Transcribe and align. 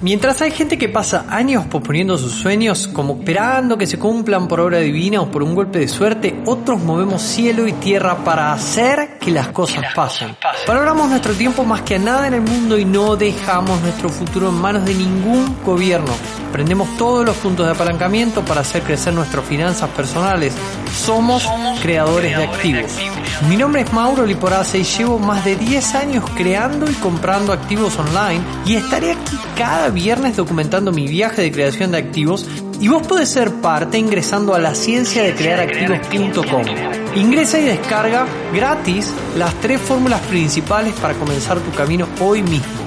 Mientras 0.00 0.42
hay 0.42 0.50
gente 0.50 0.76
que 0.78 0.88
pasa 0.88 1.26
años 1.28 1.66
posponiendo 1.66 2.18
sus 2.18 2.32
sueños, 2.32 2.88
como 2.88 3.14
esperando 3.14 3.78
que 3.78 3.86
se 3.86 3.98
cumplan 3.98 4.48
por 4.48 4.60
obra 4.60 4.78
divina 4.78 5.20
o 5.20 5.30
por 5.30 5.42
un 5.42 5.54
golpe 5.54 5.78
de 5.78 5.88
suerte, 5.88 6.42
otros 6.46 6.80
movemos 6.82 7.22
cielo 7.22 7.66
y 7.66 7.72
tierra 7.72 8.16
para 8.24 8.52
hacer 8.52 9.18
que 9.18 9.30
las 9.30 9.48
cosas 9.48 9.84
pasen. 9.94 10.36
Valoramos 10.66 11.08
nuestro 11.08 11.32
tiempo 11.34 11.64
más 11.64 11.82
que 11.82 11.96
a 11.96 11.98
nada 11.98 12.26
en 12.26 12.34
el 12.34 12.42
mundo 12.42 12.78
y 12.78 12.84
no 12.84 13.16
dejamos 13.16 13.80
nuestro 13.80 14.08
futuro 14.08 14.48
en 14.48 14.54
manos 14.54 14.84
de 14.84 14.94
ningún 14.94 15.56
gobierno. 15.64 16.12
Aprendemos 16.48 16.96
todos 16.96 17.24
los 17.24 17.36
puntos 17.36 17.66
de 17.66 17.72
apalancamiento 17.72 18.44
para 18.44 18.60
hacer 18.60 18.82
crecer 18.82 19.12
nuestras 19.12 19.44
finanzas 19.44 19.90
personales. 19.90 20.54
Somos, 20.94 21.48
creadores, 21.82 22.36
de 22.36 22.44
activos. 22.44 22.92
Mi 23.48 23.56
nombre 23.56 23.82
es 23.82 23.92
Mauro 23.92 24.24
Liporace 24.24 24.78
y 24.78 24.84
llevo 24.84 25.18
más 25.18 25.44
de 25.44 25.56
10 25.56 25.94
años 25.96 26.24
creando 26.36 26.88
y 26.88 26.94
comprando 26.94 27.52
activos 27.52 27.98
online 27.98 28.40
y 28.64 28.76
estaré 28.76 29.12
aquí 29.12 29.36
cada 29.56 29.83
viernes 29.90 30.36
documentando 30.36 30.92
mi 30.92 31.06
viaje 31.06 31.42
de 31.42 31.52
creación 31.52 31.92
de 31.92 31.98
activos 31.98 32.46
y 32.80 32.88
vos 32.88 33.06
podés 33.06 33.28
ser 33.28 33.50
parte 33.60 33.98
ingresando 33.98 34.54
a 34.54 34.58
la 34.58 34.74
ciencia 34.74 35.22
de 35.22 35.34
crear 35.34 35.60
activos.com. 35.60 36.64
Ingresa 37.14 37.58
y 37.58 37.64
descarga 37.64 38.26
gratis 38.52 39.12
las 39.36 39.54
tres 39.60 39.80
fórmulas 39.80 40.20
principales 40.22 40.94
para 40.94 41.14
comenzar 41.14 41.60
tu 41.60 41.70
camino 41.72 42.08
hoy 42.20 42.42
mismo. 42.42 42.83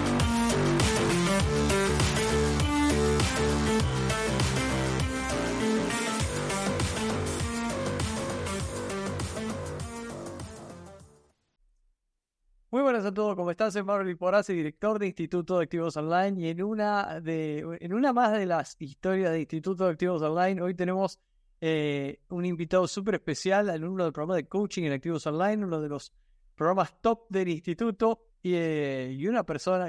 A 13.08 13.14
todos, 13.14 13.38
¿cómo 13.38 13.52
estás? 13.52 13.72
Soy 13.72 13.84
Mauro 13.84 14.04
Liporace, 14.04 14.52
director 14.52 15.00
de 15.00 15.08
Instituto 15.08 15.58
de 15.58 15.64
Activos 15.64 15.96
Online 15.96 16.42
y 16.42 16.50
en 16.50 16.62
una, 16.62 17.22
de, 17.22 17.78
en 17.80 17.94
una 17.94 18.12
más 18.12 18.34
de 18.34 18.46
las 18.46 18.76
historias 18.80 19.32
de 19.32 19.40
Instituto 19.40 19.86
de 19.86 19.92
Activos 19.92 20.22
Online, 20.22 20.62
hoy 20.62 20.74
tenemos 20.74 21.18
eh, 21.62 22.20
un 22.28 22.46
invitado 22.46 22.86
súper 22.86 23.16
especial, 23.16 23.70
alumno 23.70 24.04
del 24.04 24.12
programa 24.12 24.36
de 24.36 24.46
coaching 24.46 24.84
en 24.84 24.92
Activos 24.92 25.26
Online, 25.26 25.64
uno 25.64 25.80
de 25.80 25.88
los 25.88 26.12
programas 26.54 27.00
top 27.00 27.28
del 27.30 27.48
instituto 27.48 28.26
y, 28.44 28.56
eh, 28.56 29.26
una 29.30 29.46
persona, 29.46 29.88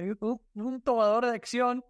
un, 0.55 0.80
tomador 0.83 1.27
de 1.27 1.33
acción. 1.33 1.84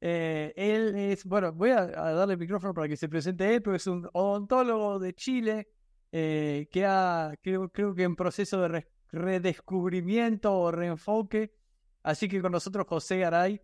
Eh, 0.00 0.52
él 0.54 0.94
es, 0.94 1.24
bueno, 1.24 1.52
voy 1.52 1.70
a, 1.70 1.86
darle 1.86 2.34
el 2.34 2.38
micrófono 2.38 2.72
para 2.74 2.86
que 2.86 2.96
se 2.96 3.08
presente 3.08 3.52
él, 3.52 3.60
pero 3.60 3.74
es 3.74 3.88
un 3.88 4.08
odontólogo 4.12 5.00
de 5.00 5.14
Chile 5.14 5.68
que 6.12 6.84
ha, 6.86 7.34
creo, 7.42 7.68
creo 7.70 7.92
que 7.92 8.04
en 8.04 8.14
proceso 8.14 8.60
de 8.60 8.86
redescubrimiento 9.12 10.52
o 10.52 10.70
reenfoque. 10.70 11.54
Así 12.02 12.28
que 12.28 12.40
con 12.40 12.52
nosotros 12.52 12.86
José 12.88 13.18
Garay. 13.18 13.60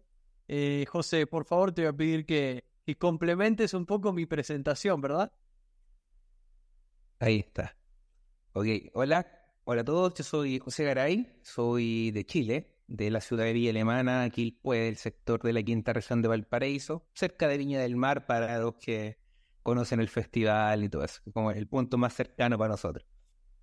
Eh, 0.49 0.85
José, 0.89 1.27
por 1.27 1.45
favor 1.45 1.73
te 1.73 1.83
voy 1.83 1.89
a 1.89 1.93
pedir 1.93 2.27
que, 2.27 2.65
complementes 2.99 3.75
un 3.75 3.85
poco 3.85 4.13
mi 4.13 4.27
presentación, 4.27 5.01
¿verdad? 5.01 5.33
Ahí 7.19 7.41
está. 7.41 7.77
Ok, 8.53 8.67
hola, 8.95 9.27
hola 9.65 9.81
a 9.81 9.85
todos, 9.85 10.15
yo 10.15 10.23
soy 10.23 10.59
José 10.61 10.85
Garay, 10.85 11.41
soy 11.43 12.13
de 12.13 12.25
Chile, 12.25 12.79
de 12.87 13.11
la 13.11 13.21
ciudad 13.21 13.45
de 13.45 13.71
Alemana, 13.71 14.23
aquí 14.23 14.61
el 14.65 14.97
sector 14.97 15.43
de 15.43 15.53
la 15.53 15.63
quinta 15.63 15.93
región 15.93 16.23
de 16.23 16.29
Valparaíso, 16.29 17.05
cerca 17.13 17.49
de 17.49 17.59
Viña 17.59 17.81
del 17.81 17.97
Mar 17.97 18.27
para 18.27 18.59
los 18.59 18.77
que 18.77 19.19
conocen 19.63 19.99
el 19.99 20.09
festival 20.09 20.85
y 20.85 20.89
todo 20.89 21.03
eso, 21.03 21.21
como 21.33 21.51
el 21.51 21.67
punto 21.67 21.99
más 21.99 22.15
cercano 22.15 22.57
para 22.57 22.71
nosotros 22.71 23.05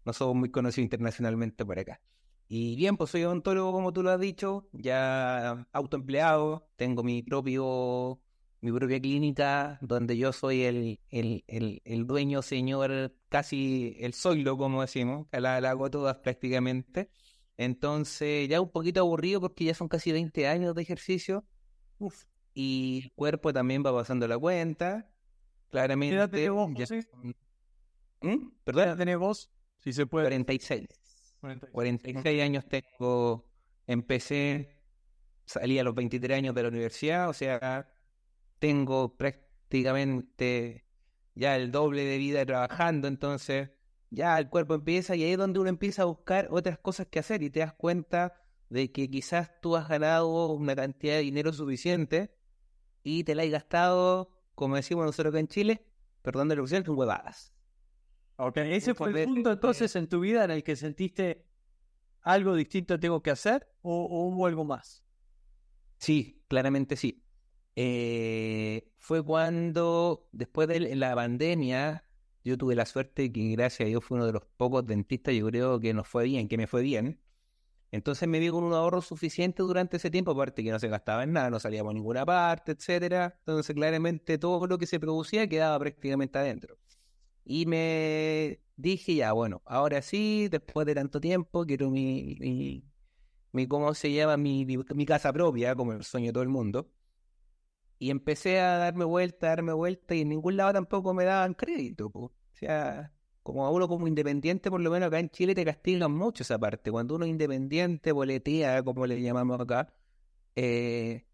no 0.06 0.14
somos 0.14 0.36
muy 0.36 0.52
conocidos 0.52 0.86
internacionalmente 0.86 1.66
por 1.66 1.80
acá. 1.80 2.02
Y 2.48 2.76
bien, 2.76 2.98
pues 2.98 3.12
soy 3.12 3.24
odontólogo, 3.24 3.72
como 3.72 3.94
tú 3.94 4.04
lo 4.04 4.12
has 4.12 4.20
dicho, 4.20 4.68
ya 4.74 5.68
autoempleado, 5.72 6.68
tengo 6.76 7.04
mi 7.04 7.24
propio 7.24 8.22
mi 8.64 8.72
propia 8.72 9.02
clínica, 9.02 9.78
donde 9.82 10.16
yo 10.18 10.32
soy 10.32 10.62
el, 10.64 11.02
el, 11.10 11.44
el, 11.48 11.82
el 11.84 12.08
dueño, 12.08 12.42
señor, 12.42 13.14
casi 13.28 13.98
el 14.00 14.14
soylo, 14.14 14.58
como 14.58 14.80
decimos, 14.80 15.28
la, 15.34 15.60
la, 15.60 15.72
hago 15.72 15.92
todas 15.92 16.16
prácticamente. 16.20 17.10
Entonces, 17.58 18.48
ya 18.48 18.62
un 18.62 18.72
poquito 18.72 19.02
aburrido 19.02 19.42
porque 19.42 19.66
ya 19.66 19.74
son 19.74 19.90
casi 19.90 20.14
20 20.14 20.48
años 20.48 20.76
de 20.76 20.82
ejercicio. 20.82 21.46
Uf. 22.00 22.24
Y 22.54 23.02
el 23.04 23.12
cuerpo 23.12 23.52
también 23.52 23.84
va 23.86 23.94
pasando 23.94 24.30
la 24.30 24.38
cuenta. 24.38 25.10
Claramente. 25.70 26.14
¿Qué 26.14 26.18
edad 26.20 26.30
tenés 26.30 26.52
vos, 26.52 26.72
ya... 26.74 26.86
José? 26.86 27.08
¿Mm? 28.22 28.30
¿Qué 28.32 28.52
¿Perdón? 28.64 28.84
edad 28.88 28.98
tenés 28.98 29.18
vos? 29.18 29.52
Si 29.84 29.92
se 29.92 30.06
puede. 30.06 30.26
46. 30.28 30.88
46. 31.42 31.72
46 31.74 32.42
años 32.42 32.66
tengo, 32.68 33.46
empecé, 33.86 34.82
salí 35.46 35.78
a 35.78 35.84
los 35.84 35.94
23 35.94 36.38
años 36.38 36.56
de 36.56 36.64
la 36.64 36.70
universidad, 36.70 37.30
o 37.30 37.34
sea, 37.34 37.92
tengo 38.60 39.18
prácticamente 39.18 40.86
ya 41.36 41.58
el 41.58 41.72
doble 41.72 42.06
de 42.06 42.18
vida 42.18 42.46
trabajando, 42.46 43.10
entonces 43.10 43.72
ya 44.10 44.38
el 44.38 44.50
cuerpo 44.50 44.76
empieza 44.76 45.16
y 45.16 45.24
ahí 45.24 45.32
es 45.32 45.38
donde 45.38 45.60
uno 45.60 45.70
empieza 45.70 46.04
a 46.04 46.06
buscar 46.06 46.48
otras 46.50 46.78
cosas 46.78 47.08
que 47.08 47.20
hacer 47.20 47.44
y 47.44 47.50
te 47.50 47.60
das 47.60 47.74
cuenta 47.74 48.42
de 48.70 48.92
que 48.92 49.10
quizás 49.10 49.52
tú 49.62 49.76
has 49.76 49.90
ganado 49.90 50.48
una 50.54 50.76
cantidad 50.76 51.16
de 51.16 51.22
dinero 51.22 51.52
suficiente 51.52 52.34
y 53.04 53.26
te 53.26 53.36
la 53.36 53.44
has 53.44 53.50
gastado, 53.50 54.30
como 54.56 54.78
decimos 54.78 55.06
nosotros 55.06 55.34
acá 55.34 55.40
en 55.40 55.48
Chile, 55.50 55.86
perdón 56.22 56.48
de 56.48 56.56
la 56.56 56.62
opción, 56.62 56.84
en 56.88 56.98
huevadas. 56.98 57.54
Ok, 58.38 58.58
ese 58.58 58.94
fue 58.94 59.10
el 59.10 59.26
punto 59.26 59.52
entonces 59.52 59.96
en 59.96 60.08
tu 60.08 60.20
vida 60.20 60.44
en 60.44 60.52
el 60.52 60.64
que 60.64 60.76
sentiste 60.76 61.46
algo 62.22 62.56
distinto 62.56 63.00
tengo 63.00 63.22
que 63.22 63.32
hacer 63.32 63.68
o, 63.82 64.06
o 64.06 64.28
hubo 64.28 64.48
algo 64.48 64.66
más. 64.66 65.04
Sí, 65.98 66.44
claramente 66.48 66.96
sí. 66.96 67.24
Eh, 67.76 68.92
fue 68.98 69.24
cuando, 69.24 70.28
después 70.32 70.68
de 70.68 70.96
la 70.96 71.16
pandemia, 71.16 72.06
yo 72.44 72.58
tuve 72.58 72.76
la 72.76 72.86
suerte 72.86 73.32
que 73.32 73.52
gracias 73.52 73.88
a 73.88 73.90
Dios 73.90 74.04
fue 74.04 74.18
uno 74.18 74.26
de 74.26 74.34
los 74.34 74.46
pocos 74.58 74.86
dentistas, 74.86 75.34
yo 75.34 75.48
creo 75.48 75.80
que 75.80 75.94
nos 75.94 76.08
fue 76.08 76.26
bien, 76.26 76.48
que 76.48 76.58
me 76.58 76.68
fue 76.68 76.82
bien. 76.82 77.22
Entonces 77.92 78.28
me 78.28 78.40
vi 78.40 78.50
con 78.50 78.64
un 78.64 78.74
ahorro 78.74 79.02
suficiente 79.02 79.62
durante 79.64 79.98
ese 79.98 80.10
tiempo, 80.10 80.32
aparte 80.32 80.64
que 80.64 80.72
no 80.72 80.80
se 80.80 80.88
gastaba 80.90 81.24
en 81.24 81.34
nada, 81.34 81.50
no 81.52 81.60
salíamos 81.60 81.92
a 81.92 81.94
ninguna 81.94 82.26
parte, 82.26 82.74
etcétera. 82.74 83.36
Entonces 83.40 83.76
claramente 83.76 84.38
todo 84.38 84.66
lo 84.68 84.78
que 84.78 84.88
se 84.88 85.00
producía 85.00 85.48
quedaba 85.48 85.78
prácticamente 85.80 86.40
adentro. 86.40 86.80
Y 87.46 87.66
me 87.66 88.60
dije, 88.78 89.16
ya, 89.16 89.34
bueno, 89.34 89.62
ahora 89.66 90.02
sí, 90.02 90.48
después 90.50 90.86
de 90.86 90.96
tanto 90.96 91.20
tiempo, 91.22 91.66
quiero 91.66 91.90
mi, 91.90 92.36
mi, 92.40 92.84
mi 93.52 93.68
¿cómo 93.68 93.94
se 93.94 94.12
llama? 94.14 94.38
Mi, 94.38 94.66
mi, 94.66 94.78
mi, 94.78 95.06
casa 95.06 95.34
propia, 95.34 95.76
como 95.76 95.94
el 95.94 96.04
sueño 96.04 96.28
de 96.28 96.34
todo 96.34 96.44
el 96.44 96.50
mundo. 96.50 96.90
Y 98.00 98.10
empecé 98.12 98.60
a 98.60 98.78
darme 98.78 99.06
vuelta, 99.06 99.48
a 99.48 99.50
darme 99.52 99.74
vuelta, 99.74 100.14
y 100.16 100.22
en 100.22 100.30
ningún 100.30 100.58
lado 100.58 100.74
tampoco 100.74 101.14
me 101.14 101.24
daban 101.26 101.54
crédito. 101.54 102.10
Po. 102.10 102.20
O 102.26 102.34
sea, 102.52 103.14
como 103.44 103.66
a 103.66 103.72
uno 103.72 103.88
como 103.88 104.08
independiente, 104.08 104.70
por 104.70 104.82
lo 104.82 104.92
menos 104.92 105.08
acá 105.08 105.20
en 105.20 105.30
Chile 105.30 105.56
te 105.56 105.66
castigan 105.66 106.12
mucho 106.12 106.44
esa 106.44 106.60
parte. 106.60 106.92
Cuando 106.92 107.16
uno 107.16 107.26
es 107.26 107.32
independiente, 107.32 108.12
boletea, 108.12 108.84
como 108.84 109.06
le 109.06 109.22
llamamos 109.22 109.60
acá, 109.60 109.94
eh, 110.56 111.26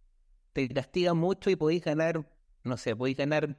te 0.53 0.69
castigan 0.69 1.17
mucho 1.17 1.49
y 1.49 1.55
podéis 1.55 1.83
ganar, 1.83 2.27
no 2.63 2.77
sé, 2.77 2.95
podéis 2.95 3.17
ganar 3.17 3.57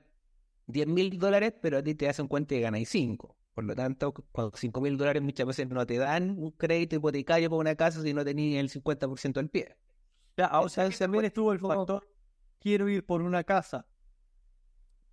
10 0.71 0.87
mil 0.87 1.19
dólares, 1.19 1.55
pero 1.61 1.79
a 1.79 1.83
ti 1.83 1.95
te 1.95 2.09
hacen 2.09 2.29
cuenta 2.29 2.55
que 2.55 2.61
ganáis 2.61 2.89
5. 2.91 3.37
Por 3.55 3.65
lo 3.65 3.75
tanto, 3.75 4.13
con 4.15 4.53
5 4.55 4.81
mil 4.81 4.97
dólares 4.97 5.23
muchas 5.23 5.47
veces 5.47 5.69
no 5.69 5.87
te 5.87 5.99
dan 5.99 6.31
un 6.39 6.53
crédito 6.53 6.97
hipotecario 6.97 7.51
para 7.51 7.61
una 7.61 7.75
casa 7.77 8.03
si 8.03 8.15
no 8.15 8.25
tenías 8.25 8.61
el 8.61 8.71
50% 8.71 9.41
del 9.41 9.51
pie. 9.51 9.77
Ya, 10.37 10.61
o 10.61 10.69
sea, 10.69 10.89
también 10.91 11.27
estuvo 11.27 11.53
el 11.53 11.61
factor, 11.61 12.09
quiero 12.61 12.89
ir 12.89 13.05
por 13.05 13.23
una 13.23 13.45
casa. 13.45 13.87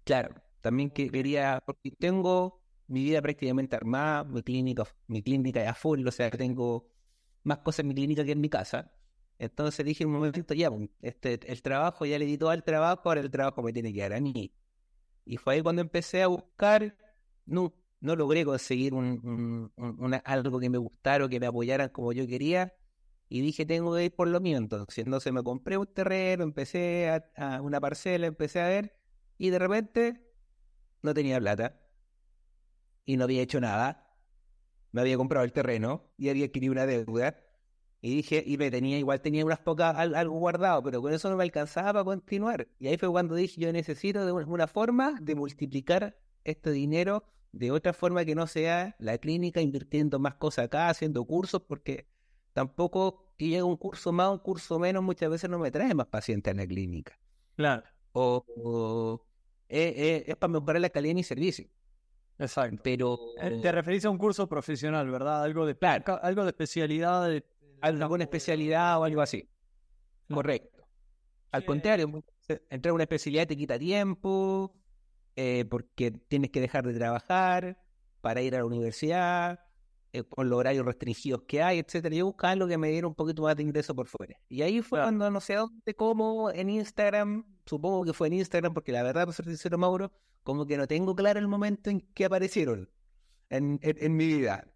Claro, 0.03 0.35
también 0.61 0.89
que 0.89 1.09
quería, 1.09 1.61
porque 1.65 1.91
tengo 1.91 2.63
mi 2.87 3.03
vida 3.03 3.21
prácticamente 3.21 3.75
armada, 3.75 4.23
mi 4.23 4.41
clínica, 4.41 4.85
mi 5.07 5.21
clínica 5.21 5.63
ya 5.63 5.73
full, 5.73 6.05
o 6.07 6.11
sea, 6.11 6.29
tengo 6.31 6.89
más 7.43 7.59
cosas 7.59 7.81
en 7.81 7.89
mi 7.89 7.95
clínica 7.95 8.23
que 8.23 8.31
en 8.31 8.41
mi 8.41 8.49
casa. 8.49 8.91
Entonces 9.39 9.85
dije 9.85 10.05
un 10.05 10.13
momento, 10.13 10.53
ya, 10.53 10.69
este, 11.01 11.39
el 11.51 11.61
trabajo, 11.61 12.05
ya 12.05 12.17
le 12.19 12.25
di 12.25 12.37
todo 12.37 12.49
al 12.51 12.63
trabajo, 12.63 13.09
ahora 13.09 13.21
el 13.21 13.29
trabajo 13.31 13.61
me 13.61 13.73
tiene 13.73 13.93
que 13.93 14.01
dar 14.01 14.13
a 14.13 14.21
mí. 14.21 14.53
Y 15.27 15.37
fue 15.37 15.55
ahí 15.55 15.61
cuando 15.61 15.81
empecé 15.81 16.23
a 16.23 16.27
buscar, 16.27 16.95
no, 17.45 17.73
no 17.99 18.15
logré 18.15 18.45
conseguir 18.45 18.93
un, 18.93 19.71
un, 19.75 20.21
algo 20.25 20.59
que 20.59 20.69
me 20.69 20.77
gustara 20.77 21.25
o 21.25 21.29
que 21.29 21.39
me 21.39 21.47
apoyaran 21.47 21.89
como 21.89 22.13
yo 22.13 22.25
quería. 22.27 22.73
Y 23.29 23.41
dije, 23.41 23.65
tengo 23.65 23.93
que 23.95 24.05
ir 24.05 24.15
por 24.15 24.29
lo 24.29 24.39
mío. 24.39 24.57
Entonces, 24.57 25.05
entonces 25.05 25.33
me 25.33 25.43
compré 25.43 25.77
un 25.77 25.87
terreno, 25.87 26.43
empecé 26.43 27.09
a, 27.09 27.57
a 27.57 27.61
una 27.61 27.79
parcela, 27.81 28.27
empecé 28.27 28.61
a 28.61 28.67
ver. 28.69 28.97
Y 29.37 29.49
de 29.49 29.59
repente 29.59 30.31
no 31.03 31.13
tenía 31.13 31.39
plata. 31.39 31.81
Y 33.05 33.17
no 33.17 33.23
había 33.23 33.41
hecho 33.41 33.59
nada. 33.61 34.17
Me 34.91 35.01
había 35.01 35.17
comprado 35.17 35.45
el 35.45 35.53
terreno 35.53 36.13
y 36.17 36.29
había 36.29 36.45
adquirido 36.45 36.73
una 36.73 36.85
deuda. 36.85 37.37
Y 38.07 38.15
dije, 38.15 38.41
y 38.45 38.57
me 38.57 38.71
tenía, 38.71 38.97
igual 38.97 39.19
tenía 39.19 39.43
unas 39.43 39.59
pocas, 39.59 39.93
algo 39.97 40.37
guardado, 40.39 40.81
pero 40.81 41.01
con 41.01 41.11
eso 41.11 41.29
no 41.29 41.35
me 41.35 41.43
alcanzaba 41.43 41.91
para 41.93 42.05
continuar. 42.05 42.65
Y 42.79 42.87
ahí 42.87 42.97
fue 42.97 43.09
cuando 43.11 43.35
dije, 43.35 43.59
yo 43.59 43.73
necesito 43.73 44.25
de 44.25 44.31
una 44.31 44.65
forma 44.67 45.17
de 45.21 45.35
multiplicar 45.35 46.17
este 46.45 46.71
dinero 46.71 47.25
de 47.51 47.69
otra 47.71 47.91
forma 47.91 48.23
que 48.23 48.33
no 48.33 48.47
sea 48.47 48.95
la 48.99 49.17
clínica 49.17 49.59
invirtiendo 49.59 50.19
más 50.19 50.35
cosas 50.35 50.65
acá, 50.65 50.87
haciendo 50.87 51.25
cursos, 51.25 51.61
porque 51.67 52.07
tampoco 52.53 53.33
que 53.37 53.45
llegue 53.49 53.63
un 53.63 53.75
curso 53.75 54.13
más, 54.13 54.29
un 54.31 54.39
curso 54.39 54.79
menos, 54.79 55.03
muchas 55.03 55.29
veces 55.29 55.49
no 55.49 55.59
me 55.59 55.69
trae 55.69 55.93
más 55.93 56.07
pacientes 56.07 56.49
en 56.51 56.57
la 56.57 56.65
clínica. 56.67 57.19
Claro. 57.57 57.83
O, 58.13 58.45
o- 58.63 59.25
eh, 59.67 59.93
eh, 59.97 60.23
es 60.27 60.35
para 60.37 60.53
mejorar 60.53 60.79
la 60.81 60.89
calidad 60.89 61.11
de 61.11 61.15
mi 61.15 61.23
servicio. 61.23 61.67
Exacto. 62.39 62.79
Pero 62.83 63.17
Eh, 63.41 63.59
Te 63.61 63.71
referís 63.71 64.05
a 64.05 64.09
un 64.11 64.17
curso 64.17 64.47
profesional, 64.47 65.09
¿verdad? 65.09 65.43
Algo 65.43 65.65
de, 65.65 65.75
Claro. 65.75 66.19
algo 66.21 66.43
de 66.43 66.49
especialidad. 66.51 67.27
de- 67.27 67.43
alguna 67.81 68.23
especialidad 68.23 68.99
o 68.99 69.03
algo 69.03 69.21
así. 69.21 69.49
Correcto. 70.29 70.87
Al 71.51 71.61
Sí. 71.61 71.67
contrario, 71.67 72.23
entrar 72.69 72.91
a 72.91 72.93
una 72.95 73.03
especialidad 73.03 73.47
te 73.47 73.55
quita 73.57 73.79
tiempo, 73.79 74.75
eh, 75.35 75.65
porque 75.69 76.11
tienes 76.11 76.51
que 76.51 76.61
dejar 76.61 76.85
de 76.87 76.93
trabajar 76.93 77.79
para 78.21 78.41
ir 78.41 78.55
a 78.55 78.59
la 78.59 78.65
universidad, 78.65 79.59
eh, 80.13 80.23
con 80.23 80.49
los 80.49 80.59
horarios 80.59 80.85
restringidos 80.85 81.43
que 81.47 81.61
hay, 81.61 81.79
etcétera. 81.79 82.15
Yo 82.15 82.25
buscaba 82.25 82.51
algo 82.53 82.67
que 82.67 82.77
me 82.77 82.89
diera 82.89 83.07
un 83.07 83.15
poquito 83.15 83.43
más 83.43 83.55
de 83.55 83.63
ingreso 83.63 83.95
por 83.95 84.07
fuera. 84.07 84.39
Y 84.49 84.61
ahí 84.63 84.81
fue 84.81 84.97
Claro. 84.97 85.07
cuando 85.07 85.31
no 85.31 85.41
sé 85.41 85.55
dónde, 85.55 85.93
cómo, 85.95 86.51
en 86.51 86.69
Instagram, 86.69 87.45
supongo 87.65 88.03
que 88.05 88.13
fue 88.13 88.27
en 88.27 88.33
Instagram, 88.33 88.73
porque 88.73 88.91
la 88.91 89.03
verdad, 89.03 89.23
para 89.23 89.33
ser 89.33 89.45
sincero, 89.45 89.77
Mauro, 89.77 90.11
como 90.43 90.65
que 90.65 90.77
no 90.77 90.87
tengo 90.87 91.15
claro 91.15 91.39
el 91.39 91.47
momento 91.47 91.89
en 91.89 92.01
que 92.13 92.25
aparecieron 92.25 92.89
en, 93.49 93.79
en, 93.83 93.97
en 93.99 94.15
mi 94.17 94.27
vida. 94.27 94.73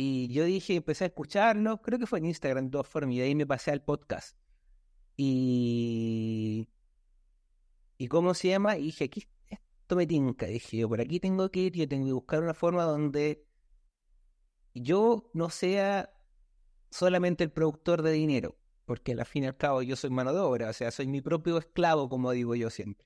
Y 0.00 0.28
yo 0.32 0.44
dije, 0.44 0.76
empecé 0.76 1.02
a 1.04 1.06
escucharlo, 1.08 1.82
creo 1.82 1.98
que 1.98 2.06
fue 2.06 2.20
en 2.20 2.26
Instagram 2.26 2.66
de 2.66 2.70
todas 2.70 2.86
formas, 2.86 3.16
y 3.16 3.18
de 3.18 3.24
ahí 3.24 3.34
me 3.34 3.46
pasé 3.48 3.72
al 3.72 3.82
podcast. 3.82 4.38
Y. 5.16 6.68
¿Y 7.98 8.06
cómo 8.06 8.32
se 8.34 8.48
llama? 8.48 8.78
Y 8.78 8.84
dije, 8.84 9.04
aquí 9.06 9.26
esto 9.48 9.96
me 9.96 10.06
tinca. 10.06 10.46
Dije, 10.46 10.76
yo 10.76 10.88
por 10.88 11.00
aquí 11.00 11.18
tengo 11.18 11.50
que 11.50 11.60
ir, 11.60 11.72
yo 11.72 11.88
tengo 11.88 12.06
que 12.06 12.12
buscar 12.12 12.42
una 12.42 12.54
forma 12.54 12.84
donde 12.84 13.44
yo 14.72 15.28
no 15.34 15.50
sea 15.50 16.14
solamente 16.90 17.42
el 17.42 17.50
productor 17.50 18.02
de 18.02 18.12
dinero, 18.12 18.56
porque 18.84 19.12
al 19.12 19.26
fin 19.26 19.42
y 19.44 19.46
al 19.48 19.56
cabo 19.56 19.82
yo 19.82 19.96
soy 19.96 20.10
mano 20.10 20.32
de 20.32 20.38
obra, 20.38 20.70
o 20.70 20.72
sea, 20.72 20.92
soy 20.92 21.08
mi 21.08 21.20
propio 21.20 21.58
esclavo, 21.58 22.08
como 22.08 22.30
digo 22.30 22.54
yo 22.54 22.70
siempre. 22.70 23.04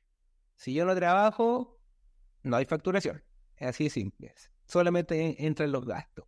Si 0.56 0.75
yo 0.75 0.85
no 0.85 0.94
trabajo, 0.94 1.81
no 2.43 2.56
hay 2.56 2.67
facturación. 2.67 3.25
Es 3.56 3.69
así 3.69 3.85
de 3.85 3.91
simple. 3.91 4.35
Solamente 4.67 5.19
en- 5.21 5.37
entran 5.47 5.73
los 5.73 5.87
gastos. 5.87 6.27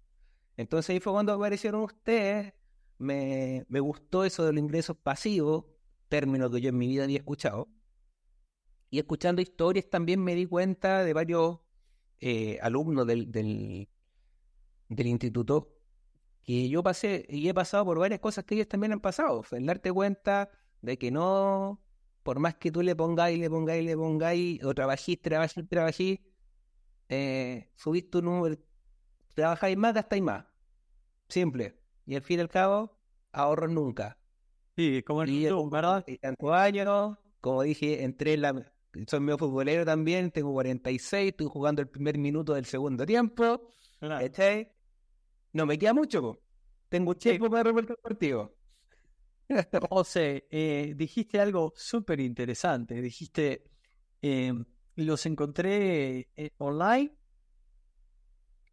Entonces 0.56 0.90
ahí 0.90 1.00
fue 1.00 1.12
cuando 1.12 1.32
aparecieron 1.32 1.82
ustedes. 1.82 2.54
Me, 2.98 3.64
me 3.68 3.80
gustó 3.80 4.24
eso 4.24 4.44
de 4.44 4.52
los 4.52 4.62
ingresos 4.62 4.96
pasivos, 4.96 5.64
término 6.08 6.50
que 6.50 6.60
yo 6.60 6.68
en 6.70 6.78
mi 6.78 6.86
vida 6.86 7.04
había 7.04 7.18
escuchado. 7.18 7.68
Y 8.90 8.98
escuchando 8.98 9.42
historias 9.42 9.88
también 9.90 10.22
me 10.22 10.34
di 10.34 10.46
cuenta 10.46 11.02
de 11.02 11.12
varios 11.12 11.58
eh, 12.20 12.58
alumnos 12.62 13.06
del, 13.06 13.30
del, 13.32 13.88
del 14.88 15.06
instituto 15.06 15.74
que 16.42 16.68
yo 16.68 16.82
pasé 16.82 17.26
y 17.28 17.48
he 17.48 17.54
pasado 17.54 17.84
por 17.84 17.98
varias 17.98 18.20
cosas 18.20 18.44
que 18.44 18.54
ellos 18.54 18.68
también 18.68 18.92
han 18.92 19.00
pasado. 19.00 19.44
El 19.52 19.66
darte 19.66 19.92
cuenta 19.92 20.50
de 20.82 20.98
que 20.98 21.10
no, 21.10 21.82
por 22.22 22.38
más 22.38 22.54
que 22.56 22.70
tú 22.70 22.82
le 22.82 22.94
pongáis, 22.94 23.38
le 23.38 23.50
pongáis, 23.50 23.84
le 23.84 23.96
pongáis, 23.96 24.62
o 24.64 24.74
trabajís, 24.74 25.20
trabajís, 25.22 25.68
trabajís, 25.68 26.20
eh, 27.08 27.70
subís 27.76 28.10
tu 28.10 28.22
número, 28.22 28.56
trabajáis 29.34 29.76
más, 29.76 29.94
gastáis 29.94 30.22
más. 30.22 30.44
Simple. 31.28 31.76
Y 32.06 32.14
al 32.16 32.22
fin 32.22 32.38
y 32.38 32.42
al 32.42 32.48
cabo, 32.48 32.98
ahorros 33.32 33.70
nunca. 33.70 34.18
Sí, 34.76 35.02
como 35.02 35.22
en 35.22 35.30
Y 35.30 35.42
YouTube, 35.42 35.70
¿verdad? 35.70 36.04
y 36.06 36.18
tantos 36.18 36.52
años, 36.52 37.16
como 37.40 37.62
dije, 37.62 38.02
entré 38.04 38.34
en 38.34 38.42
la... 38.42 38.72
Soy 39.08 39.20
medio 39.20 39.38
futbolero 39.38 39.84
también, 39.84 40.30
tengo 40.30 40.52
46, 40.52 41.30
estoy 41.30 41.48
jugando 41.48 41.82
el 41.82 41.88
primer 41.88 42.16
minuto 42.18 42.54
del 42.54 42.64
segundo 42.64 43.04
tiempo. 43.04 43.70
Claro. 43.98 44.26
No 45.52 45.66
me 45.66 45.78
queda 45.78 45.94
mucho, 45.94 46.20
po. 46.22 46.42
tengo 46.88 47.14
tiempo 47.16 47.48
para 47.50 47.64
revolver 47.64 47.92
el 47.92 47.96
partido. 47.96 48.56
José, 49.90 50.46
eh, 50.50 50.94
dijiste 50.96 51.40
algo 51.40 51.72
súper 51.76 52.20
interesante. 52.20 53.00
Dijiste, 53.00 53.64
eh, 54.22 54.52
los 54.96 55.26
encontré 55.26 56.28
eh, 56.36 56.50
online, 56.58 57.16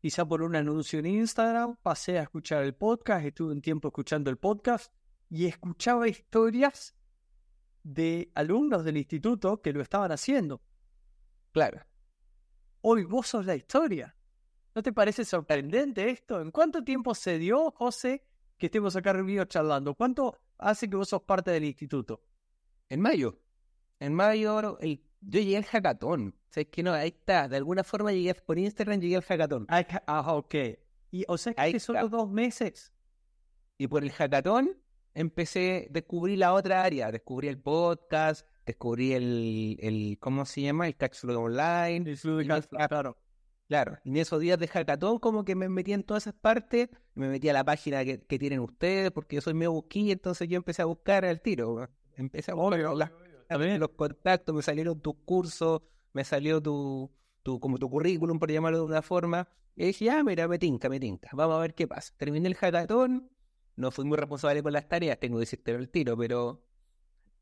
quizá 0.01 0.25
por 0.27 0.41
un 0.41 0.55
anuncio 0.55 0.99
en 0.99 1.05
Instagram, 1.05 1.77
pasé 1.83 2.17
a 2.17 2.23
escuchar 2.23 2.63
el 2.63 2.73
podcast, 2.73 3.23
estuve 3.25 3.53
un 3.53 3.61
tiempo 3.61 3.89
escuchando 3.89 4.29
el 4.31 4.37
podcast 4.37 4.91
y 5.29 5.45
escuchaba 5.45 6.07
historias 6.07 6.95
de 7.83 8.31
alumnos 8.35 8.83
del 8.83 8.97
instituto 8.97 9.61
que 9.61 9.71
lo 9.73 9.81
estaban 9.81 10.11
haciendo. 10.11 10.61
Claro. 11.51 11.81
Hoy 12.81 13.03
vos 13.05 13.27
sos 13.27 13.45
la 13.45 13.55
historia. 13.55 14.15
¿No 14.73 14.81
te 14.81 14.91
parece 14.91 15.23
sorprendente 15.23 16.09
esto? 16.09 16.41
¿En 16.41 16.49
cuánto 16.49 16.83
tiempo 16.83 17.13
se 17.13 17.37
dio, 17.37 17.71
José, 17.71 18.25
que 18.57 18.67
estemos 18.67 18.95
acá 18.95 19.13
reunidos 19.13 19.49
charlando? 19.49 19.93
¿Cuánto 19.93 20.39
hace 20.57 20.89
que 20.89 20.95
vos 20.95 21.09
sos 21.09 21.21
parte 21.21 21.51
del 21.51 21.65
instituto? 21.65 22.23
En 22.89 23.01
mayo. 23.01 23.39
En 23.99 24.15
mayo 24.15 24.79
el- 24.79 25.03
yo 25.21 25.39
llegué 25.39 25.57
al 25.57 25.63
hackathon. 25.65 26.29
O 26.29 26.53
sea, 26.53 26.61
es 26.61 26.69
que 26.69 26.83
no, 26.83 26.93
ahí 26.93 27.09
está. 27.09 27.47
De 27.47 27.57
alguna 27.57 27.83
forma 27.83 28.11
llegué 28.11 28.33
por 28.35 28.57
Instagram, 28.59 28.99
llegué 28.99 29.15
al 29.15 29.23
hackathon. 29.23 29.65
Ah, 29.69 29.85
ah, 30.07 30.33
ok. 30.35 30.55
Y, 31.11 31.23
o 31.27 31.37
sea, 31.37 31.53
que 31.71 31.79
solo 31.79 31.99
dos 32.09 32.29
meses. 32.29 32.91
Y 33.77 33.87
por 33.87 34.03
el 34.03 34.11
hackathon 34.11 34.77
empecé, 35.13 35.87
descubrí 35.91 36.35
la 36.35 36.53
otra 36.53 36.83
área. 36.83 37.11
Descubrí 37.11 37.47
el 37.47 37.57
podcast, 37.59 38.45
descubrí 38.65 39.13
el, 39.13 39.77
el 39.81 40.17
¿cómo 40.19 40.45
se 40.45 40.61
llama? 40.61 40.87
El 40.87 40.95
Cápsula 40.95 41.37
Online. 41.37 42.09
El 42.09 42.17
Cast, 42.47 42.71
me- 42.71 42.77
claro. 42.87 43.17
Claro, 43.67 43.97
y 44.03 44.09
en 44.09 44.17
esos 44.17 44.41
días 44.41 44.59
de 44.59 44.67
hackathon 44.67 45.17
como 45.19 45.45
que 45.45 45.55
me 45.55 45.69
metí 45.69 45.93
en 45.93 46.03
todas 46.03 46.23
esas 46.23 46.33
partes, 46.33 46.89
me 47.13 47.29
metí 47.29 47.47
a 47.47 47.53
la 47.53 47.63
página 47.63 48.03
que, 48.03 48.19
que 48.19 48.37
tienen 48.37 48.59
ustedes, 48.59 49.11
porque 49.11 49.37
yo 49.37 49.41
soy 49.41 49.53
medio 49.53 49.71
busquilla, 49.71 50.11
entonces 50.11 50.49
yo 50.49 50.57
empecé 50.57 50.81
a 50.81 50.85
buscar 50.85 51.23
al 51.23 51.39
tiro. 51.39 51.87
Empecé 52.17 52.51
a 52.51 52.55
buscar 52.55 52.79
las- 52.97 53.11
También. 53.51 53.79
los 53.79 53.89
contactos, 53.89 54.55
me 54.55 54.61
salieron 54.61 54.99
tus 55.01 55.15
cursos, 55.25 55.81
me 56.13 56.23
salió 56.23 56.61
tu, 56.61 57.11
tu, 57.43 57.59
como 57.59 57.77
tu 57.77 57.89
currículum, 57.89 58.39
por 58.39 58.51
llamarlo 58.51 58.79
de 58.79 58.85
una 58.85 59.01
forma, 59.01 59.47
y 59.75 59.85
dije, 59.87 60.05
ya, 60.05 60.23
mira, 60.23 60.47
me 60.47 60.57
tinca, 60.59 60.89
me 60.89 60.99
tinca, 60.99 61.29
vamos 61.33 61.57
a 61.57 61.59
ver 61.59 61.73
qué 61.75 61.87
pasa. 61.87 62.13
Terminé 62.17 62.47
el 62.47 62.55
hackathon, 62.55 63.29
no 63.75 63.91
fui 63.91 64.05
muy 64.05 64.17
responsable 64.17 64.61
con 64.63 64.73
las 64.73 64.87
tareas, 64.87 65.19
tengo 65.19 65.37
que 65.37 65.41
decirte 65.41 65.71
el 65.71 65.89
tiro, 65.89 66.17
pero 66.17 66.63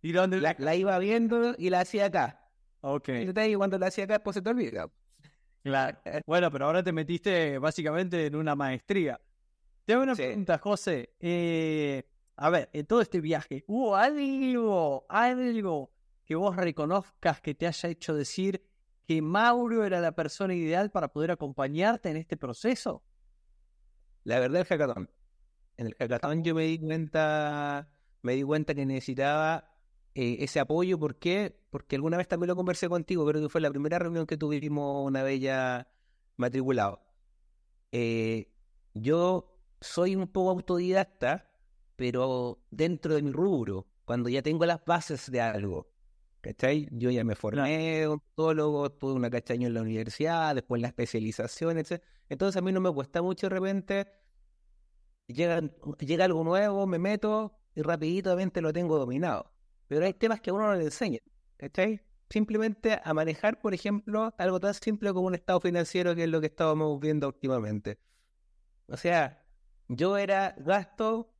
¿Y 0.01 0.11
dónde? 0.11 0.39
la, 0.39 0.55
la 0.57 0.75
iba 0.75 0.97
viendo 0.99 1.53
y 1.57 1.69
la 1.69 1.81
hacía 1.81 2.05
acá. 2.05 2.49
Ok, 2.81 3.09
Y 3.09 3.55
cuando 3.55 3.77
la 3.77 3.87
hacía 3.87 4.05
acá, 4.05 4.23
pues 4.23 4.35
se 4.35 4.41
te 4.41 4.49
olvida. 4.49 4.89
claro. 5.63 5.97
Bueno, 6.25 6.49
pero 6.51 6.65
ahora 6.65 6.81
te 6.83 6.91
metiste 6.93 7.57
básicamente 7.59 8.27
en 8.27 8.35
una 8.35 8.55
maestría. 8.55 9.19
Te 9.85 9.93
hago 9.93 10.03
una 10.03 10.15
Sí. 10.15 10.21
pregunta, 10.23 10.57
José. 10.59 11.13
Eh, 11.19 12.03
a 12.37 12.49
ver, 12.49 12.69
en 12.71 12.85
todo 12.85 13.01
este 13.01 13.19
viaje, 13.19 13.65
¿hubo 13.67 13.95
algo, 13.97 15.05
algo 15.09 15.91
que 16.29 16.35
vos 16.35 16.55
reconozcas 16.55 17.41
que 17.41 17.55
te 17.55 17.65
haya 17.65 17.89
hecho 17.89 18.13
decir 18.13 18.63
que 19.07 19.19
Mauro 19.19 19.83
era 19.83 19.99
la 19.99 20.11
persona 20.11 20.53
ideal 20.53 20.91
para 20.91 21.11
poder 21.11 21.31
acompañarte 21.31 22.11
en 22.11 22.17
este 22.17 22.37
proceso? 22.37 23.03
La 24.25 24.39
verdad, 24.39 24.61
el 24.61 24.67
hackathon. 24.67 25.09
En 25.77 25.87
el 25.87 25.95
hackathon 25.95 26.43
yo 26.43 26.53
me 26.53 26.65
di 26.65 26.77
cuenta, 26.77 27.89
me 28.21 28.35
di 28.35 28.43
cuenta 28.43 28.75
que 28.75 28.85
necesitaba 28.85 29.75
eh, 30.13 30.37
ese 30.41 30.59
apoyo. 30.59 30.99
¿Por 30.99 31.17
qué? 31.17 31.65
Porque 31.71 31.95
alguna 31.95 32.17
vez 32.17 32.27
también 32.27 32.49
lo 32.49 32.55
conversé 32.55 32.87
contigo, 32.87 33.25
creo 33.25 33.41
que 33.41 33.49
fue 33.49 33.59
la 33.59 33.71
primera 33.71 33.97
reunión 33.97 34.27
que 34.27 34.37
tuvimos 34.37 35.07
una 35.07 35.23
vez 35.23 35.41
ya 35.41 35.87
matriculado. 36.37 37.01
Eh, 37.91 38.53
yo 38.93 39.57
soy 39.81 40.15
un 40.15 40.27
poco 40.27 40.51
autodidacta, 40.51 41.49
pero 41.95 42.61
dentro 42.69 43.15
de 43.15 43.23
mi 43.23 43.31
rubro, 43.31 43.87
cuando 44.05 44.29
ya 44.29 44.43
tengo 44.43 44.67
las 44.67 44.85
bases 44.85 45.31
de 45.31 45.41
algo. 45.41 45.89
¿Cachai? 46.41 46.87
Yo 46.91 47.09
ya 47.11 47.23
me 47.23 47.35
formé 47.35 48.07
odontólogo, 48.07 48.91
tuve 48.91 49.13
una 49.13 49.29
cachaña 49.29 49.67
en 49.67 49.73
la 49.73 49.81
universidad, 49.81 50.55
después 50.55 50.81
la 50.81 50.87
especialización, 50.87 51.77
etc. 51.77 52.01
Entonces 52.29 52.57
a 52.57 52.61
mí 52.61 52.71
no 52.71 52.79
me 52.79 52.91
cuesta 52.93 53.21
mucho 53.21 53.47
de 53.49 53.55
repente, 53.55 54.07
llega, 55.27 55.61
llega 55.99 56.25
algo 56.25 56.43
nuevo, 56.43 56.87
me 56.87 56.97
meto 56.99 57.59
y 57.75 57.81
rapiditamente 57.81 58.61
lo 58.61 58.71
tengo 58.71 58.97
dominado. 58.97 59.51
Pero 59.87 60.05
hay 60.05 60.13
temas 60.13 60.39
que 60.39 60.51
a 60.51 60.53
uno 60.53 60.67
no 60.67 60.75
le 60.75 60.85
enseña, 60.85 61.19
¿cachai? 61.57 62.01
Simplemente 62.29 62.99
a 63.03 63.13
manejar, 63.13 63.59
por 63.59 63.73
ejemplo, 63.73 64.33
algo 64.37 64.59
tan 64.59 64.73
simple 64.75 65.11
como 65.13 65.27
un 65.27 65.35
estado 65.35 65.59
financiero, 65.59 66.15
que 66.15 66.23
es 66.23 66.29
lo 66.29 66.39
que 66.39 66.47
estábamos 66.47 66.99
viendo 66.99 67.27
últimamente. 67.27 67.99
O 68.87 68.97
sea, 68.97 69.45
yo 69.87 70.17
era 70.17 70.55
gasto 70.59 71.33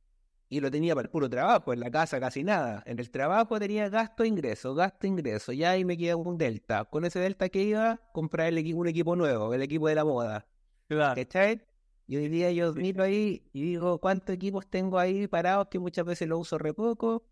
y 0.52 0.60
lo 0.60 0.70
tenía 0.70 0.96
para 0.96 1.06
el 1.06 1.10
puro 1.10 1.30
trabajo, 1.30 1.72
en 1.72 1.78
la 1.78 1.92
casa 1.92 2.18
casi 2.18 2.42
nada. 2.42 2.82
En 2.84 2.98
el 2.98 3.08
trabajo 3.10 3.58
tenía 3.60 3.88
gasto, 3.88 4.24
ingreso, 4.24 4.74
gasto, 4.74 5.06
ingreso. 5.06 5.52
Ya 5.52 5.70
ahí 5.70 5.84
me 5.84 5.96
queda 5.96 6.16
un 6.16 6.36
delta. 6.36 6.84
Con 6.86 7.04
ese 7.04 7.20
delta 7.20 7.48
que 7.48 7.62
iba, 7.62 8.00
comprar 8.12 8.48
el 8.48 8.58
equipo, 8.58 8.80
un 8.80 8.88
equipo 8.88 9.14
nuevo, 9.14 9.54
el 9.54 9.62
equipo 9.62 9.86
de 9.86 9.94
la 9.94 10.04
moda. 10.04 10.48
Claro. 10.88 11.14
¿Cachai? 11.14 11.62
Y 12.08 12.16
hoy 12.16 12.28
día 12.28 12.50
yo 12.50 12.74
miro 12.74 13.04
ahí 13.04 13.48
y 13.52 13.62
digo, 13.62 14.00
¿cuántos 14.00 14.34
equipos 14.34 14.66
tengo 14.68 14.98
ahí 14.98 15.28
parados 15.28 15.68
que 15.70 15.78
muchas 15.78 16.04
veces 16.04 16.26
lo 16.26 16.36
uso 16.40 16.58
re 16.58 16.74
poco? 16.74 17.22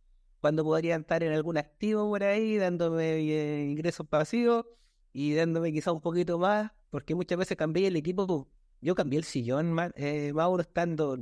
Cuando 0.41 0.63
podría 0.63 0.95
estar 0.95 1.25
en 1.25 1.33
algún 1.33 1.59
activo 1.59 2.09
por 2.09 2.23
ahí, 2.23 2.57
dándome 2.57 3.17
eh, 3.17 3.65
ingresos 3.65 4.07
pasivos 4.07 4.65
y 5.13 5.35
dándome 5.35 5.73
quizá 5.73 5.91
un 5.91 6.01
poquito 6.01 6.39
más, 6.39 6.71
porque 6.91 7.17
muchas 7.17 7.37
veces 7.37 7.57
cambié 7.57 7.89
el 7.89 7.97
equipo. 7.97 8.47
Yo 8.81 8.95
cambié 8.95 9.19
el 9.19 9.25
sillón, 9.25 9.77
eh, 9.97 10.33
Mauro, 10.33 10.63
estando... 10.63 11.19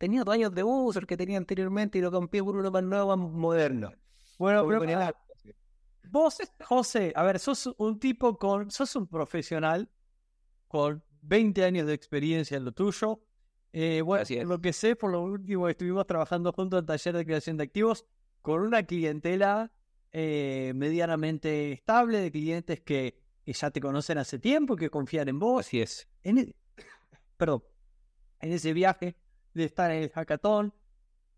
Tenía 0.00 0.24
dos 0.24 0.32
años 0.34 0.54
de 0.54 0.64
uso, 0.64 0.98
el 0.98 1.06
que 1.06 1.14
tenía 1.18 1.36
anteriormente, 1.36 1.98
y 1.98 2.00
lo 2.00 2.10
cambié 2.10 2.42
por 2.42 2.56
uno 2.56 2.70
más 2.70 2.82
nuevo, 2.82 3.14
más 3.14 3.30
moderno. 3.32 3.92
Bueno, 4.38 4.62
Porque 4.64 4.78
pero 4.86 4.98
la- 4.98 5.14
vos, 6.10 6.38
José, 6.64 7.12
a 7.14 7.22
ver, 7.22 7.38
sos 7.38 7.68
un 7.76 8.00
tipo 8.00 8.38
con, 8.38 8.70
sos 8.70 8.96
un 8.96 9.06
profesional 9.06 9.90
con 10.68 11.04
20 11.20 11.64
años 11.64 11.86
de 11.86 11.92
experiencia 11.92 12.56
en 12.56 12.64
lo 12.64 12.72
tuyo. 12.72 13.20
Eh, 13.74 14.00
bueno, 14.00 14.22
Así 14.22 14.36
es. 14.38 14.48
lo 14.48 14.58
que 14.58 14.72
sé, 14.72 14.96
por 14.96 15.10
lo 15.12 15.20
último, 15.20 15.68
estuvimos 15.68 16.06
trabajando 16.06 16.50
juntos 16.54 16.80
en 16.80 16.86
taller 16.86 17.14
de 17.18 17.26
creación 17.26 17.58
de 17.58 17.64
activos 17.64 18.06
con 18.40 18.62
una 18.62 18.82
clientela 18.84 19.70
eh, 20.12 20.72
medianamente 20.74 21.72
estable, 21.72 22.20
de 22.20 22.32
clientes 22.32 22.80
que, 22.80 23.20
que 23.44 23.52
ya 23.52 23.70
te 23.70 23.82
conocen 23.82 24.16
hace 24.16 24.38
tiempo, 24.38 24.76
que 24.76 24.88
confían 24.88 25.28
en 25.28 25.38
vos. 25.38 25.66
Así 25.66 25.82
es. 25.82 26.08
En 26.22 26.38
e- 26.38 26.54
perdón, 27.36 27.62
en 28.40 28.52
ese 28.52 28.72
viaje 28.72 29.14
de 29.54 29.64
estar 29.64 29.90
en 29.90 30.02
el 30.04 30.10
hackathon, 30.10 30.72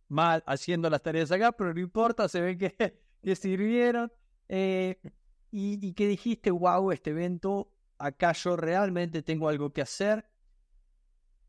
mal 0.09 0.43
haciendo 0.47 0.91
las 0.91 1.03
tareas 1.03 1.31
acá, 1.33 1.53
pero 1.53 1.73
no 1.75 1.81
importa, 1.81 2.29
se 2.29 2.41
ve 2.41 2.59
que, 2.59 2.75
que 3.23 3.37
sirvieron. 3.37 4.13
eh, 4.49 5.01
y, 5.51 5.87
y 5.87 5.93
que 5.93 6.07
dijiste, 6.07 6.51
wow, 6.51 6.93
este 6.93 7.11
evento, 7.11 7.71
acá 7.99 8.33
yo 8.33 8.57
realmente 8.57 9.23
tengo 9.23 9.49
algo 9.51 9.71
que 9.73 9.83
hacer. 9.83 10.27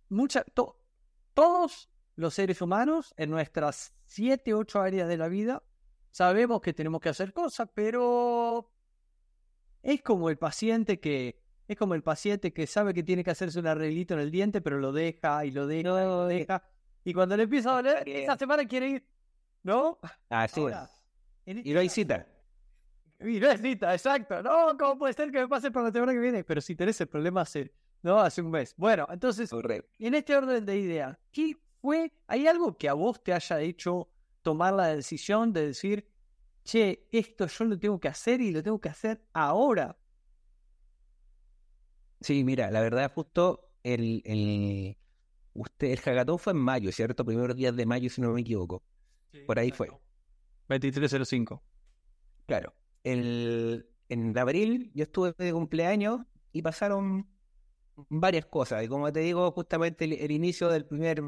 Mucha, 0.09 0.43
to- 0.43 0.77
todos 1.33 1.89
los 2.15 2.33
seres 2.33 2.61
humanos 2.61 3.13
en 3.17 3.29
nuestras 3.31 3.93
7, 4.05 4.53
8 4.53 4.81
áreas 4.81 5.07
de 5.07 5.17
la 5.17 5.27
vida 5.29 5.63
sabemos 6.11 6.61
que 6.61 6.73
tenemos 6.73 7.01
que 7.01 7.09
hacer 7.09 7.33
cosas, 7.33 7.69
pero 7.73 8.69
es 9.81 10.01
como 10.03 10.29
el 10.29 10.37
paciente 10.37 10.99
que 10.99 11.41
es 11.67 11.77
como 11.77 11.95
el 11.95 12.03
paciente 12.03 12.53
que 12.53 12.67
sabe 12.67 12.93
que 12.93 13.03
tiene 13.03 13.23
que 13.23 13.31
hacerse 13.31 13.59
un 13.59 13.67
arreglito 13.67 14.13
en 14.13 14.19
el 14.21 14.31
diente, 14.31 14.61
pero 14.61 14.79
lo 14.79 14.91
deja 14.91 15.45
y 15.45 15.51
lo 15.51 15.65
deja 15.67 15.79
y 15.81 15.83
lo 15.83 16.25
deja. 16.27 16.63
Y 17.05 17.13
cuando 17.13 17.35
le 17.37 17.43
empieza 17.43 17.71
a 17.71 17.75
doler, 17.81 18.07
esa 18.07 18.37
semana 18.37 18.65
quiere 18.65 18.87
ir. 18.89 19.07
¿No? 19.63 19.99
Así 20.29 20.59
Ahora, 20.59 20.89
es. 21.45 21.65
Y 21.65 21.73
no 21.73 21.79
hay 21.79 21.89
cita. 21.89 22.27
y 23.19 23.39
no 23.39 23.57
cita, 23.57 23.93
exacto. 23.93 24.41
No, 24.43 24.77
¿cómo 24.77 24.97
puede 24.99 25.13
ser 25.13 25.31
que 25.31 25.39
me 25.39 25.47
pase 25.47 25.71
para 25.71 25.87
la 25.87 25.91
semana 25.93 26.11
que 26.13 26.19
viene? 26.19 26.43
Pero 26.43 26.59
si 26.61 26.75
tenés 26.75 26.99
el 27.01 27.07
problema 27.07 27.41
hace, 27.41 27.73
no, 28.01 28.19
hace 28.19 28.41
un 28.41 28.51
mes. 28.51 28.73
Bueno, 28.77 29.07
entonces, 29.09 29.49
Correcto. 29.49 29.89
en 29.99 30.15
este 30.15 30.35
orden 30.35 30.65
de 30.65 30.77
ideas, 30.77 31.17
¿qué 31.31 31.55
fue? 31.81 32.11
¿Hay 32.27 32.47
algo 32.47 32.77
que 32.77 32.89
a 32.89 32.93
vos 32.93 33.23
te 33.23 33.33
haya 33.33 33.61
hecho 33.61 34.09
tomar 34.41 34.73
la 34.73 34.87
decisión 34.87 35.53
de 35.53 35.67
decir, 35.67 36.05
che, 36.65 37.07
esto 37.11 37.47
yo 37.47 37.63
lo 37.65 37.79
tengo 37.79 37.99
que 37.99 38.09
hacer 38.09 38.41
y 38.41 38.51
lo 38.51 38.61
tengo 38.61 38.79
que 38.81 38.89
hacer 38.89 39.25
ahora? 39.33 39.97
Sí, 42.23 42.43
mira, 42.43 42.71
la 42.71 42.81
verdad, 42.81 43.11
justo 43.13 43.69
el, 43.83 44.21
el, 44.25 44.97
usted, 45.53 45.91
el 45.91 45.99
hackathon 45.99 46.39
fue 46.39 46.53
en 46.53 46.59
mayo, 46.59 46.91
¿cierto? 46.91 47.25
Primeros 47.25 47.55
días 47.55 47.75
de 47.75 47.85
mayo, 47.85 48.09
si 48.09 48.21
no 48.21 48.31
me 48.31 48.41
equivoco. 48.41 48.83
Por 49.45 49.59
ahí 49.59 49.71
fue. 49.71 49.89
2305. 50.69 51.61
Claro. 52.45 52.73
El, 53.03 53.89
en 54.07 54.37
abril 54.37 54.91
yo 54.95 55.03
estuve 55.03 55.33
de 55.37 55.51
cumpleaños 55.51 56.21
y 56.53 56.61
pasaron 56.61 57.27
varias 58.09 58.45
cosas. 58.45 58.83
Y 58.83 58.87
como 58.87 59.11
te 59.11 59.19
digo, 59.19 59.51
justamente 59.51 60.05
el, 60.05 60.13
el 60.13 60.31
inicio 60.31 60.69
del 60.69 60.85
primer, 60.85 61.21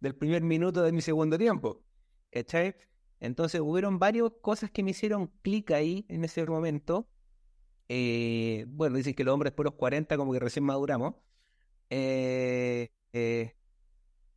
del 0.00 0.14
primer 0.16 0.42
minuto 0.42 0.82
de 0.82 0.92
mi 0.92 1.02
segundo 1.02 1.36
tiempo. 1.36 1.84
¿Cachai? 2.30 2.74
Entonces 3.20 3.60
hubieron 3.60 3.98
varias 3.98 4.30
cosas 4.40 4.70
que 4.70 4.82
me 4.82 4.92
hicieron 4.92 5.28
clic 5.42 5.70
ahí 5.72 6.06
en 6.08 6.24
ese 6.24 6.44
momento. 6.46 7.06
Eh, 7.94 8.64
bueno, 8.68 8.96
dicen 8.96 9.12
que 9.12 9.22
los 9.22 9.34
hombres 9.34 9.52
por 9.52 9.66
los 9.66 9.74
40 9.74 10.16
como 10.16 10.32
que 10.32 10.38
recién 10.38 10.64
maduramos. 10.64 11.14
Eh, 11.90 12.88
eh, 13.12 13.54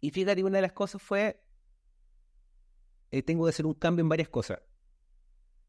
y 0.01 0.11
fíjate, 0.11 0.43
una 0.43 0.57
de 0.57 0.63
las 0.63 0.73
cosas 0.73 1.01
fue, 1.01 1.39
eh, 3.11 3.23
tengo 3.23 3.45
que 3.45 3.51
hacer 3.51 3.65
un 3.65 3.75
cambio 3.75 4.01
en 4.01 4.09
varias 4.09 4.27
cosas. 4.27 4.59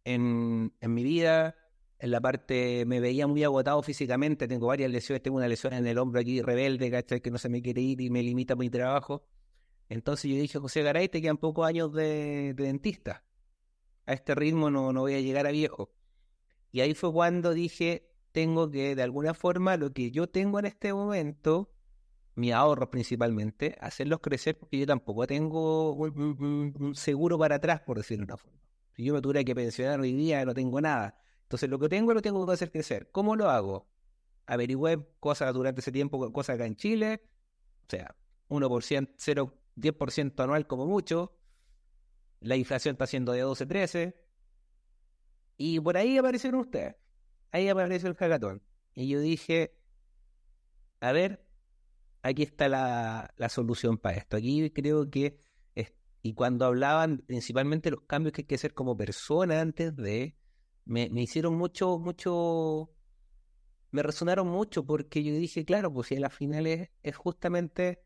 En, 0.04 0.72
mi 0.80 1.04
vida, 1.04 1.54
en 2.00 2.10
la 2.10 2.20
parte, 2.20 2.84
me 2.86 2.98
veía 2.98 3.28
muy 3.28 3.44
agotado 3.44 3.80
físicamente, 3.84 4.48
tengo 4.48 4.66
varias 4.66 4.90
lesiones, 4.90 5.22
tengo 5.22 5.36
una 5.36 5.46
lesión 5.46 5.72
en 5.72 5.86
el 5.86 5.98
hombro 5.98 6.20
aquí 6.20 6.42
rebelde, 6.42 6.90
¿cachai? 6.90 7.20
Que 7.20 7.30
no 7.30 7.38
se 7.38 7.48
me 7.48 7.62
quiere 7.62 7.82
ir 7.82 8.00
y 8.00 8.10
me 8.10 8.22
limita 8.24 8.56
mi 8.56 8.68
trabajo. 8.68 9.28
Entonces 9.88 10.28
yo 10.28 10.36
dije, 10.36 10.58
José 10.58 10.82
Garay, 10.82 11.08
te 11.08 11.22
quedan 11.22 11.36
pocos 11.36 11.64
años 11.64 11.92
de, 11.92 12.52
de 12.54 12.64
dentista. 12.64 13.24
A 14.06 14.14
este 14.14 14.34
ritmo 14.34 14.70
no, 14.72 14.92
no 14.92 15.02
voy 15.02 15.14
a 15.14 15.20
llegar 15.20 15.46
a 15.46 15.52
viejo. 15.52 15.95
Y 16.76 16.82
ahí 16.82 16.92
fue 16.92 17.10
cuando 17.10 17.54
dije, 17.54 18.06
tengo 18.32 18.70
que, 18.70 18.94
de 18.94 19.02
alguna 19.02 19.32
forma, 19.32 19.78
lo 19.78 19.94
que 19.94 20.10
yo 20.10 20.26
tengo 20.26 20.58
en 20.58 20.66
este 20.66 20.92
momento, 20.92 21.72
mi 22.34 22.52
ahorro 22.52 22.90
principalmente, 22.90 23.78
hacerlos 23.80 24.20
crecer 24.20 24.58
porque 24.58 24.80
yo 24.80 24.86
tampoco 24.86 25.26
tengo 25.26 25.96
seguro 26.92 27.38
para 27.38 27.54
atrás, 27.54 27.80
por 27.80 27.96
decirlo 27.96 28.26
de 28.26 28.32
una 28.34 28.36
forma. 28.36 28.60
Si 28.92 29.04
yo 29.04 29.14
me 29.14 29.22
tuviera 29.22 29.42
que 29.42 29.54
pensionar 29.54 30.00
hoy 30.00 30.12
día, 30.12 30.44
no 30.44 30.52
tengo 30.52 30.78
nada. 30.82 31.18
Entonces 31.44 31.70
lo 31.70 31.78
que 31.78 31.88
tengo 31.88 32.12
lo 32.12 32.20
tengo 32.20 32.46
que 32.46 32.52
hacer 32.52 32.70
crecer. 32.70 33.10
¿Cómo 33.10 33.36
lo 33.36 33.48
hago? 33.48 33.88
Averigüé 34.44 34.98
cosas 35.18 35.54
durante 35.54 35.80
ese 35.80 35.92
tiempo, 35.92 36.30
cosas 36.30 36.56
acá 36.56 36.66
en 36.66 36.76
Chile, 36.76 37.22
o 37.86 37.88
sea, 37.88 38.14
1%, 38.50 39.14
0, 39.16 39.58
10% 39.76 40.44
anual 40.44 40.66
como 40.66 40.84
mucho. 40.84 41.38
La 42.40 42.54
inflación 42.54 42.96
está 42.96 43.06
siendo 43.06 43.32
de 43.32 43.40
12, 43.40 43.64
13. 43.64 44.25
Y 45.56 45.80
por 45.80 45.96
ahí 45.96 46.18
aparecieron 46.18 46.60
ustedes. 46.60 46.96
Ahí 47.52 47.68
apareció 47.68 48.08
el 48.08 48.14
hackathon. 48.16 48.62
Y 48.94 49.08
yo 49.08 49.20
dije, 49.20 49.74
a 51.00 51.12
ver, 51.12 51.46
aquí 52.22 52.42
está 52.42 52.68
la, 52.68 53.32
la 53.36 53.48
solución 53.48 53.98
para 53.98 54.16
esto. 54.18 54.36
Aquí 54.36 54.70
creo 54.70 55.08
que, 55.10 55.38
es- 55.74 55.94
y 56.22 56.34
cuando 56.34 56.64
hablaban 56.66 57.18
principalmente 57.26 57.90
los 57.90 58.02
cambios 58.02 58.32
que 58.32 58.42
hay 58.42 58.46
que 58.46 58.54
hacer 58.56 58.74
como 58.74 58.96
persona 58.96 59.60
antes 59.60 59.94
de, 59.96 60.36
me, 60.84 61.08
me 61.10 61.22
hicieron 61.22 61.56
mucho, 61.56 61.98
mucho, 61.98 62.90
me 63.90 64.02
resonaron 64.02 64.48
mucho 64.48 64.84
porque 64.84 65.22
yo 65.22 65.32
dije, 65.34 65.64
claro, 65.64 65.92
pues 65.92 66.08
si 66.08 66.16
a 66.16 66.20
la 66.20 66.30
final 66.30 66.66
es, 66.66 66.90
es 67.02 67.16
justamente, 67.16 68.02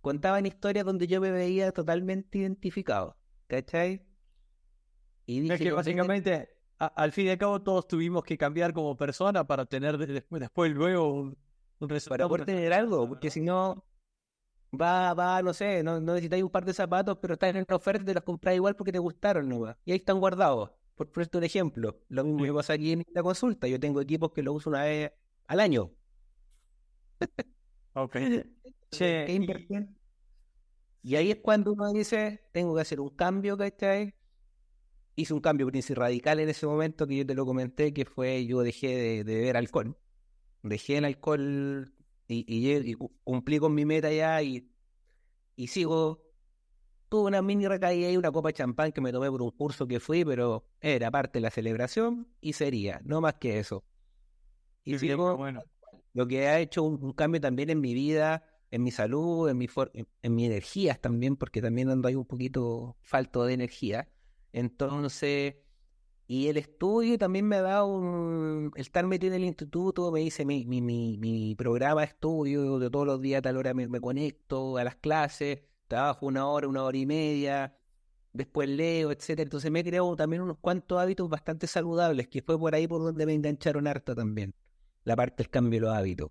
contaban 0.00 0.46
historias 0.46 0.84
donde 0.84 1.06
yo 1.06 1.20
me 1.20 1.30
veía 1.30 1.72
totalmente 1.72 2.38
identificado, 2.38 3.16
¿cachai? 3.46 4.06
Y 5.26 5.38
Es 5.38 5.42
dije, 5.44 5.58
que 5.58 5.64
"Yo 5.64 5.70
tengo- 5.70 5.76
básicamente, 5.76 6.48
a- 6.86 6.86
al 7.02 7.12
fin 7.12 7.26
y 7.26 7.30
al 7.30 7.38
cabo, 7.38 7.62
todos 7.62 7.86
tuvimos 7.88 8.24
que 8.24 8.38
cambiar 8.38 8.72
como 8.72 8.96
persona 8.96 9.46
para 9.46 9.66
tener 9.66 9.98
de- 9.98 10.06
después, 10.06 10.40
después 10.40 10.72
luego 10.72 11.12
un, 11.12 11.38
un 11.78 11.88
para 12.06 12.24
resultado. 12.24 12.28
poder 12.28 12.44
tener 12.44 12.72
algo, 12.72 13.08
porque 13.08 13.30
si 13.30 13.40
no, 13.40 13.86
va, 14.80 15.14
va, 15.14 15.42
no 15.42 15.54
sé, 15.54 15.82
no, 15.82 16.00
no 16.00 16.14
necesitáis 16.14 16.42
un 16.44 16.50
par 16.50 16.64
de 16.64 16.74
zapatos, 16.74 17.18
pero 17.20 17.34
están 17.34 17.56
en 17.56 17.66
oferta 17.70 18.02
y 18.02 18.06
te 18.06 18.14
los 18.14 18.24
compras 18.24 18.54
igual 18.56 18.76
porque 18.76 18.92
te 18.92 18.98
gustaron 19.00 19.48
nomás. 19.48 19.76
Y 19.84 19.92
ahí 19.92 19.98
están 19.98 20.20
guardados. 20.20 20.72
Por 20.96 21.10
ponerte 21.10 21.38
un 21.38 21.44
ejemplo, 21.44 22.00
lo 22.08 22.24
mismo 22.24 22.44
que 22.44 22.52
pasa 22.54 22.74
aquí 22.74 22.92
en 22.92 23.04
la 23.14 23.22
consulta. 23.22 23.68
Yo 23.68 23.80
tengo 23.80 24.00
equipos 24.00 24.32
que 24.32 24.42
lo 24.42 24.52
uso 24.54 24.70
una 24.70 24.84
vez 24.84 25.12
al 25.46 25.60
año. 25.60 25.92
Ok. 27.94 28.16
Che, 28.90 29.24
¿qué 29.24 29.32
y-? 29.34 29.48
Y 31.02 31.16
ahí 31.16 31.30
es 31.30 31.38
cuando 31.42 31.72
uno 31.72 31.92
dice, 31.92 32.48
tengo 32.52 32.74
que 32.74 32.80
hacer 32.82 33.00
un 33.00 33.10
cambio, 33.10 33.56
¿cachai? 33.56 34.14
Hice 35.14 35.34
un 35.34 35.40
cambio 35.40 35.66
principal 35.66 36.04
radical 36.04 36.40
en 36.40 36.48
ese 36.48 36.66
momento 36.66 37.06
que 37.06 37.18
yo 37.18 37.26
te 37.26 37.34
lo 37.34 37.44
comenté, 37.44 37.92
que 37.92 38.04
fue 38.04 38.46
yo 38.46 38.62
dejé 38.62 38.88
de, 38.88 39.24
de 39.24 39.34
beber 39.34 39.56
alcohol. 39.56 39.96
Dejé 40.62 40.98
el 40.98 41.04
alcohol 41.04 41.92
y, 42.28 42.94
cumplí 43.24 43.58
con 43.58 43.74
mi 43.74 43.84
meta 43.84 44.10
ya 44.12 44.42
y, 44.42 44.70
y 45.56 45.66
sigo. 45.68 46.22
Tuve 47.08 47.28
una 47.28 47.42
mini 47.42 47.68
recaída 47.68 48.10
y 48.10 48.16
una 48.16 48.32
copa 48.32 48.48
de 48.48 48.54
champán 48.54 48.90
que 48.90 49.02
me 49.02 49.12
tomé 49.12 49.30
por 49.30 49.42
un 49.42 49.50
curso 49.50 49.86
que 49.86 50.00
fui, 50.00 50.24
pero 50.24 50.64
era 50.80 51.10
parte 51.10 51.38
de 51.38 51.42
la 51.42 51.50
celebración 51.50 52.26
y 52.40 52.54
sería, 52.54 53.02
no 53.04 53.20
más 53.20 53.34
que 53.34 53.58
eso. 53.58 53.84
Y 54.82 54.96
qué 54.96 55.14
bueno. 55.14 55.62
lo 56.14 56.26
que 56.26 56.48
ha 56.48 56.58
hecho 56.58 56.82
un, 56.82 57.04
un 57.04 57.12
cambio 57.12 57.38
también 57.38 57.68
en 57.68 57.82
mi 57.82 57.92
vida, 57.92 58.44
en 58.70 58.82
mi 58.82 58.90
salud, 58.90 59.50
en 59.50 59.58
mi 59.58 59.68
en, 59.92 60.08
en 60.22 60.34
mis 60.34 60.46
energías 60.46 61.00
también, 61.00 61.36
porque 61.36 61.60
también 61.60 61.90
ando 61.90 62.08
ahí 62.08 62.14
un 62.14 62.24
poquito 62.24 62.96
falto 63.02 63.44
de 63.44 63.52
energía. 63.52 64.08
Entonces, 64.52 65.56
y 66.26 66.48
el 66.48 66.56
estudio 66.56 67.18
también 67.18 67.46
me 67.46 67.56
ha 67.56 67.62
dado 67.62 67.86
un, 67.86 68.72
estar 68.76 69.06
metido 69.06 69.34
en 69.34 69.42
el 69.42 69.46
instituto, 69.46 70.10
me 70.12 70.20
dice 70.20 70.44
mi, 70.44 70.64
mi, 70.66 70.80
mi, 70.80 71.18
mi 71.18 71.54
programa 71.56 72.02
de 72.02 72.06
estudio, 72.08 72.78
de 72.78 72.90
todos 72.90 73.06
los 73.06 73.20
días 73.20 73.40
a 73.40 73.42
tal 73.42 73.56
hora 73.56 73.74
me, 73.74 74.00
conecto 74.00 74.78
a 74.78 74.84
las 74.84 74.96
clases, 74.96 75.60
trabajo 75.88 76.26
una 76.26 76.46
hora, 76.46 76.68
una 76.68 76.84
hora 76.84 76.96
y 76.96 77.06
media, 77.06 77.76
después 78.32 78.68
leo, 78.68 79.10
etcétera. 79.10 79.42
Entonces 79.44 79.70
me 79.70 79.80
he 79.80 79.84
creado 79.84 80.16
también 80.16 80.42
unos 80.42 80.58
cuantos 80.58 80.98
hábitos 80.98 81.28
bastante 81.28 81.66
saludables, 81.66 82.28
que 82.28 82.42
fue 82.42 82.58
por 82.58 82.74
ahí 82.74 82.86
por 82.88 83.02
donde 83.02 83.26
me 83.26 83.34
engancharon 83.34 83.86
harto 83.86 84.14
también 84.14 84.54
la 85.04 85.16
parte 85.16 85.42
del 85.42 85.50
cambio 85.50 85.80
de 85.80 85.86
los 85.86 85.94
hábitos. 85.94 86.30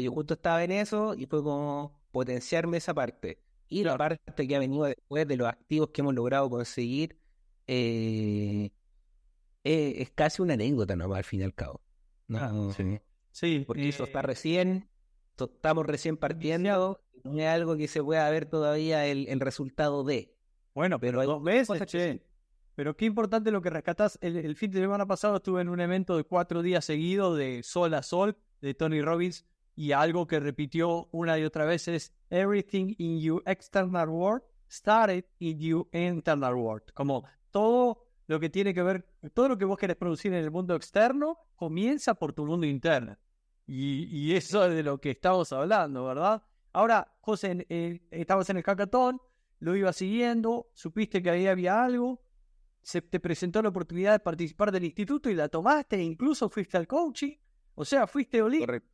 Yo 0.00 0.12
justo 0.12 0.34
estaba 0.34 0.64
en 0.64 0.72
eso 0.72 1.14
y 1.14 1.26
fue 1.26 1.42
como 1.42 2.00
potenciarme 2.10 2.78
esa 2.78 2.94
parte. 2.94 3.42
Y 3.68 3.84
la 3.84 3.98
parte 3.98 4.46
que 4.46 4.56
ha 4.56 4.58
venido 4.58 4.84
después 4.84 5.26
de 5.26 5.36
los 5.36 5.48
activos 5.48 5.90
que 5.90 6.00
hemos 6.00 6.14
logrado 6.14 6.48
conseguir 6.48 7.18
eh, 7.66 8.70
eh, 9.64 9.94
es 9.98 10.10
casi 10.10 10.42
una 10.42 10.54
anécdota 10.54 10.96
nomás 10.96 11.18
al 11.18 11.24
fin 11.24 11.40
y 11.40 11.44
al 11.44 11.54
cabo. 11.54 11.82
No, 12.28 12.38
Ah, 12.40 12.72
sí. 12.76 13.00
Sí, 13.32 13.64
porque 13.66 13.88
eso 13.88 14.04
eh, 14.04 14.06
está 14.06 14.22
recién, 14.22 14.88
to- 15.34 15.50
estamos 15.54 15.84
recién 15.86 16.16
partiendo, 16.16 17.02
no 17.24 17.38
es 17.40 17.46
algo 17.46 17.76
que 17.76 17.86
se 17.88 18.02
pueda 18.02 18.28
ver 18.30 18.46
todavía 18.46 19.06
el, 19.06 19.28
el 19.28 19.40
resultado 19.40 20.04
de. 20.04 20.34
Bueno, 20.74 20.98
pero 21.00 21.12
pero 21.12 21.20
hay 21.20 21.26
dos 21.26 21.42
meses, 21.42 21.82
che. 21.86 22.22
pero 22.74 22.96
qué 22.96 23.04
importante 23.06 23.50
lo 23.50 23.60
que 23.62 23.70
rescatás. 23.70 24.18
El, 24.22 24.36
el 24.36 24.56
fin 24.56 24.70
de 24.70 24.80
semana 24.80 25.06
pasado 25.06 25.36
estuve 25.36 25.60
en 25.62 25.68
un 25.68 25.80
evento 25.80 26.16
de 26.16 26.24
cuatro 26.24 26.62
días 26.62 26.84
seguidos 26.84 27.36
de 27.36 27.62
sol 27.62 27.92
a 27.94 28.02
sol 28.02 28.36
de 28.60 28.74
Tony 28.74 29.02
Robbins 29.02 29.44
y 29.74 29.92
algo 29.92 30.26
que 30.26 30.40
repitió 30.40 31.08
una 31.12 31.38
y 31.38 31.44
otra 31.44 31.64
vez 31.66 31.88
es 31.88 32.12
Everything 32.30 32.94
in 32.98 33.20
your 33.20 33.42
external 33.46 34.08
world 34.08 34.42
started 34.70 35.24
in 35.38 35.58
your 35.60 35.86
internal 35.92 36.54
world. 36.54 36.90
Como 36.94 37.24
todo 37.56 38.04
lo 38.26 38.38
que 38.38 38.50
tiene 38.50 38.74
que 38.74 38.82
ver, 38.82 39.06
todo 39.32 39.48
lo 39.48 39.56
que 39.56 39.64
vos 39.64 39.78
querés 39.78 39.96
producir 39.96 40.30
en 40.34 40.44
el 40.44 40.50
mundo 40.50 40.74
externo 40.74 41.38
comienza 41.54 42.12
por 42.14 42.34
tu 42.34 42.44
mundo 42.44 42.66
interno. 42.66 43.16
Y, 43.66 44.04
y 44.14 44.34
eso 44.34 44.66
es 44.66 44.74
de 44.74 44.82
lo 44.82 44.98
que 44.98 45.12
estamos 45.12 45.50
hablando, 45.54 46.04
¿verdad? 46.04 46.42
Ahora, 46.74 47.16
José, 47.22 47.64
eh, 47.70 48.02
estabas 48.10 48.50
en 48.50 48.58
el 48.58 48.62
hackathon, 48.62 49.18
lo 49.60 49.74
ibas 49.74 49.96
siguiendo, 49.96 50.68
supiste 50.74 51.22
que 51.22 51.30
ahí 51.30 51.46
había 51.46 51.82
algo, 51.82 52.20
se 52.82 53.00
te 53.00 53.20
presentó 53.20 53.62
la 53.62 53.70
oportunidad 53.70 54.12
de 54.12 54.18
participar 54.20 54.70
del 54.70 54.84
instituto 54.84 55.30
y 55.30 55.34
la 55.34 55.48
tomaste, 55.48 55.96
e 55.96 56.02
incluso 56.02 56.50
fuiste 56.50 56.76
al 56.76 56.86
coaching, 56.86 57.36
o 57.74 57.84
sea, 57.86 58.06
fuiste 58.06 58.42
Oli. 58.42 58.58
Correcto. 58.60 58.90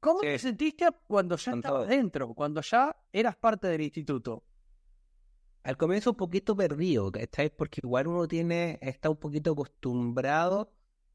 ¿Cómo 0.00 0.18
Sí. 0.20 0.26
te 0.26 0.38
sentiste 0.40 0.86
cuando 1.06 1.36
ya 1.36 1.52
estabas 1.52 1.86
dentro, 1.88 2.34
cuando 2.34 2.60
ya 2.60 2.96
eras 3.12 3.36
parte 3.36 3.68
del 3.68 3.82
instituto? 3.82 4.42
Al 5.62 5.76
comienzo 5.76 6.10
un 6.10 6.16
poquito 6.16 6.56
perdido, 6.56 7.12
¿cachai? 7.12 7.50
Porque 7.50 7.80
igual 7.82 8.06
uno 8.08 8.26
tiene, 8.28 8.78
está 8.82 9.10
un 9.10 9.16
poquito 9.16 9.52
acostumbrado 9.52 10.72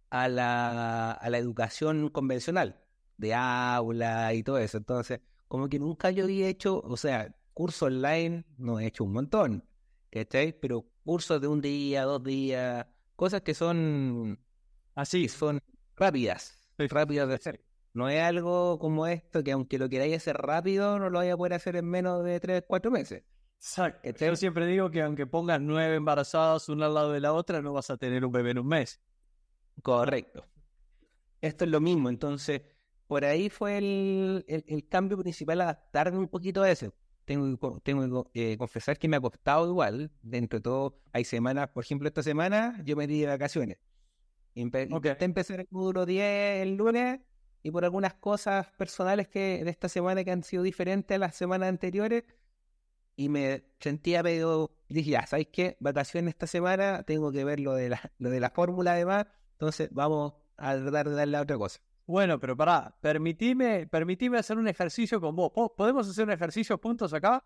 a 0.10 0.28
la, 0.28 1.12
a 1.12 1.30
la 1.30 1.38
educación 1.40 2.10
convencional, 2.10 2.80
de 3.18 3.34
aula 3.34 4.34
y 4.34 4.44
todo 4.44 4.60
eso. 4.60 4.78
Entonces, 4.78 5.22
como 5.48 5.70
que 5.70 5.80
nunca 5.80 6.12
yo 6.12 6.26
había 6.26 6.48
hecho, 6.48 6.82
o 6.82 6.98
sea, 6.98 7.36
curso 7.54 7.86
online 7.88 8.46
no 8.58 8.80
he 8.80 8.88
hecho 8.88 9.04
un 9.04 9.14
montón, 9.14 9.68
¿cachai? 10.12 10.54
Pero 10.60 10.86
cursos 11.04 11.42
de 11.42 11.48
un 11.48 11.62
día, 11.62 12.04
dos 12.04 12.24
días, 12.24 12.86
cosas 13.16 13.42
que 13.42 13.54
son, 13.54 14.40
Así, 14.96 15.24
que 15.24 15.30
son 15.30 15.60
rápidas, 15.96 16.60
rápidas 16.78 17.28
de 17.28 17.36
hacer. 17.36 17.66
No 17.94 18.10
es 18.10 18.22
algo 18.22 18.80
como 18.80 19.08
esto 19.08 19.44
que 19.44 19.52
aunque 19.52 19.78
lo 19.78 19.90
queráis 19.90 20.16
hacer 20.18 20.38
rápido, 20.38 21.00
no 21.00 21.10
lo 21.10 21.20
vaya 21.20 21.34
a 21.34 21.38
poder 21.38 21.54
hacer 21.54 21.76
en 21.76 21.86
menos 21.86 22.24
de 22.24 22.40
tres, 22.40 22.64
cuatro 22.68 22.92
meses. 22.92 23.24
Exacto. 23.66 24.10
Yo 24.26 24.36
siempre 24.36 24.66
digo 24.68 24.92
que 24.92 25.02
aunque 25.02 25.26
pongas 25.26 25.62
nueve 25.62 25.96
embarazadas 25.96 26.68
una 26.68 26.88
al 26.88 26.94
lado 26.96 27.12
de 27.14 27.22
la 27.22 27.32
otra, 27.34 27.62
no 27.62 27.72
vas 27.72 27.90
a 27.90 27.98
tener 27.98 28.26
un 28.26 28.32
bebé 28.32 28.52
en 28.52 28.60
un 28.60 28.68
mes. 28.68 29.02
Correcto. 29.82 30.46
Esto 31.42 31.66
es 31.66 31.72
lo 31.72 31.82
mismo, 31.82 32.10
entonces, 32.10 32.62
por 33.08 33.26
ahí 33.26 33.50
fue 33.50 33.78
el, 33.78 34.46
el- 34.48 34.66
el 34.68 34.88
cambio 34.88 35.18
principal, 35.18 35.62
adaptarme 35.62 36.18
un 36.20 36.30
poquito 36.30 36.62
a 36.64 36.72
eso. 36.72 36.94
Tengo, 37.26 37.58
que 37.58 37.82
tengo 37.84 38.32
que 38.34 38.54
eh, 38.54 38.58
confesar 38.58 38.98
que 39.00 39.08
me 39.08 39.18
ha 39.18 39.22
costado 39.22 39.68
igual, 39.70 40.12
dentro 40.22 40.60
de 40.60 40.64
todo, 40.64 41.02
hay 41.14 41.24
semanas, 41.26 41.70
por 41.70 41.84
ejemplo, 41.86 42.08
esta 42.08 42.24
semana 42.24 42.82
yo 42.86 42.96
me 42.98 43.08
di 43.08 43.22
de 43.22 43.28
vacaciones. 43.28 43.78
Empe- 44.56 44.88
Ok. 44.92 45.06
Intenté 45.06 45.26
empezar 45.26 45.60
el 45.62 45.68
módulo 45.72 46.06
10 46.06 46.62
el 46.64 46.76
lunes 46.76 47.22
y 47.64 47.72
por 47.72 47.86
algunas 47.86 48.14
cosas 48.16 48.68
personales 48.78 49.28
que 49.30 49.64
de 49.64 49.70
esta 49.72 49.90
semana 49.90 50.24
que 50.24 50.32
han 50.32 50.44
sido 50.44 50.64
diferentes 50.64 51.16
a 51.16 51.20
las 51.20 51.36
semanas 51.36 51.70
anteriores 51.70 52.24
y 53.16 53.30
me 53.30 53.64
sentía 53.80 54.24
medio, 54.24 54.72
dije, 54.90 55.12
ya, 55.12 55.28
¿sabes 55.28 55.48
qué? 55.52 55.78
Vacaciones 55.80 56.34
esta 56.34 56.48
semana, 56.48 57.04
tengo 57.04 57.32
que 57.32 57.44
ver 57.44 57.60
lo 57.60 57.74
de 57.74 57.90
la, 57.90 58.12
lo 58.18 58.30
de 58.30 58.40
la 58.40 58.50
fórmula 58.50 58.94
además, 58.94 59.26
entonces 59.54 59.90
vamos 59.92 60.34
a 60.58 60.76
tratar 60.76 61.10
de 61.10 61.16
darle 61.16 61.38
a 61.38 61.42
otra 61.42 61.58
cosa. 61.58 61.80
Bueno, 62.06 62.40
pero 62.40 62.58
pará, 62.58 62.98
permitime, 63.00 63.88
permitime 63.88 64.38
hacer 64.38 64.58
un 64.58 64.68
ejercicio 64.68 65.22
con 65.22 65.36
vos. 65.36 65.52
¿Po- 65.54 65.74
¿Podemos 65.76 66.10
hacer 66.10 66.26
un 66.26 66.32
ejercicio 66.32 66.78
juntos 66.82 67.14
acá? 67.14 67.46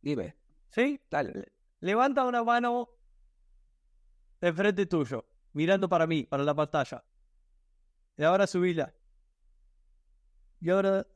Dime, 0.00 0.36
¿Sí? 0.70 0.98
dale. 1.10 1.52
Levanta 1.80 2.24
una 2.24 2.42
mano 2.42 2.88
de 4.40 4.52
frente 4.52 4.86
tuyo, 4.86 5.26
mirando 5.52 5.88
para 5.88 6.06
mí, 6.06 6.24
para 6.24 6.42
la 6.42 6.54
pantalla. 6.54 7.04
Y 8.16 8.22
ahora 8.24 8.46
subila. 8.46 8.94
Y 10.60 10.70
ahora 10.70 11.06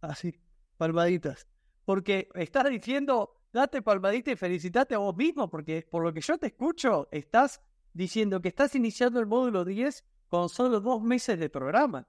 así, 0.00 0.40
palmaditas. 0.76 1.46
Porque 1.86 2.28
estás 2.34 2.68
diciendo, 2.68 3.40
date 3.52 3.80
palmadita 3.80 4.32
y 4.32 4.36
felicitate 4.36 4.94
a 4.94 4.98
vos 4.98 5.16
mismo, 5.16 5.48
porque 5.48 5.86
por 5.88 6.02
lo 6.02 6.12
que 6.12 6.20
yo 6.20 6.36
te 6.36 6.48
escucho, 6.48 7.08
estás 7.10 7.62
diciendo 7.94 8.42
que 8.42 8.48
estás 8.48 8.74
iniciando 8.74 9.20
el 9.20 9.26
módulo 9.26 9.64
10 9.64 10.04
con 10.28 10.48
solo 10.48 10.80
dos 10.80 11.00
meses 11.00 11.38
de 11.38 11.48
programa. 11.48 12.06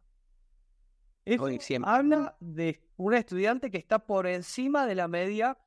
Eso 1.23 1.47
habla 1.83 2.35
de 2.39 2.81
un 2.95 3.13
estudiante 3.13 3.69
que 3.69 3.77
está 3.77 3.99
por 3.99 4.25
encima 4.27 4.87
de 4.87 4.95
la 4.95 5.07
media 5.07 5.57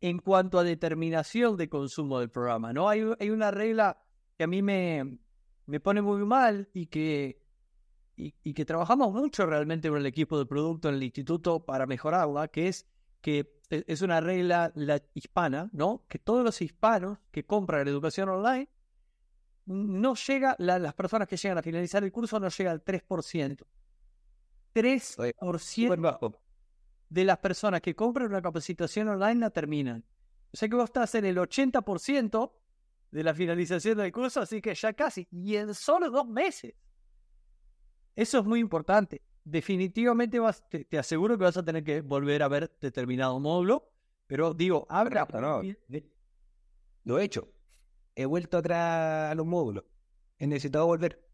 en 0.00 0.18
cuanto 0.18 0.58
a 0.58 0.64
determinación 0.64 1.56
de 1.56 1.68
consumo 1.68 2.18
del 2.18 2.30
programa, 2.30 2.72
¿no? 2.72 2.88
Hay, 2.88 3.04
hay 3.20 3.30
una 3.30 3.52
regla 3.52 4.02
que 4.36 4.44
a 4.44 4.46
mí 4.46 4.62
me, 4.62 5.18
me 5.66 5.78
pone 5.78 6.02
muy 6.02 6.24
mal 6.24 6.68
y 6.74 6.86
que, 6.86 7.40
y, 8.16 8.34
y 8.42 8.54
que 8.54 8.64
trabajamos 8.64 9.12
mucho 9.12 9.46
realmente 9.46 9.88
con 9.88 9.98
el 9.98 10.06
equipo 10.06 10.38
de 10.38 10.46
producto 10.46 10.88
en 10.88 10.96
el 10.96 11.02
instituto 11.04 11.64
para 11.64 11.86
mejorarla, 11.86 12.48
que 12.48 12.68
es 12.68 12.86
que 13.26 13.60
e- 13.70 13.82
es 13.88 14.02
una 14.02 14.20
regla 14.20 14.70
la 14.76 15.02
hispana, 15.12 15.68
¿no? 15.72 16.04
Que 16.08 16.20
todos 16.20 16.44
los 16.44 16.62
hispanos 16.62 17.18
que 17.32 17.44
compran 17.44 17.84
la 17.84 17.90
educación 17.90 18.28
online 18.28 18.70
no 19.64 20.14
llega, 20.14 20.54
la- 20.60 20.78
las 20.78 20.94
personas 20.94 21.26
que 21.26 21.36
llegan 21.36 21.58
a 21.58 21.62
finalizar 21.62 22.04
el 22.04 22.12
curso 22.12 22.38
no 22.38 22.48
llega 22.48 22.70
al 22.70 22.84
3%. 22.84 23.66
3% 24.72 25.58
Súper 25.58 25.98
bajo. 26.00 26.40
de 27.08 27.24
las 27.24 27.38
personas 27.38 27.80
que 27.80 27.96
compran 27.96 28.28
una 28.28 28.40
capacitación 28.40 29.08
online 29.08 29.40
la 29.40 29.50
terminan. 29.50 30.04
O 30.52 30.56
sea 30.56 30.68
que 30.68 30.76
vos 30.76 30.84
estás 30.84 31.12
en 31.16 31.24
el 31.24 31.36
80% 31.38 32.52
de 33.10 33.24
la 33.24 33.34
finalización 33.34 33.98
del 33.98 34.12
curso, 34.12 34.40
así 34.40 34.60
que 34.60 34.72
ya 34.72 34.92
casi, 34.92 35.26
y 35.32 35.56
en 35.56 35.74
solo 35.74 36.10
dos 36.10 36.28
meses. 36.28 36.74
Eso 38.14 38.38
es 38.38 38.44
muy 38.44 38.60
importante. 38.60 39.20
Definitivamente 39.48 40.40
vas, 40.40 40.68
te, 40.68 40.84
te 40.84 40.98
aseguro 40.98 41.38
que 41.38 41.44
vas 41.44 41.56
a 41.56 41.64
tener 41.64 41.84
que 41.84 42.00
volver 42.00 42.42
a 42.42 42.48
ver 42.48 42.76
determinado 42.80 43.38
módulo, 43.38 43.88
pero 44.26 44.52
digo. 44.54 44.86
Correcto, 44.86 45.40
no. 45.40 45.62
Lo 47.04 47.20
he 47.20 47.24
hecho. 47.24 47.48
He 48.16 48.26
vuelto 48.26 48.58
atrás 48.58 49.30
a 49.30 49.34
los 49.36 49.46
módulos. 49.46 49.84
He 50.38 50.48
necesitado 50.48 50.86
volver. 50.86 51.24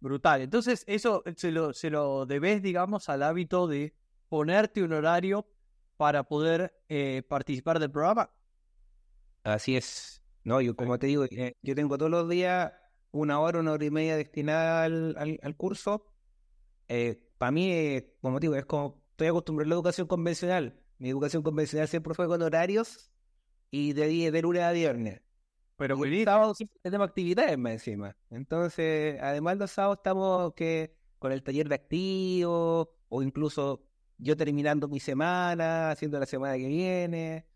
Brutal. 0.00 0.40
Entonces, 0.40 0.82
eso 0.88 1.22
se 1.36 1.52
lo, 1.52 1.72
se 1.72 1.90
lo 1.90 2.26
debes, 2.26 2.60
digamos, 2.60 3.08
al 3.08 3.22
hábito 3.22 3.68
de 3.68 3.94
ponerte 4.28 4.82
un 4.82 4.92
horario 4.92 5.46
para 5.96 6.24
poder 6.24 6.82
eh, 6.88 7.22
participar 7.28 7.78
del 7.78 7.92
programa. 7.92 8.32
Así 9.44 9.76
es. 9.76 10.24
No, 10.42 10.60
yo 10.60 10.74
como 10.74 10.98
te 10.98 11.06
digo, 11.06 11.24
eh, 11.30 11.56
yo 11.62 11.76
tengo 11.76 11.98
todos 11.98 12.10
los 12.10 12.28
días 12.28 12.72
una 13.12 13.38
hora, 13.38 13.60
una 13.60 13.70
hora 13.72 13.84
y 13.84 13.90
media 13.92 14.16
destinada 14.16 14.82
al, 14.82 15.14
al, 15.16 15.38
al 15.40 15.56
curso. 15.56 16.04
Para 17.38 17.52
mí, 17.52 17.70
eh, 17.72 18.14
como 18.20 18.40
digo, 18.40 18.54
es 18.56 18.64
como 18.66 19.02
estoy 19.12 19.28
acostumbrado 19.28 19.66
a 19.66 19.70
la 19.70 19.74
educación 19.76 20.06
convencional. 20.06 20.80
Mi 20.98 21.10
educación 21.10 21.42
convencional 21.42 21.88
siempre 21.88 22.14
fue 22.14 22.26
con 22.26 22.42
horarios 22.42 23.10
y 23.70 23.92
de, 23.92 24.30
de 24.30 24.42
lunes 24.42 24.62
a 24.62 24.72
viernes. 24.72 25.22
Pero 25.76 25.94
Y 25.94 25.98
buenísimo. 25.98 26.24
sábado 26.32 26.54
siempre 26.54 26.78
tenemos 26.82 27.08
actividades 27.08 27.56
más 27.58 27.72
encima. 27.74 28.16
Entonces, 28.30 29.20
además 29.22 29.58
los 29.58 29.70
sábados 29.70 29.98
estamos 29.98 30.54
que 30.54 30.96
con 31.18 31.32
el 31.32 31.42
taller 31.42 31.68
de 31.68 31.74
activos 31.76 32.88
o 33.08 33.22
incluso 33.22 33.84
yo 34.18 34.36
terminando 34.36 34.88
mi 34.88 34.98
semana, 35.00 35.90
haciendo 35.92 36.18
la 36.18 36.26
semana 36.26 36.56
que 36.56 36.66
viene. 36.66 37.46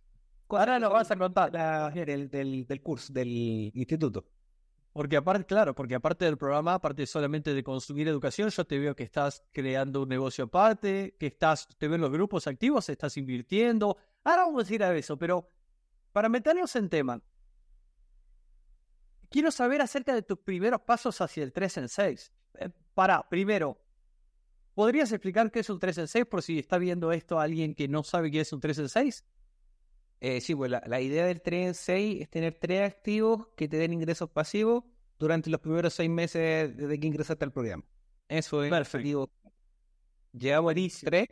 Ahora 0.49 0.79
nos 0.79 0.93
vas 0.93 1.11
a 1.11 1.17
contar. 1.17 1.53
La- 1.53 1.91
del, 1.91 2.29
del, 2.31 2.67
del 2.67 2.83
curso, 2.83 3.13
del 3.13 3.29
instituto. 3.75 4.27
Porque 4.93 5.17
aparte, 5.17 5.47
claro, 5.47 5.75
porque 5.75 5.95
aparte 5.95 6.27
del 6.27 6.37
programa, 6.37 6.75
aparte 6.75 7.07
solamente 7.07 7.55
de 7.55 7.65
consumir 7.65 8.09
educación, 8.09 8.51
yo 8.51 8.65
te 8.65 8.79
veo 8.79 8.95
que 8.95 9.05
estás 9.05 9.43
creando 9.51 10.03
un 10.03 10.09
negocio 10.09 10.45
aparte, 10.45 11.17
que 11.19 11.29
estás, 11.29 11.67
te 11.79 11.89
veo 11.89 11.95
en 11.95 12.03
los 12.03 12.11
grupos 12.11 12.47
activos, 12.47 12.89
estás 12.91 13.17
invirtiendo. 13.17 13.97
Ahora 14.23 14.43
vamos 14.43 14.69
a 14.69 14.75
ir 14.75 14.85
a 14.85 14.95
eso, 14.95 15.17
pero 15.17 15.49
para 16.13 16.29
meternos 16.29 16.77
en 16.77 16.91
tema, 16.91 17.23
quiero 19.31 19.51
saber 19.51 19.81
acerca 19.81 20.15
de 20.15 20.23
tus 20.23 20.39
primeros 20.39 20.83
pasos 20.83 21.21
hacia 21.23 21.43
el 21.43 21.53
3 21.53 21.79
en 21.79 21.89
6. 21.89 22.33
Eh, 22.59 22.69
para, 22.93 23.27
primero, 23.31 23.81
¿podrías 24.75 25.11
explicar 25.11 25.51
qué 25.51 25.61
es 25.61 25.71
un 25.71 25.79
3 25.79 25.99
en 25.99 26.09
6 26.09 26.27
por 26.27 26.43
si 26.43 26.59
está 26.59 26.77
viendo 26.77 27.13
esto 27.13 27.41
alguien 27.41 27.75
que 27.75 27.89
no 27.89 28.03
sabe 28.03 28.31
qué 28.31 28.41
es 28.41 28.53
un 28.53 28.61
3 28.61 28.79
en 28.81 28.89
6? 28.91 29.25
Eh, 30.25 30.41
sí, 30.41 30.55
pues 30.55 30.71
la, 30.71 30.81
la 30.87 31.01
idea 31.01 31.27
del 31.27 31.43
3 31.43 31.67
en 31.67 31.75
6 31.75 32.21
es 32.23 32.31
tener 32.31 32.55
tres 32.55 32.89
activos 32.93 33.49
que 33.57 33.67
te 33.67 33.77
den 33.77 33.93
ingresos 33.93 34.31
pasivos 34.31 34.85
durante 35.19 35.51
los 35.51 35.61
primeros 35.61 35.95
seis 35.95 36.09
meses 36.09 36.77
desde 36.77 37.01
que 37.01 37.07
ingresaste 37.09 37.45
al 37.45 37.51
programa. 37.53 37.83
Eso 38.29 38.63
es 38.63 38.67
el 38.67 38.71
Perfecto. 38.79 38.99
objetivo. 38.99 39.31
Llevamos 40.33 40.75
tres, 41.03 41.29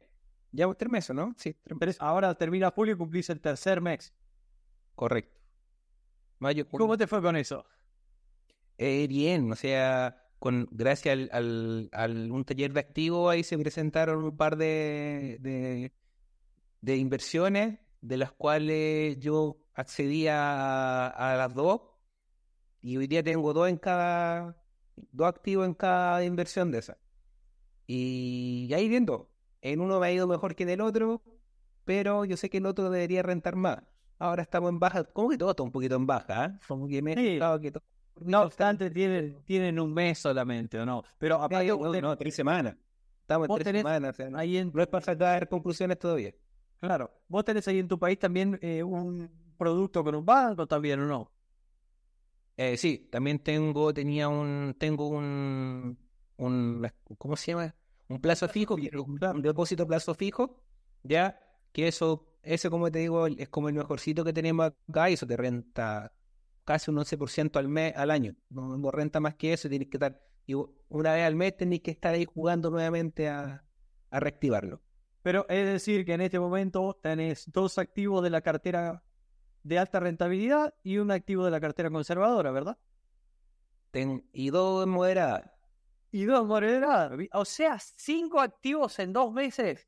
llevamos 0.51 0.77
tres 0.77 0.91
meses, 0.91 1.15
¿no? 1.15 1.33
Sí, 1.39 1.55
tres 1.63 1.79
meses. 1.79 1.97
Ahora 2.01 2.35
termina 2.35 2.71
julio 2.73 2.95
y 2.95 2.99
cumplís 2.99 3.31
el 3.31 3.41
tercer 3.41 3.81
mes. 3.81 4.13
Correcto. 4.97 5.41
Mayo. 6.41 6.69
¿Cómo 6.69 6.97
te 6.99 7.07
fue 7.07 7.23
con 7.23 7.37
eso? 7.37 7.65
Eh, 8.77 9.07
bien, 9.09 9.53
o 9.53 9.57
sea, 9.57 10.21
con 10.41 10.67
gracias 10.73 11.13
al, 11.13 11.29
al, 11.33 11.89
al- 11.93 12.31
un 12.33 12.45
taller 12.45 12.73
de 12.73 12.81
activos 12.81 13.31
ahí 13.31 13.45
se 13.45 13.57
presentaron 13.57 14.25
un 14.25 14.37
par 14.37 14.57
de, 14.57 15.37
de, 15.41 15.93
de 16.81 16.97
inversiones 16.97 17.79
de 18.01 18.17
las 18.17 18.33
cuales 18.33 19.19
yo 19.19 19.59
accedí 19.75 20.27
a, 20.29 21.35
las 21.37 21.55
dos 21.55 21.83
Y 22.83 22.97
hoy 22.97 23.07
día 23.07 23.23
tengo 23.23 23.53
dos 23.53 23.69
en 23.69 23.77
cada, 23.77 24.57
dos 25.13 25.29
activos 25.29 25.67
en 25.67 25.75
cada 25.75 26.25
inversión 26.25 26.71
de 26.71 26.79
esa. 26.79 26.99
Y 27.87 28.71
ahí 28.75 28.89
viendo, 28.89 29.31
en 29.63 29.81
uno 29.81 30.01
me 30.01 30.07
ha 30.07 30.13
ido 30.13 30.27
mejor 30.27 30.55
que 30.55 30.63
en 30.65 30.71
el 30.71 30.81
otro, 30.81 31.23
pero 31.85 32.25
yo 32.25 32.37
sé 32.37 32.49
que 32.51 32.59
el 32.59 32.67
otro 32.67 32.91
debería 32.91 33.23
rentar 33.23 33.57
más. 33.57 33.83
Ahora 34.19 34.43
estamos 34.43 34.71
en 34.71 34.79
baja, 34.79 35.05
como 35.05 35.31
que 35.31 35.39
todo 35.39 35.51
está 35.51 35.63
un 35.63 35.73
poquito 35.73 35.97
en 35.97 36.07
baja, 36.07 36.45
¿eh? 36.47 36.59
Como 36.69 36.87
que 36.89 37.03
me 37.03 37.15
Sí. 37.15 37.39
que 37.63 37.73
todo- 37.73 37.83
No 38.21 38.43
obstante, 38.43 38.91
tienen, 38.91 39.43
tienen 39.45 39.81
un 39.81 39.93
mes 39.95 40.19
solamente, 40.19 40.79
¿o 40.79 40.87
no? 40.87 41.03
Pero 41.19 41.37
aparte, 41.37 41.67
no, 42.03 42.17
tres 42.17 42.35
semanas. 42.35 42.77
Estamos 43.23 43.49
en 43.49 43.55
tres 43.55 43.65
tenés 43.65 43.81
semanas. 43.81 44.11
o 44.11 44.15
sea, 44.15 44.31
no, 44.31 44.39
ahí 44.39 44.57
en, 44.59 44.71
no 44.75 44.83
es 44.83 44.89
para 44.89 45.05
sacar 45.05 45.49
conclusiones 45.49 45.99
todavía. 45.99 46.35
Claro, 46.81 47.11
vos 47.29 47.45
tenés 47.45 47.67
ahí 47.69 47.79
en 47.79 47.89
tu 47.89 47.99
país 47.99 48.19
también 48.19 48.59
eh, 48.63 48.83
un 48.83 49.31
producto 49.57 50.03
con 50.05 50.15
un 50.15 50.25
banco 50.25 50.67
también, 50.67 51.01
¿o 51.01 51.07
no? 51.07 51.33
Eh, 52.57 52.77
sí, 52.77 53.09
también 53.11 53.39
tengo, 53.39 53.93
tenía 53.95 54.29
un, 54.29 54.75
tengo 54.79 55.09
un, 55.09 55.99
un, 56.37 56.91
¿cómo 57.19 57.37
se 57.37 57.53
llama? 57.53 57.75
Un 58.09 58.21
plazo 58.21 58.49
fijo, 58.49 58.75
un, 58.75 59.43
depósito 59.43 59.87
plazo 59.87 60.15
fijo, 60.15 60.63
ya, 61.03 61.41
que 61.73 61.89
eso, 61.89 62.27
ese 62.43 62.69
como 62.69 62.91
te 62.91 62.99
digo, 62.99 63.27
es 63.27 63.49
como 63.49 63.69
el 63.69 63.75
mejorcito 63.75 64.25
que 64.25 64.33
tenemos 64.33 64.73
acá, 64.89 65.09
y 65.11 65.15
eso 65.15 65.27
te 65.27 65.37
renta 65.37 66.13
casi 66.65 66.91
un 66.91 66.99
11% 66.99 67.59
al 67.59 67.69
mes, 67.69 67.97
al 67.97 68.11
año, 68.11 68.35
no, 68.51 68.77
no 68.77 68.91
renta 68.91 69.21
más 69.21 69.37
que 69.37 69.53
eso, 69.55 69.69
tienes 69.69 69.89
que 69.89 69.97
estar, 69.97 70.21
y 70.47 70.55
una 70.55 71.15
vez 71.15 71.27
al 71.27 71.37
mes 71.37 71.57
tenés 71.57 71.81
que 71.81 71.93
estar 71.93 72.15
ahí 72.15 72.27
jugando 72.27 72.71
nuevamente 72.71 73.29
a, 73.29 73.65
a 74.11 74.21
reactivarlo. 74.21 74.83
Pero 75.23 75.47
es 75.49 75.67
decir, 75.67 76.05
que 76.05 76.15
en 76.15 76.23
este 76.23 76.39
momento 76.39 76.99
tenés 77.03 77.51
dos 77.53 77.79
activos 77.79 78.23
de 78.23 78.31
la 78.31 78.41
cartera 78.41 79.03
de 79.63 79.79
alta 79.79 80.01
rentabilidad 80.01 80.75
y 80.83 80.99
un 80.99 81.11
activo 81.11 81.45
de 81.45 81.51
la 81.51 81.61
cartera 81.61 81.91
conservadora, 81.91 82.51
¿verdad? 82.51 82.79
Ten, 83.91 84.27
y 84.33 84.51
dos 84.51 84.87
moderadas. 84.87 85.51
Y 86.11 86.25
dos 86.25 86.47
moderadas. 86.47 87.13
O 87.33 87.45
sea, 87.45 87.79
cinco 87.79 88.41
activos 88.41 88.99
en 88.99 89.13
dos 89.13 89.33
meses. 89.33 89.87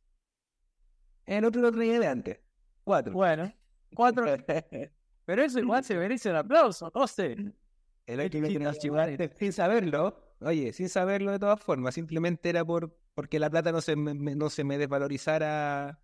El 1.25 1.45
otro 1.45 1.63
lo 1.63 1.73
traía 1.73 1.99
de 1.99 2.07
antes, 2.07 2.41
cuatro. 2.85 3.13
Bueno, 3.13 3.53
cuatro. 3.95 4.27
Pero 5.25 5.43
eso 5.43 5.61
igual 5.61 5.85
se 5.85 5.97
merece 5.97 6.31
un 6.31 6.37
aplauso, 6.37 6.91
José. 6.93 7.37
El 8.07 8.21
otro 8.21 8.41
lo 8.41 8.73
sí, 8.75 8.89
antes 8.89 9.39
sin 9.39 9.53
saberlo, 9.53 10.17
oye, 10.41 10.73
sin 10.73 10.89
saberlo 10.89 11.31
de 11.31 11.39
todas 11.39 11.61
formas, 11.61 11.95
simplemente 11.95 12.49
era 12.51 12.65
por 12.65 12.99
porque 13.15 13.39
la 13.39 13.51
plata 13.51 13.73
no 13.73 13.81
se 13.81 13.97
me, 13.97 14.15
no 14.35 14.51
se 14.51 14.65
me 14.65 14.79
desvalorizara 14.79 16.01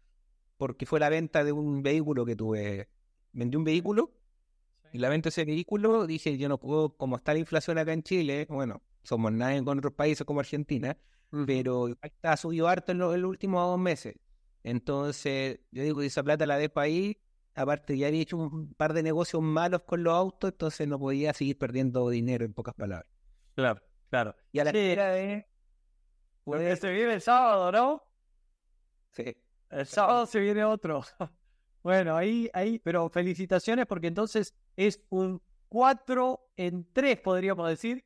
porque 0.57 0.87
fue 0.87 1.01
la 1.01 1.09
venta 1.09 1.45
de 1.45 1.53
un 1.53 1.83
vehículo 1.83 2.25
que 2.25 2.37
tuve. 2.37 2.89
Vendí 3.33 3.57
un 3.57 3.65
vehículo 3.65 4.13
y 4.93 4.99
la 4.99 5.09
venta 5.09 5.27
de 5.27 5.31
ese 5.31 5.45
vehículo 5.45 6.07
dije, 6.07 6.37
yo 6.39 6.49
no 6.49 6.59
puedo, 6.59 6.97
como 6.97 7.17
está 7.17 7.33
la 7.33 7.39
inflación 7.39 7.79
acá 7.79 7.93
en 7.93 8.03
Chile, 8.03 8.47
bueno, 8.49 8.83
somos 9.03 9.33
nadie 9.33 9.63
con 9.65 9.79
otros 9.79 9.93
países 9.95 10.25
como 10.27 10.41
Argentina, 10.41 10.97
pero 11.47 11.89
ha 12.23 12.37
subido 12.37 12.69
harto 12.69 12.93
en, 12.93 12.99
lo- 12.99 13.15
en 13.15 13.23
los 13.23 13.29
últimos 13.31 13.61
dos 13.67 13.79
meses. 13.79 14.17
Entonces, 14.65 15.61
yo 15.71 15.83
digo, 15.83 16.03
esa 16.03 16.23
plata 16.23 16.47
la 16.47 16.59
dejo 16.59 16.81
ahí. 16.81 17.19
Aparte, 17.55 17.97
ya 17.99 18.07
había 18.07 18.21
hecho 18.23 18.37
un 18.37 18.73
par 18.75 18.93
de 18.93 19.03
negocios 19.03 19.43
malos 19.43 19.83
con 19.83 20.03
los 20.05 20.15
autos, 20.15 20.53
entonces 20.53 20.87
no 20.87 20.99
podía 20.99 21.33
seguir 21.35 21.59
perdiendo 21.59 22.09
dinero, 22.09 22.45
en 22.45 22.55
pocas 22.55 22.75
palabras. 22.75 23.11
Claro, 23.55 23.83
claro. 24.11 24.37
Y 24.53 24.61
a 24.61 24.65
la 24.65 24.71
Sí. 24.71 24.79
espera 24.79 25.09
de... 25.11 25.47
Porque 26.57 26.77
se 26.77 26.93
viene 26.93 27.15
el 27.15 27.21
sábado, 27.21 27.73
¿no? 27.73 28.03
Sí. 29.13 29.37
El 29.71 29.87
sábado 29.87 30.27
se 30.27 30.41
viene 30.41 30.65
otro. 30.65 31.03
Bueno, 31.81 32.17
ahí, 32.17 32.51
ahí, 32.53 32.81
pero 32.81 33.09
felicitaciones 33.09 33.87
porque 33.87 34.09
entonces 34.09 34.53
es 34.77 35.01
un 35.09 35.41
4 35.69 36.51
en 36.57 36.87
3, 36.93 37.21
podríamos 37.21 37.69
decir. 37.69 38.05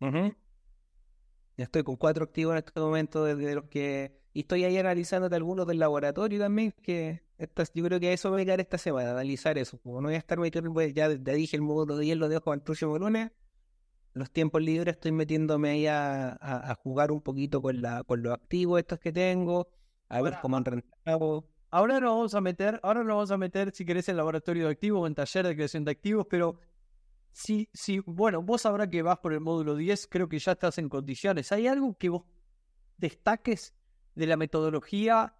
Ya 0.00 1.64
estoy 1.64 1.82
con 1.82 1.96
cuatro 1.96 2.24
activos 2.24 2.52
en 2.52 2.58
este 2.58 2.80
momento 2.80 3.24
desde 3.24 3.54
los 3.54 3.64
que... 3.64 4.20
Y 4.32 4.40
estoy 4.40 4.64
ahí 4.64 4.78
analizando 4.78 5.28
de 5.28 5.36
algunos 5.36 5.66
del 5.66 5.78
laboratorio 5.78 6.38
también, 6.38 6.72
que 6.80 7.22
estas, 7.38 7.72
yo 7.74 7.84
creo 7.84 7.98
que 7.98 8.08
a 8.08 8.12
eso 8.12 8.28
me 8.28 8.36
voy 8.36 8.42
a 8.42 8.44
quedar 8.46 8.60
esta 8.60 8.78
semana, 8.78 9.10
analizar 9.10 9.58
eso. 9.58 9.78
Como 9.80 10.00
no 10.00 10.08
voy 10.08 10.14
a 10.14 10.18
estar 10.18 10.38
metiendo, 10.38 10.72
pues, 10.72 10.94
ya, 10.94 11.08
ya 11.08 11.32
dije 11.32 11.56
el 11.56 11.62
módulo 11.62 11.98
10, 11.98 12.16
lo 12.18 12.28
dejo 12.28 12.54
el 12.54 12.62
próximo 12.62 12.98
lunes. 12.98 13.30
Los 14.16 14.30
tiempos 14.30 14.62
libres 14.62 14.94
estoy 14.94 15.12
metiéndome 15.12 15.70
ahí 15.70 15.86
a, 15.86 16.30
a- 16.30 16.70
a 16.70 16.74
jugar 16.76 17.12
un 17.12 17.20
poquito 17.20 17.60
con, 17.60 17.82
la, 17.82 18.02
con 18.04 18.22
los 18.22 18.32
activos 18.34 18.78
estos 18.80 18.98
que 18.98 19.12
tengo, 19.12 19.68
a 20.08 20.22
ver 20.22 20.38
cómo 20.40 20.56
han 20.56 20.64
rentado. 20.64 21.46
Ahora 21.70 22.00
nos 22.00 22.10
vamos 22.14 22.34
a 22.34 22.40
meter, 22.40 22.80
ahora 22.82 23.00
nos 23.00 23.08
vamos 23.08 23.30
a 23.30 23.36
meter, 23.36 23.72
si 23.74 23.84
querés, 23.84 24.08
en 24.08 24.16
laboratorio 24.16 24.64
de 24.66 24.70
activos 24.72 25.02
o 25.02 25.06
en 25.06 25.14
taller 25.14 25.46
de 25.46 25.54
creación 25.54 25.84
de 25.84 25.90
activos, 25.90 26.26
pero 26.30 26.58
si, 27.32 27.68
si, 27.74 27.98
bueno, 28.06 28.40
vos 28.42 28.64
ahora 28.64 28.88
que 28.88 29.02
vas 29.02 29.18
por 29.18 29.34
el 29.34 29.40
módulo 29.40 29.76
10, 29.76 30.06
creo 30.06 30.28
que 30.28 30.38
ya 30.38 30.52
estás 30.52 30.78
en 30.78 30.88
condiciones. 30.88 31.52
¿Hay 31.52 31.66
algo 31.66 31.94
que 31.98 32.08
vos 32.08 32.24
destaques 32.96 33.74
de 34.14 34.26
la 34.26 34.36
metodología 34.38 35.36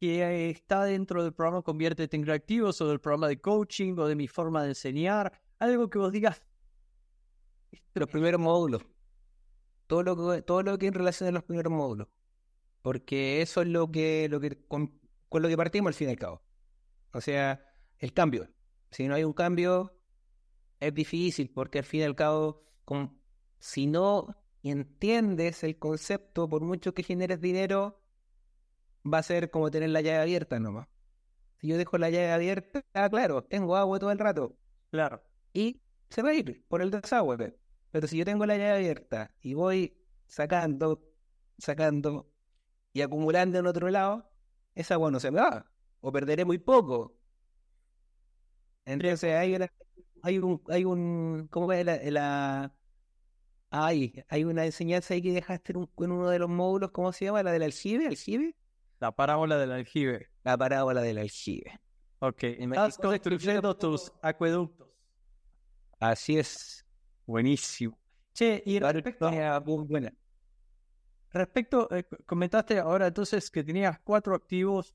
que 0.00 0.48
está 0.50 0.84
dentro 0.84 1.22
del 1.22 1.34
programa 1.34 1.60
Conviértete 1.62 2.16
en 2.16 2.22
Creativos 2.22 2.80
o 2.80 2.88
del 2.88 3.00
programa 3.00 3.28
de 3.28 3.40
coaching 3.40 3.96
o 3.98 4.06
de 4.06 4.14
mi 4.16 4.28
forma 4.28 4.62
de 4.62 4.70
enseñar? 4.70 5.32
Algo 5.58 5.90
que 5.90 5.98
vos 5.98 6.12
digas, 6.12 6.40
Los 7.94 8.08
primeros 8.08 8.40
módulos. 8.40 8.82
Todo 9.86 10.02
lo 10.02 10.16
que, 10.16 10.42
todo 10.42 10.62
lo 10.62 10.78
que 10.78 10.86
en 10.86 10.94
relación 10.94 11.28
a 11.28 11.32
los 11.32 11.44
primeros 11.44 11.72
módulos. 11.72 12.08
Porque 12.82 13.42
eso 13.42 13.62
es 13.62 13.68
lo 13.68 13.90
que, 13.90 14.28
lo 14.28 14.40
que 14.40 14.64
con, 14.66 15.00
con 15.28 15.42
lo 15.42 15.48
que 15.48 15.56
partimos 15.56 15.88
al 15.88 15.94
fin 15.94 16.08
y 16.08 16.12
al 16.12 16.18
cabo. 16.18 16.42
O 17.12 17.20
sea, 17.20 17.64
el 17.98 18.12
cambio. 18.12 18.48
Si 18.90 19.08
no 19.08 19.14
hay 19.14 19.24
un 19.24 19.32
cambio, 19.32 19.98
es 20.80 20.94
difícil, 20.94 21.50
porque 21.50 21.78
al 21.78 21.84
fin 21.84 22.00
y 22.00 22.04
al 22.04 22.14
cabo, 22.14 22.62
con, 22.84 23.18
si 23.58 23.86
no 23.86 24.36
entiendes 24.62 25.64
el 25.64 25.78
concepto, 25.78 26.48
por 26.48 26.62
mucho 26.62 26.94
que 26.94 27.02
generes 27.02 27.40
dinero, 27.40 28.00
va 29.04 29.18
a 29.18 29.22
ser 29.22 29.50
como 29.50 29.70
tener 29.70 29.90
la 29.90 30.00
llave 30.00 30.18
abierta 30.18 30.58
nomás. 30.58 30.88
Si 31.60 31.68
yo 31.68 31.76
dejo 31.76 31.98
la 31.98 32.10
llave 32.10 32.30
abierta, 32.30 32.84
ah, 32.94 33.08
claro, 33.10 33.42
tengo 33.42 33.76
agua 33.76 33.98
todo 33.98 34.12
el 34.12 34.18
rato 34.18 34.56
claro, 34.90 35.22
y 35.52 35.80
se 36.10 36.22
va 36.22 36.30
a 36.30 36.34
ir 36.34 36.64
por 36.68 36.82
el 36.82 36.90
desagüe. 36.90 37.56
Pero 37.90 38.06
si 38.06 38.18
yo 38.18 38.24
tengo 38.24 38.46
la 38.46 38.56
llave 38.56 38.72
abierta 38.76 39.34
y 39.40 39.54
voy 39.54 39.96
sacando, 40.26 41.02
sacando 41.58 42.30
y 42.92 43.00
acumulando 43.02 43.58
en 43.58 43.66
otro 43.66 43.88
lado, 43.90 44.30
esa 44.74 44.94
agua 44.94 45.10
no 45.10 45.20
se 45.20 45.30
me 45.30 45.40
va. 45.40 45.70
O 46.00 46.12
perderé 46.12 46.44
muy 46.44 46.58
poco. 46.58 47.16
Entonces 48.84 49.34
hay 49.34 49.54
una, 49.54 49.68
hay 50.22 50.38
un, 50.38 50.62
hay 50.68 50.84
un, 50.84 51.48
¿cómo 51.50 51.72
es 51.72 51.84
la, 51.84 51.96
la- 52.10 52.74
Ay, 53.70 54.14
hay 54.28 54.44
una 54.44 54.64
enseñanza 54.64 55.12
ahí 55.12 55.20
que 55.22 55.32
dejaste 55.32 55.72
en, 55.72 55.78
un- 55.78 55.90
en 55.98 56.10
uno 56.12 56.30
de 56.30 56.38
los 56.38 56.48
módulos, 56.48 56.90
¿cómo 56.90 57.12
se 57.12 57.26
llama? 57.26 57.42
La 57.42 57.52
del 57.52 57.62
aljibe, 57.64 58.06
aljibe. 58.06 58.56
la 58.98 59.12
parábola 59.12 59.58
del 59.58 59.72
aljibe. 59.72 60.30
La 60.42 60.56
parábola 60.56 61.02
del 61.02 61.18
aljibe. 61.18 61.78
Ok, 62.20 62.42
En 62.44 62.72
estás 62.72 62.98
México 62.98 63.12
se 63.12 63.20
construyendo 63.20 63.76
tus 63.76 64.10
acueductos. 64.22 64.87
Así 65.98 66.38
es. 66.38 66.84
Buenísimo. 67.26 67.98
Che, 68.32 68.62
y 68.64 68.78
respecto, 68.78 69.30
muy 69.66 69.84
buena. 69.84 70.14
respecto 71.32 71.88
eh, 71.94 72.04
comentaste 72.24 72.78
ahora 72.78 73.08
entonces 73.08 73.50
que 73.50 73.64
tenías 73.64 73.98
cuatro 74.00 74.34
activos 74.34 74.94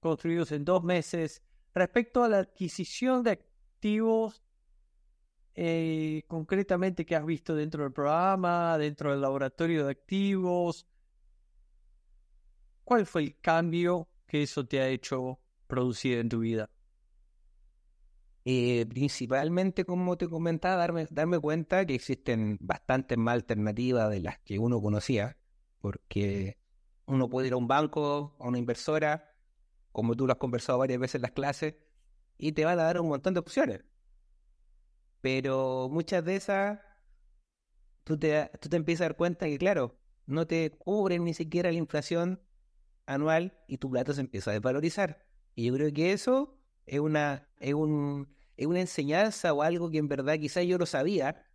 construidos 0.00 0.52
en 0.52 0.64
dos 0.64 0.82
meses. 0.82 1.42
Respecto 1.74 2.24
a 2.24 2.28
la 2.28 2.38
adquisición 2.38 3.22
de 3.22 3.32
activos, 3.32 4.42
eh, 5.54 6.24
concretamente 6.26 7.04
que 7.04 7.14
has 7.14 7.24
visto 7.24 7.54
dentro 7.54 7.82
del 7.82 7.92
programa, 7.92 8.78
dentro 8.78 9.10
del 9.10 9.20
laboratorio 9.20 9.84
de 9.84 9.90
activos, 9.92 10.86
¿cuál 12.84 13.06
fue 13.06 13.22
el 13.22 13.40
cambio 13.40 14.08
que 14.26 14.42
eso 14.42 14.66
te 14.66 14.80
ha 14.80 14.88
hecho 14.88 15.38
producir 15.66 16.18
en 16.18 16.28
tu 16.28 16.40
vida? 16.40 16.70
Eh, 18.50 18.86
principalmente, 18.88 19.84
como 19.84 20.16
te 20.16 20.26
comentaba, 20.26 20.76
darme, 20.76 21.06
darme 21.10 21.38
cuenta 21.38 21.84
que 21.84 21.94
existen 21.94 22.56
bastantes 22.62 23.18
más 23.18 23.34
alternativas 23.34 24.08
de 24.08 24.20
las 24.20 24.38
que 24.38 24.58
uno 24.58 24.80
conocía, 24.80 25.36
porque 25.80 26.56
uno 27.04 27.28
puede 27.28 27.48
ir 27.48 27.52
a 27.52 27.56
un 27.58 27.68
banco, 27.68 28.36
a 28.40 28.48
una 28.48 28.56
inversora, 28.56 29.36
como 29.92 30.16
tú 30.16 30.26
lo 30.26 30.32
has 30.32 30.38
conversado 30.38 30.78
varias 30.78 30.98
veces 30.98 31.16
en 31.16 31.22
las 31.22 31.32
clases, 31.32 31.74
y 32.38 32.52
te 32.52 32.64
van 32.64 32.80
a 32.80 32.84
dar 32.84 32.98
un 33.02 33.08
montón 33.08 33.34
de 33.34 33.40
opciones. 33.40 33.84
Pero 35.20 35.90
muchas 35.90 36.24
de 36.24 36.36
esas, 36.36 36.80
tú 38.04 38.18
te, 38.18 38.50
tú 38.62 38.70
te 38.70 38.76
empiezas 38.78 39.02
a 39.02 39.08
dar 39.10 39.16
cuenta 39.18 39.44
que, 39.44 39.58
claro, 39.58 40.00
no 40.24 40.46
te 40.46 40.70
cubren 40.70 41.24
ni 41.24 41.34
siquiera 41.34 41.70
la 41.70 41.76
inflación 41.76 42.40
anual 43.04 43.58
y 43.66 43.76
tu 43.76 43.90
plata 43.90 44.14
se 44.14 44.22
empieza 44.22 44.52
a 44.52 44.54
desvalorizar. 44.54 45.26
Y 45.54 45.66
yo 45.66 45.74
creo 45.74 45.92
que 45.92 46.12
eso 46.12 46.58
es 46.86 47.00
una, 47.00 47.46
es 47.58 47.74
un, 47.74 48.37
es 48.58 48.66
una 48.66 48.80
enseñanza 48.80 49.54
o 49.54 49.62
algo 49.62 49.90
que 49.90 49.98
en 49.98 50.08
verdad 50.08 50.38
quizás 50.38 50.66
yo 50.66 50.76
lo 50.76 50.84
sabía, 50.84 51.46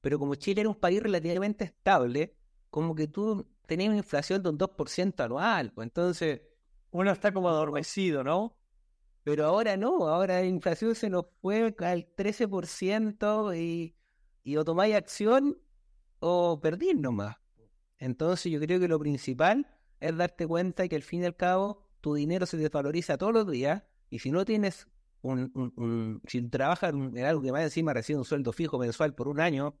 pero 0.00 0.18
como 0.18 0.34
Chile 0.36 0.62
era 0.62 0.70
un 0.70 0.76
país 0.76 1.02
relativamente 1.02 1.64
estable, 1.64 2.34
como 2.70 2.94
que 2.94 3.08
tú 3.08 3.46
tenías 3.66 3.90
una 3.90 3.98
inflación 3.98 4.42
de 4.42 4.48
un 4.50 4.58
2% 4.58 5.24
anual, 5.24 5.72
pues 5.74 5.86
entonces, 5.86 6.40
Uno 6.90 7.10
está 7.12 7.32
como 7.32 7.48
adormecido, 7.50 8.24
¿no? 8.24 8.56
pero 9.24 9.44
ahora 9.46 9.76
no, 9.76 10.08
ahora 10.08 10.40
la 10.40 10.46
inflación 10.46 10.94
se 10.94 11.10
nos 11.10 11.26
fue 11.42 11.74
al 11.80 12.14
13% 12.14 13.54
y 13.58 13.96
y 14.46 14.56
o 14.58 14.64
tomáis 14.64 14.94
acción 14.94 15.58
o 16.20 16.60
perdís 16.60 16.94
nomás. 16.94 17.36
Entonces 17.98 18.52
yo 18.52 18.60
creo 18.60 18.78
que 18.78 18.86
lo 18.86 19.00
principal 19.00 19.66
es 19.98 20.16
darte 20.16 20.46
cuenta 20.46 20.86
que 20.86 20.94
al 20.94 21.02
fin 21.02 21.22
y 21.22 21.26
al 21.26 21.34
cabo 21.34 21.82
tu 22.00 22.14
dinero 22.14 22.46
se 22.46 22.56
desvaloriza 22.56 23.18
todos 23.18 23.32
los 23.32 23.50
días 23.50 23.82
y 24.08 24.20
si 24.20 24.30
no 24.30 24.44
tienes 24.44 24.86
un, 25.26 25.72
un, 25.76 26.22
si 26.26 26.42
trabajas 26.48 26.92
en 26.92 27.18
algo 27.24 27.42
que 27.42 27.52
más 27.52 27.62
encima 27.62 27.92
recibe 27.92 28.18
un 28.18 28.24
sueldo 28.24 28.52
fijo 28.52 28.78
mensual 28.78 29.14
por 29.14 29.28
un 29.28 29.40
año, 29.40 29.78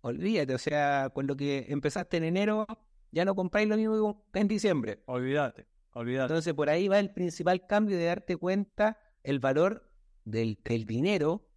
olvídate, 0.00 0.54
o 0.54 0.58
sea, 0.58 1.10
con 1.14 1.26
lo 1.26 1.36
que 1.36 1.66
empezaste 1.68 2.16
en 2.18 2.24
enero, 2.24 2.66
ya 3.10 3.24
no 3.24 3.34
compráis 3.34 3.68
lo 3.68 3.76
mismo 3.76 4.26
en 4.34 4.48
diciembre. 4.48 5.02
Olvídate, 5.06 5.66
olvídate. 5.92 6.32
Entonces 6.32 6.54
por 6.54 6.68
ahí 6.68 6.88
va 6.88 6.98
el 6.98 7.12
principal 7.12 7.66
cambio 7.66 7.96
de 7.96 8.04
darte 8.04 8.36
cuenta 8.36 8.98
el 9.22 9.38
valor 9.38 9.90
del, 10.24 10.58
del 10.64 10.84
dinero 10.84 11.48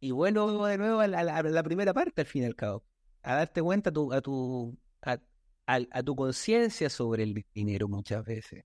y 0.00 0.12
bueno, 0.12 0.64
de 0.64 0.78
nuevo 0.78 1.00
a 1.00 1.06
la, 1.06 1.20
a 1.20 1.42
la, 1.42 1.62
primera 1.62 1.92
parte 1.92 2.22
al 2.22 2.26
fin 2.26 2.42
y 2.42 2.46
al 2.46 2.56
cabo, 2.56 2.84
a 3.22 3.34
darte 3.34 3.62
cuenta 3.62 3.90
a 3.90 3.92
tu, 3.92 4.12
a 4.12 4.20
tu, 4.22 4.78
a, 5.02 5.18
a 5.66 6.02
tu 6.02 6.16
conciencia 6.16 6.88
sobre 6.88 7.22
el 7.22 7.44
dinero 7.54 7.86
muchas 7.86 8.24
veces 8.24 8.64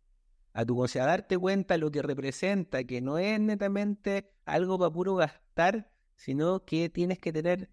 a 0.56 0.65
tu 0.65 0.82
a 0.82 0.88
darte 0.88 1.38
cuenta 1.38 1.78
lo 1.78 1.91
que 1.91 2.02
representa, 2.02 2.86
que 2.86 3.02
no 3.02 3.18
es 3.18 3.38
netamente 3.41 4.32
algo 4.46 4.80
para 4.80 4.89
puro 4.89 5.15
gastar, 5.15 5.91
sino 6.15 6.63
que 6.63 6.89
tienes 6.89 7.20
que 7.20 7.34
tener 7.34 7.70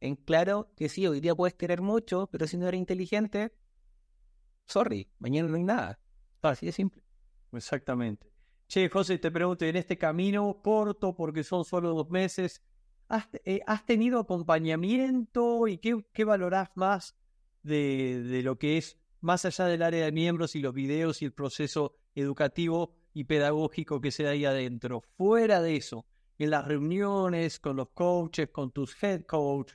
en 0.00 0.16
claro 0.16 0.70
que 0.76 0.90
sí, 0.90 1.06
hoy 1.06 1.20
día 1.20 1.34
puedes 1.34 1.56
tener 1.56 1.80
mucho, 1.80 2.28
pero 2.30 2.46
si 2.46 2.58
no 2.58 2.68
eres 2.68 2.78
inteligente, 2.78 3.54
sorry, 4.66 5.08
mañana 5.18 5.48
no 5.48 5.56
hay 5.56 5.64
nada. 5.64 5.98
Así 6.42 6.66
de 6.66 6.72
simple. 6.72 7.02
Exactamente. 7.52 8.30
Che, 8.68 8.90
José, 8.90 9.16
te 9.16 9.30
pregunto, 9.30 9.64
en 9.64 9.76
este 9.76 9.96
camino 9.96 10.60
corto, 10.62 11.14
porque 11.14 11.42
son 11.42 11.64
solo 11.64 11.94
dos 11.94 12.10
meses, 12.10 12.62
¿has, 13.08 13.30
eh, 13.46 13.62
tenido 13.86 14.20
acompañamiento 14.20 15.66
y 15.68 15.78
qué, 15.78 16.04
qué 16.12 16.24
valorás 16.24 16.68
más 16.74 17.16
de, 17.62 18.22
de 18.22 18.42
lo 18.42 18.58
que 18.58 18.76
es 18.76 18.98
más 19.22 19.46
allá 19.46 19.64
del 19.64 19.82
área 19.82 20.04
de 20.04 20.12
miembros 20.12 20.54
y 20.54 20.60
los 20.60 20.74
videos 20.74 21.22
y 21.22 21.24
el 21.24 21.32
proceso 21.32 21.96
educativo 22.16 22.94
y 23.14 23.24
pedagógico 23.24 24.00
que 24.00 24.10
se 24.10 24.24
da 24.24 24.30
ahí 24.30 24.44
adentro. 24.44 25.02
Fuera 25.16 25.62
de 25.62 25.76
eso, 25.76 26.06
en 26.38 26.50
las 26.50 26.66
reuniones 26.66 27.60
con 27.60 27.76
los 27.76 27.88
coaches, 27.90 28.48
con 28.50 28.72
tus 28.72 29.02
head 29.02 29.22
coach, 29.22 29.72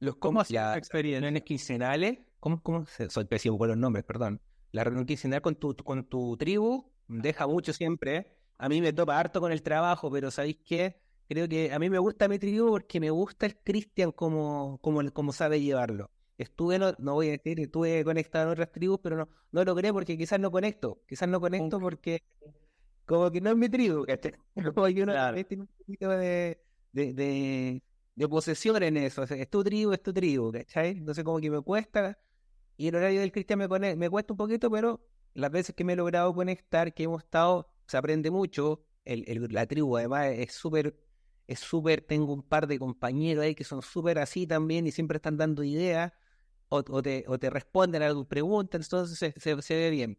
los 0.00 0.16
¿cómo 0.16 0.42
las 0.48 0.76
experiencias 0.76 1.42
quincenales? 1.42 2.18
¿Cómo, 2.40 2.62
cómo? 2.62 2.86
Soy 3.08 3.24
pésimo 3.24 3.56
con 3.56 3.68
los 3.68 3.76
nombres, 3.76 4.04
perdón. 4.04 4.40
La 4.72 4.84
reunión 4.84 5.06
quincenal 5.06 5.40
con 5.40 5.54
tu, 5.54 5.74
con 5.76 6.04
tu 6.04 6.36
tribu 6.36 6.90
deja 7.08 7.46
mucho 7.46 7.72
siempre. 7.72 8.36
A 8.58 8.68
mí 8.68 8.80
me 8.80 8.92
topa 8.92 9.18
harto 9.18 9.40
con 9.40 9.52
el 9.52 9.62
trabajo, 9.62 10.10
pero 10.10 10.30
¿sabéis 10.30 10.58
qué? 10.64 11.00
Creo 11.28 11.48
que 11.48 11.72
a 11.72 11.78
mí 11.78 11.88
me 11.88 11.98
gusta 11.98 12.28
mi 12.28 12.38
tribu 12.38 12.68
porque 12.68 13.00
me 13.00 13.10
gusta 13.10 13.46
el 13.46 13.56
Cristian 13.56 14.12
como, 14.12 14.78
como, 14.82 15.10
como 15.12 15.32
sabe 15.32 15.60
llevarlo. 15.60 16.10
Estuve, 16.36 16.78
no, 16.78 16.92
no 16.98 17.14
voy 17.14 17.28
a 17.28 17.32
decir, 17.32 17.60
estuve 17.60 18.02
conectado 18.04 18.46
en 18.46 18.50
otras 18.52 18.72
tribus, 18.72 18.98
pero 19.02 19.16
no, 19.16 19.28
no 19.52 19.64
logré 19.64 19.92
porque 19.92 20.18
quizás 20.18 20.40
no 20.40 20.50
conecto. 20.50 21.00
Quizás 21.06 21.28
no 21.28 21.40
conecto 21.40 21.78
porque 21.78 22.22
como 23.06 23.30
que 23.30 23.40
no 23.40 23.50
es 23.50 23.56
mi 23.56 23.68
tribu, 23.68 24.04
Como 24.74 24.86
que 24.86 25.02
uno 25.02 25.12
tiene 25.44 25.62
un 25.62 25.68
poquito 25.68 26.08
de, 26.08 26.60
de, 26.92 27.12
de, 28.14 28.28
posesión 28.28 28.82
en 28.82 28.96
eso. 28.96 29.22
es 29.24 29.50
tu 29.50 29.62
tribu, 29.62 29.92
es 29.92 30.02
tu 30.02 30.12
tribu, 30.12 30.50
¿cachai? 30.52 30.90
Entonces 30.90 31.22
como 31.24 31.38
que 31.40 31.50
me 31.50 31.60
cuesta. 31.60 32.18
Y 32.76 32.88
el 32.88 32.96
horario 32.96 33.20
del 33.20 33.30
cristian 33.30 33.58
me, 33.58 33.96
me 33.96 34.10
cuesta 34.10 34.32
un 34.32 34.36
poquito, 34.36 34.70
pero 34.70 35.00
las 35.34 35.50
veces 35.50 35.74
que 35.74 35.84
me 35.84 35.92
he 35.92 35.96
logrado 35.96 36.34
conectar, 36.34 36.92
que 36.94 37.04
hemos 37.04 37.22
estado, 37.22 37.70
se 37.86 37.96
aprende 37.96 38.30
mucho. 38.30 38.82
El, 39.04 39.24
el, 39.28 39.52
la 39.52 39.66
tribu 39.66 39.96
además 39.98 40.28
es 40.28 40.52
súper 40.52 40.96
es 41.46 41.60
súper, 41.60 42.00
tengo 42.00 42.32
un 42.32 42.42
par 42.42 42.66
de 42.66 42.78
compañeros 42.78 43.44
ahí 43.44 43.54
que 43.54 43.64
son 43.64 43.82
súper 43.82 44.18
así 44.18 44.46
también 44.46 44.86
y 44.86 44.92
siempre 44.92 45.16
están 45.16 45.36
dando 45.36 45.62
ideas 45.62 46.12
o, 46.68 47.02
te, 47.02 47.24
o 47.28 47.38
te, 47.38 47.50
responden 47.50 48.02
a 48.02 48.10
tus 48.10 48.26
preguntas, 48.26 48.80
entonces 48.80 49.18
se, 49.18 49.62
se, 49.62 49.74
ve 49.74 49.90
bien. 49.90 50.18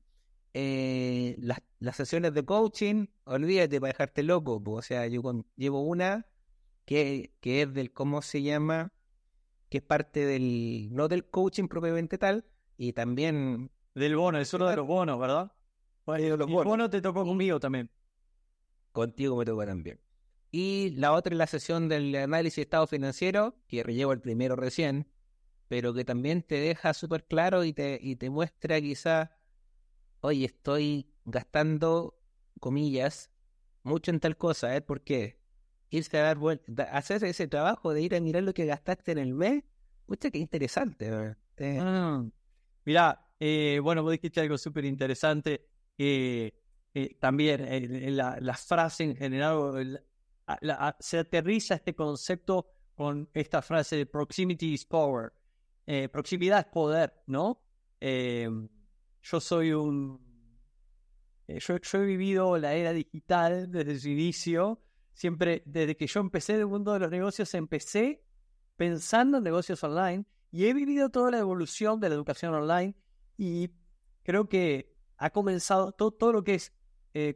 Eh, 0.53 1.36
las, 1.39 1.62
las, 1.79 1.97
sesiones 1.97 2.34
de 2.34 2.45
coaching, 2.45 3.08
olvídate 3.25 3.79
para 3.81 3.91
dejarte 3.91 4.23
loco, 4.23 4.62
o 4.65 4.81
sea, 4.81 5.05
yo 5.08 5.21
llevo 5.58 5.81
una 5.81 6.25
que, 6.86 7.34
que 7.41 7.63
es 7.63 7.73
del, 7.73 7.91
¿cómo 7.91 8.21
se 8.21 8.41
llama? 8.41 8.93
Que 9.69 9.79
es 9.79 9.84
parte 9.84 10.25
del, 10.25 10.89
no 10.93 11.08
del 11.08 11.25
coaching 11.25 11.67
propiamente 11.67 12.17
tal, 12.17 12.45
y 12.77 12.93
también... 12.93 13.71
Del 13.95 14.15
bono, 14.15 14.39
es 14.39 14.53
uno 14.53 14.67
de 14.67 14.75
los 14.75 14.88
bonos, 14.88 15.19
¿verdad? 15.19 15.51
Bueno, 16.05 16.38
los 16.38 16.47
bonos. 16.49 16.65
bono 16.65 16.89
te 16.89 17.01
tocó 17.01 17.25
conmigo 17.25 17.60
también. 17.60 17.89
Contigo 18.91 19.38
me 19.38 19.45
tocó 19.45 19.65
también. 19.65 19.99
Y 20.51 20.91
la 20.91 21.12
otra 21.12 21.34
es 21.34 21.38
la 21.38 21.47
sesión 21.47 21.89
del 21.89 22.15
análisis 22.15 22.58
de 22.58 22.62
estado 22.62 22.88
financiero, 22.88 23.55
que 23.67 23.84
llevo 23.84 24.13
el 24.13 24.21
primero 24.21 24.55
recién, 24.55 25.08
pero 25.67 25.93
que 25.93 26.06
también 26.06 26.43
te 26.43 26.60
deja 26.60 26.93
súper 26.93 27.25
claro 27.25 27.63
y 27.63 27.73
te, 27.73 27.99
y 28.01 28.15
te 28.15 28.30
muestra 28.30 28.80
quizá, 28.80 29.32
oye, 30.21 30.45
estoy 30.45 31.12
gastando, 31.25 32.19
comillas, 32.60 33.32
mucho 33.84 34.12
en 34.12 34.19
tal 34.19 34.38
cosa, 34.38 34.75
¿eh? 34.75 34.82
¿Por 34.82 35.01
qué? 35.04 35.39
Irse 35.89 36.17
a 36.17 36.23
dar 36.23 36.38
vueltas, 36.38 36.88
hacer 36.91 37.23
ese 37.23 37.47
trabajo 37.47 37.93
de 37.93 38.01
ir 38.01 38.15
a 38.15 38.19
mirar 38.19 38.43
lo 38.43 38.54
que 38.54 38.65
gastaste 38.65 39.12
en 39.12 39.19
el 39.19 39.34
mes, 39.34 39.63
mucha 40.08 40.30
que 40.30 40.39
interesante. 40.39 41.36
Eh. 41.58 41.82
Mm. 41.82 42.32
Mira, 42.86 43.28
eh, 43.39 43.80
bueno, 43.82 44.04
vos 44.04 44.12
dijiste 44.12 44.41
algo 44.41 44.58
súper 44.58 44.86
interesante. 44.86 45.67
Eh, 45.97 46.51
también 47.19 48.15
la, 48.15 48.38
la, 48.39 48.54
frase 48.54 49.04
en 49.04 49.15
general, 49.15 50.01
se 50.99 51.19
aterriza 51.19 51.75
este 51.75 51.93
concepto 51.93 52.67
con 52.95 53.30
esta 53.34 53.62
frase 53.62 53.97
de 53.97 54.06
proximity 54.06 54.73
is 54.73 54.86
power. 54.86 55.34
Eh, 55.88 56.10
proximidad 56.10 56.60
es 56.60 56.65
poder, 56.65 57.21
¿no? 57.28 57.62
Eh, 58.00 58.50
yo 59.21 59.39
soy 59.39 59.74
un... 59.74 60.24
Eh, 61.48 61.60
yo, 61.60 61.76
he 61.76 62.06
vivido 62.06 62.58
la 62.58 62.74
era 62.74 62.91
digital 62.91 63.71
desde 63.71 64.00
su 64.00 64.10
inicio. 64.10 64.82
Siempre, 65.13 65.62
desde 65.65 65.95
que 65.95 66.08
yo 66.08 66.19
empecé 66.19 66.54
en 66.54 66.62
el 66.62 66.67
mundo 66.67 66.93
de 66.93 67.00
los 67.00 67.12
negocios, 67.12 67.54
empecé 67.54 68.24
pensando 68.76 69.38
en 69.38 69.43
negocios 69.43 69.84
online 69.84 70.26
y 70.52 70.65
he 70.65 70.74
vivido 70.74 71.10
toda 71.10 71.32
la 71.32 71.38
evolución 71.38 72.00
de 72.00 72.10
la 72.10 72.15
educación 72.15 72.54
online 72.54 72.95
y 73.38 73.69
creo 74.24 74.50
que 74.50 74.93
ha 75.17 75.30
comenzado 75.30 75.91
todo, 75.91 76.12
todo 76.12 76.34
lo 76.34 76.43
que 76.43 76.56
es 76.56 76.74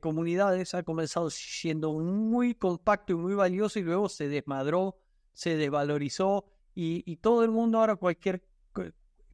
comunidades 0.01 0.73
ha 0.73 0.83
comenzado 0.83 1.29
siendo 1.29 1.93
muy 1.93 2.53
compacto 2.53 3.13
y 3.13 3.15
muy 3.15 3.33
valioso 3.33 3.79
y 3.79 3.83
luego 3.83 4.09
se 4.09 4.27
desmadró, 4.27 4.99
se 5.31 5.55
desvalorizó 5.55 6.51
y, 6.81 7.15
todo 7.17 7.43
el 7.43 7.51
mundo 7.51 7.79
ahora 7.79 7.97
cualquier 7.97 8.41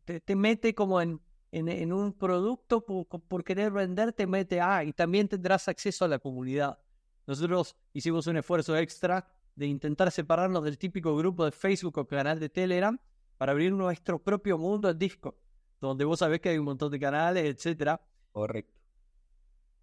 te, 0.04 0.36
mete 0.36 0.74
como 0.74 1.00
en, 1.02 1.22
en, 1.52 1.94
un 1.94 2.14
producto 2.14 2.84
por, 2.84 3.44
querer 3.44 3.72
vender, 3.72 4.14
te 4.14 4.26
mete, 4.26 4.60
ah, 4.62 4.84
y 4.84 4.94
también 4.94 5.28
tendrás 5.28 5.68
acceso 5.68 6.06
a 6.06 6.08
la 6.08 6.18
comunidad. 6.18 6.80
Nosotros 7.28 7.76
hicimos 7.94 8.26
un 8.28 8.38
esfuerzo 8.38 8.76
extra 8.76 9.28
de 9.56 9.68
intentar 9.68 10.12
separarnos 10.12 10.64
del 10.64 10.78
típico 10.78 11.16
grupo 11.16 11.46
de 11.46 11.52
Facebook 11.52 11.98
o 12.00 12.08
canal 12.08 12.40
de 12.40 12.50
Telegram 12.50 13.00
para 13.38 13.52
abrir 13.52 13.72
nuestro 13.72 14.22
propio 14.22 14.58
mundo 14.58 14.90
en 14.90 14.98
Discord, 14.98 15.36
donde 15.80 16.04
vos 16.04 16.20
sabés 16.20 16.40
que 16.40 16.50
hay 16.50 16.58
un 16.58 16.66
montón 16.66 16.92
de 16.92 17.00
canales, 17.00 17.46
etcétera. 17.46 18.02
Correcto. 18.32 18.82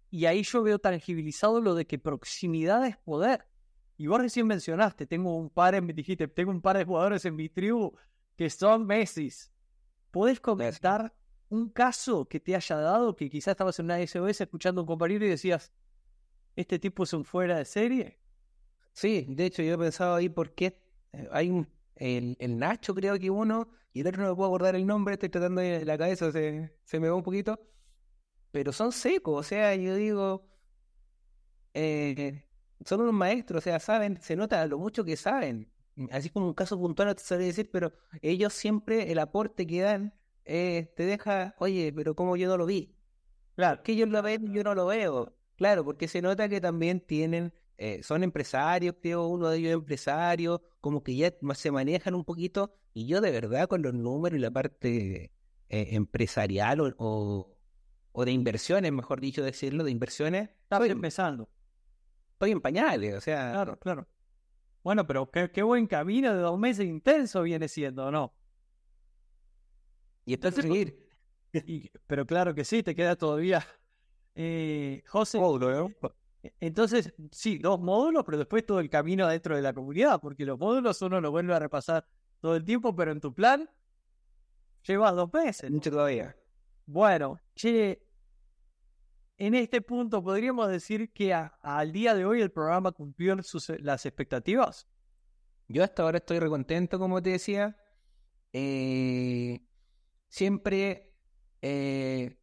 Y 0.09 0.25
ahí 0.25 0.43
yo 0.43 0.63
veo 0.63 0.79
tangibilizado 0.79 1.59
lo 1.59 1.75
de 1.75 1.87
que 1.87 1.97
proximidad 1.97 2.85
es 2.85 2.97
poder. 2.97 3.47
Y 4.03 4.07
vos 4.07 4.19
recién 4.19 4.45
mencionaste, 4.47 5.07
tengo 5.07 5.33
un 5.33 5.49
par, 5.49 5.75
en, 5.75 5.87
dijiste, 5.87 6.27
tengo 6.27 6.51
un 6.51 6.59
par 6.59 6.77
de 6.77 6.83
jugadores 6.83 7.23
en 7.23 7.37
mi 7.37 7.47
tribu 7.47 7.93
que 8.35 8.49
son 8.49 8.85
Messi. 8.85 9.29
¿Podés 10.11 10.41
comentar 10.41 11.15
un 11.47 11.69
caso 11.69 12.27
que 12.27 12.41
te 12.41 12.53
haya 12.53 12.75
dado 12.75 13.15
que 13.15 13.29
quizás 13.29 13.53
estabas 13.53 13.79
en 13.79 13.85
una 13.85 14.05
SOS 14.05 14.41
escuchando 14.41 14.81
a 14.81 14.83
un 14.83 14.87
compañero 14.87 15.25
y 15.25 15.29
decías, 15.29 15.71
este 16.57 16.79
tipo 16.79 17.03
es 17.03 17.13
un 17.13 17.23
fuera 17.23 17.57
de 17.57 17.63
serie? 17.63 18.19
Sí, 18.91 19.25
de 19.29 19.45
hecho 19.45 19.63
yo 19.63 19.75
he 19.75 19.77
pensado 19.77 20.15
ahí 20.15 20.27
porque 20.27 20.77
eh, 21.13 21.29
hay 21.31 21.49
un, 21.49 21.69
el, 21.95 22.35
Nacho 22.57 22.93
creo 22.93 23.17
que 23.17 23.29
uno, 23.29 23.69
y 23.93 24.01
el 24.01 24.07
otro 24.07 24.23
no 24.23 24.31
me 24.31 24.35
puedo 24.35 24.49
acordar 24.49 24.75
el 24.75 24.85
nombre, 24.85 25.13
estoy 25.13 25.29
tratando 25.29 25.61
de 25.61 25.85
la 25.85 25.97
cabeza, 25.97 26.29
se, 26.33 26.75
se 26.83 26.99
me 26.99 27.07
va 27.07 27.15
un 27.15 27.23
poquito, 27.23 27.57
pero 28.51 28.73
son 28.73 28.91
secos, 28.91 29.39
o 29.39 29.43
sea, 29.43 29.73
yo 29.77 29.95
digo, 29.95 30.45
eh, 31.73 32.43
son 32.85 33.01
unos 33.01 33.13
maestros, 33.13 33.59
o 33.59 33.61
sea, 33.63 33.79
saben, 33.79 34.19
se 34.21 34.35
nota 34.35 34.65
lo 34.67 34.77
mucho 34.77 35.03
que 35.03 35.15
saben. 35.15 35.71
Así 36.11 36.29
como 36.29 36.47
un 36.47 36.53
caso 36.53 36.77
puntual 36.77 37.09
no 37.09 37.15
te 37.15 37.23
sabría 37.23 37.47
decir, 37.47 37.69
pero 37.71 37.93
ellos 38.21 38.53
siempre, 38.53 39.11
el 39.11 39.19
aporte 39.19 39.67
que 39.67 39.81
dan, 39.81 40.13
eh, 40.45 40.91
te 40.95 41.03
deja, 41.03 41.55
oye, 41.59 41.93
pero 41.93 42.15
como 42.15 42.35
yo 42.35 42.47
no 42.47 42.57
lo 42.57 42.65
vi. 42.65 42.95
Claro, 43.55 43.83
que 43.83 43.91
ellos 43.93 44.09
lo 44.09 44.21
ven 44.21 44.47
y 44.47 44.55
yo 44.55 44.63
no 44.63 44.73
lo 44.73 44.87
veo. 44.87 45.35
Claro, 45.55 45.85
porque 45.85 46.07
se 46.07 46.21
nota 46.21 46.49
que 46.49 46.59
también 46.59 46.99
tienen, 46.99 47.53
eh, 47.77 48.01
son 48.01 48.23
empresarios, 48.23 48.95
creo, 49.01 49.27
uno 49.27 49.49
de 49.49 49.59
ellos 49.59 49.69
es 49.69 49.75
empresario, 49.75 50.63
como 50.81 51.03
que 51.03 51.15
ya 51.15 51.33
se 51.53 51.71
manejan 51.71 52.15
un 52.15 52.25
poquito, 52.25 52.73
y 52.93 53.05
yo 53.07 53.21
de 53.21 53.31
verdad 53.31 53.67
con 53.67 53.81
los 53.83 53.93
números 53.93 54.37
y 54.39 54.41
la 54.41 54.51
parte 54.51 55.31
eh, 55.69 55.87
empresarial 55.91 56.95
o, 56.97 57.55
o, 58.11 58.25
de 58.25 58.31
inversiones, 58.31 58.91
mejor 58.91 59.21
dicho 59.21 59.43
decirlo, 59.43 59.83
de 59.83 59.91
inversiones. 59.91 60.49
Estaba 60.63 60.87
empezando 60.87 61.49
estoy 62.43 62.51
en 62.51 62.61
pañales, 62.61 63.15
o 63.15 63.21
sea. 63.21 63.51
Claro, 63.51 63.77
claro. 63.79 64.07
Bueno, 64.83 65.07
pero 65.07 65.29
qué, 65.31 65.49
qué 65.51 65.63
buen 65.63 65.87
camino 65.87 66.33
de 66.33 66.41
dos 66.41 66.59
meses 66.59 66.85
intenso 66.85 67.41
viene 67.43 67.67
siendo, 67.67 68.11
¿no? 68.11 68.33
Y 70.25 70.33
entonces 70.33 70.63
seguir. 70.63 70.99
Y- 71.67 71.91
pero 72.07 72.25
claro 72.25 72.55
que 72.55 72.65
sí, 72.65 72.81
te 72.81 72.95
queda 72.95 73.15
todavía. 73.15 73.63
Eh, 74.33 75.03
José, 75.07 75.37
e- 76.41 76.53
entonces, 76.59 77.13
sí, 77.31 77.59
dos 77.59 77.79
módulos, 77.79 78.23
pero 78.25 78.39
después 78.39 78.65
todo 78.65 78.79
el 78.79 78.89
camino 78.89 79.27
dentro 79.27 79.55
de 79.55 79.61
la 79.61 79.71
comunidad, 79.71 80.19
porque 80.19 80.45
los 80.45 80.57
módulos 80.57 80.99
uno 81.03 81.21
lo 81.21 81.29
vuelve 81.29 81.53
a 81.53 81.59
repasar 81.59 82.07
todo 82.41 82.55
el 82.55 82.65
tiempo, 82.65 82.95
pero 82.95 83.11
en 83.11 83.21
tu 83.21 83.33
plan 83.35 83.69
llevas 84.87 85.15
dos 85.15 85.31
meses. 85.31 85.69
Mucho 85.69 85.91
todavía. 85.91 86.35
Bueno, 86.87 87.39
che, 87.55 88.02
en 89.45 89.55
este 89.55 89.81
punto 89.81 90.23
podríamos 90.23 90.67
decir 90.69 91.11
que 91.11 91.33
a- 91.33 91.57
al 91.61 91.91
día 91.91 92.13
de 92.15 92.25
hoy 92.25 92.41
el 92.41 92.51
programa 92.51 92.91
cumplió 92.91 93.41
sus, 93.43 93.69
las 93.81 94.05
expectativas. 94.05 94.87
Yo 95.67 95.83
hasta 95.83 96.03
ahora 96.03 96.17
estoy 96.17 96.39
recontento, 96.39 96.99
como 96.99 97.21
te 97.21 97.31
decía. 97.31 97.75
Eh, 98.53 99.59
siempre 100.27 101.13
eh, 101.61 102.37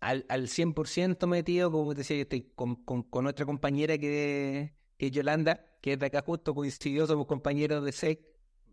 al, 0.00 0.24
al 0.28 0.48
100% 0.48 1.26
metido, 1.26 1.70
como 1.70 1.92
te 1.92 1.98
decía, 1.98 2.16
yo 2.16 2.22
estoy 2.22 2.52
con, 2.54 2.76
con, 2.84 3.02
con 3.02 3.26
otra 3.26 3.44
compañera 3.44 3.98
que, 3.98 4.74
que 4.96 5.06
es 5.06 5.12
Yolanda, 5.12 5.66
que 5.82 5.92
es 5.94 5.98
de 5.98 6.06
acá 6.06 6.22
justo, 6.22 6.54
coincidió, 6.54 7.06
somos 7.06 7.26
compañeros 7.26 7.84
de 7.84 7.92
SEC, 7.92 8.20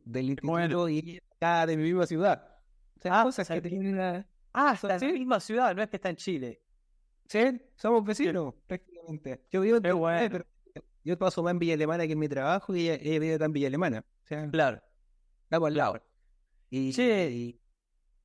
del 0.06 0.26
instituto, 0.30 0.52
Bueno. 0.54 0.90
y 0.90 1.20
acá 1.36 1.66
de 1.66 1.76
mi 1.76 1.84
misma 1.84 2.06
ciudad. 2.06 2.48
O 2.98 3.02
sea, 3.02 3.20
Ah, 3.22 3.24
cosas 3.24 3.48
que 3.48 3.62
tienen 3.62 3.94
una- 3.94 4.26
Ah, 4.54 4.78
la 4.82 4.98
misma 5.00 5.40
ciudad, 5.40 5.76
no 5.76 5.84
es 5.84 5.90
que 5.90 5.98
está 5.98 6.10
en 6.10 6.16
Chile. 6.16 6.62
Sí, 7.28 7.62
somos 7.76 8.04
vecinos, 8.04 8.54
prácticamente. 8.68 9.44
Yo 9.52 9.62
vivo 9.62 9.78
en 9.84 9.98
bueno. 10.00 10.28
pero 10.32 10.46
yo 11.04 11.18
paso 11.18 11.44
más 11.44 11.52
en 11.52 11.60
Villa 11.60 11.74
Alemana 11.74 12.06
que 12.06 12.13
en 12.13 12.20
mi 12.20 12.28
trabajo 12.28 12.76
y 12.76 12.90
ella, 12.90 12.96
ella 13.02 13.20
vive 13.20 13.34
acá 13.36 13.46
en 13.46 13.54
Villa 13.54 13.68
Alemana. 13.68 14.06
O 14.24 14.28
sea, 14.28 14.50
Claro. 14.50 14.82
estamos 15.44 15.68
al 15.68 15.76
lado. 15.76 16.04
Y, 16.70 16.94
Sí. 16.94 17.04
y, 17.04 17.62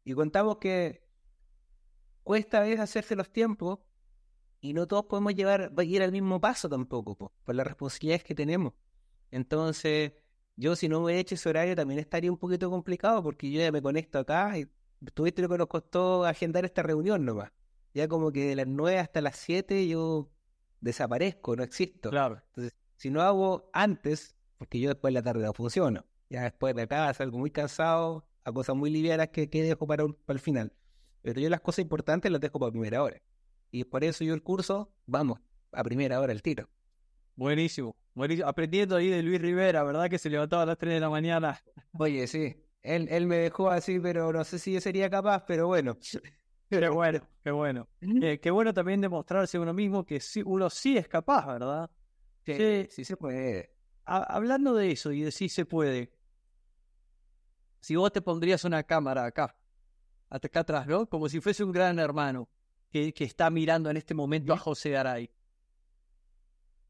y 0.04 0.14
contamos 0.14 0.58
que 0.58 1.02
cuesta 2.22 2.58
a 2.58 2.60
veces 2.62 2.80
hacerse 2.80 3.16
los 3.16 3.30
tiempos 3.32 3.80
y 4.60 4.74
no 4.74 4.86
todos 4.86 5.06
podemos 5.06 5.34
llevar, 5.34 5.76
va 5.76 5.82
a 5.82 5.84
ir 5.84 6.02
al 6.02 6.12
mismo 6.12 6.40
paso 6.40 6.68
tampoco, 6.68 7.16
po, 7.16 7.32
por 7.44 7.54
las 7.54 7.66
responsabilidades 7.66 8.24
que 8.24 8.34
tenemos. 8.34 8.74
Entonces, 9.30 10.12
yo 10.56 10.76
si 10.76 10.88
no 10.88 11.08
he 11.08 11.18
hecho 11.18 11.34
ese 11.34 11.48
horario 11.48 11.74
también 11.74 11.98
estaría 11.98 12.30
un 12.30 12.38
poquito 12.38 12.70
complicado 12.70 13.22
porque 13.22 13.50
yo 13.50 13.60
ya 13.60 13.72
me 13.72 13.82
conecto 13.82 14.18
acá 14.20 14.56
y 14.58 14.68
tuviste 15.14 15.42
lo 15.42 15.48
que 15.48 15.58
nos 15.58 15.66
costó 15.66 16.24
agendar 16.24 16.64
esta 16.64 16.82
reunión 16.82 17.24
nomás. 17.24 17.50
Ya 17.94 18.08
como 18.08 18.32
que 18.32 18.46
de 18.48 18.56
las 18.56 18.66
9 18.66 18.98
hasta 18.98 19.20
las 19.20 19.36
7 19.36 19.86
yo 19.88 20.30
desaparezco, 20.80 21.56
no 21.56 21.62
existo. 21.62 22.10
Claro. 22.10 22.42
Entonces, 22.48 22.74
si 22.96 23.10
no 23.10 23.20
hago 23.22 23.68
antes, 23.72 24.34
porque 24.58 24.80
yo 24.80 24.88
después 24.90 25.12
de 25.12 25.20
la 25.20 25.22
tarde 25.22 25.42
no 25.44 25.52
funciono, 25.52 26.04
ya 26.30 26.42
después 26.44 26.74
de 26.74 26.82
acá 26.82 27.12
salgo 27.14 27.38
muy 27.38 27.50
cansado, 27.50 28.26
a 28.44 28.52
cosas 28.52 28.74
muy 28.76 28.90
livianas 28.90 29.28
que, 29.28 29.48
que 29.50 29.62
dejo 29.62 29.86
para, 29.86 30.04
un- 30.04 30.14
para 30.14 30.36
el 30.36 30.40
final. 30.40 30.72
Pero 31.22 31.40
yo 31.40 31.48
las 31.50 31.60
cosas 31.60 31.80
importantes 31.80 32.30
las 32.32 32.40
dejo 32.40 32.58
para 32.58 32.72
primera 32.72 33.02
hora. 33.02 33.20
Y 33.70 33.84
por 33.84 34.02
eso 34.04 34.24
yo 34.24 34.34
el 34.34 34.42
curso, 34.42 34.92
vamos, 35.06 35.40
a 35.72 35.84
primera 35.84 36.20
hora 36.20 36.32
el 36.32 36.42
tiro. 36.42 36.68
Buenísimo, 37.36 37.96
buenísimo. 38.14 38.48
Aprendiendo 38.48 38.96
ahí 38.96 39.08
de 39.08 39.22
Luis 39.22 39.40
Rivera, 39.40 39.82
¿verdad? 39.84 40.10
Que 40.10 40.18
se 40.18 40.28
levantaba 40.30 40.62
a 40.62 40.66
las 40.66 40.78
3 40.78 40.94
de 40.94 41.00
la 41.00 41.08
mañana. 41.10 41.62
Oye, 41.98 42.26
sí, 42.26 42.56
él, 42.82 43.08
él 43.10 43.26
me 43.26 43.36
dejó 43.36 43.70
así, 43.70 44.00
pero 44.00 44.32
no 44.32 44.44
sé 44.44 44.58
si 44.58 44.72
yo 44.74 44.80
sería 44.80 45.08
capaz, 45.10 45.44
pero 45.46 45.66
bueno. 45.68 45.96
Qué 46.80 46.88
bueno, 46.88 47.28
qué 47.44 47.50
bueno. 47.50 47.88
Eh, 48.00 48.40
qué 48.40 48.50
bueno 48.50 48.72
también 48.72 49.00
demostrarse 49.00 49.58
uno 49.58 49.72
mismo 49.74 50.04
que 50.04 50.20
sí, 50.20 50.42
uno 50.44 50.70
sí 50.70 50.96
es 50.96 51.08
capaz, 51.08 51.46
¿verdad? 51.46 51.90
Sí, 52.44 52.54
Sí. 52.56 52.86
sí 52.90 53.04
se 53.04 53.16
puede. 53.16 53.74
Ha- 54.04 54.22
hablando 54.34 54.74
de 54.74 54.90
eso 54.90 55.12
y 55.12 55.22
de 55.22 55.30
si 55.30 55.48
se 55.48 55.64
puede, 55.64 56.12
si 57.80 57.96
vos 57.96 58.10
te 58.12 58.22
pondrías 58.22 58.64
una 58.64 58.82
cámara 58.84 59.24
acá, 59.26 59.56
hasta 60.28 60.46
acá 60.46 60.60
atrás, 60.60 60.86
¿no? 60.86 61.08
Como 61.08 61.28
si 61.28 61.40
fuese 61.40 61.62
un 61.62 61.72
gran 61.72 61.98
hermano 61.98 62.48
que, 62.90 63.12
que 63.12 63.24
está 63.24 63.50
mirando 63.50 63.90
en 63.90 63.96
este 63.96 64.14
momento 64.14 64.52
a 64.52 64.58
José 64.58 64.90
Garay. 64.90 65.30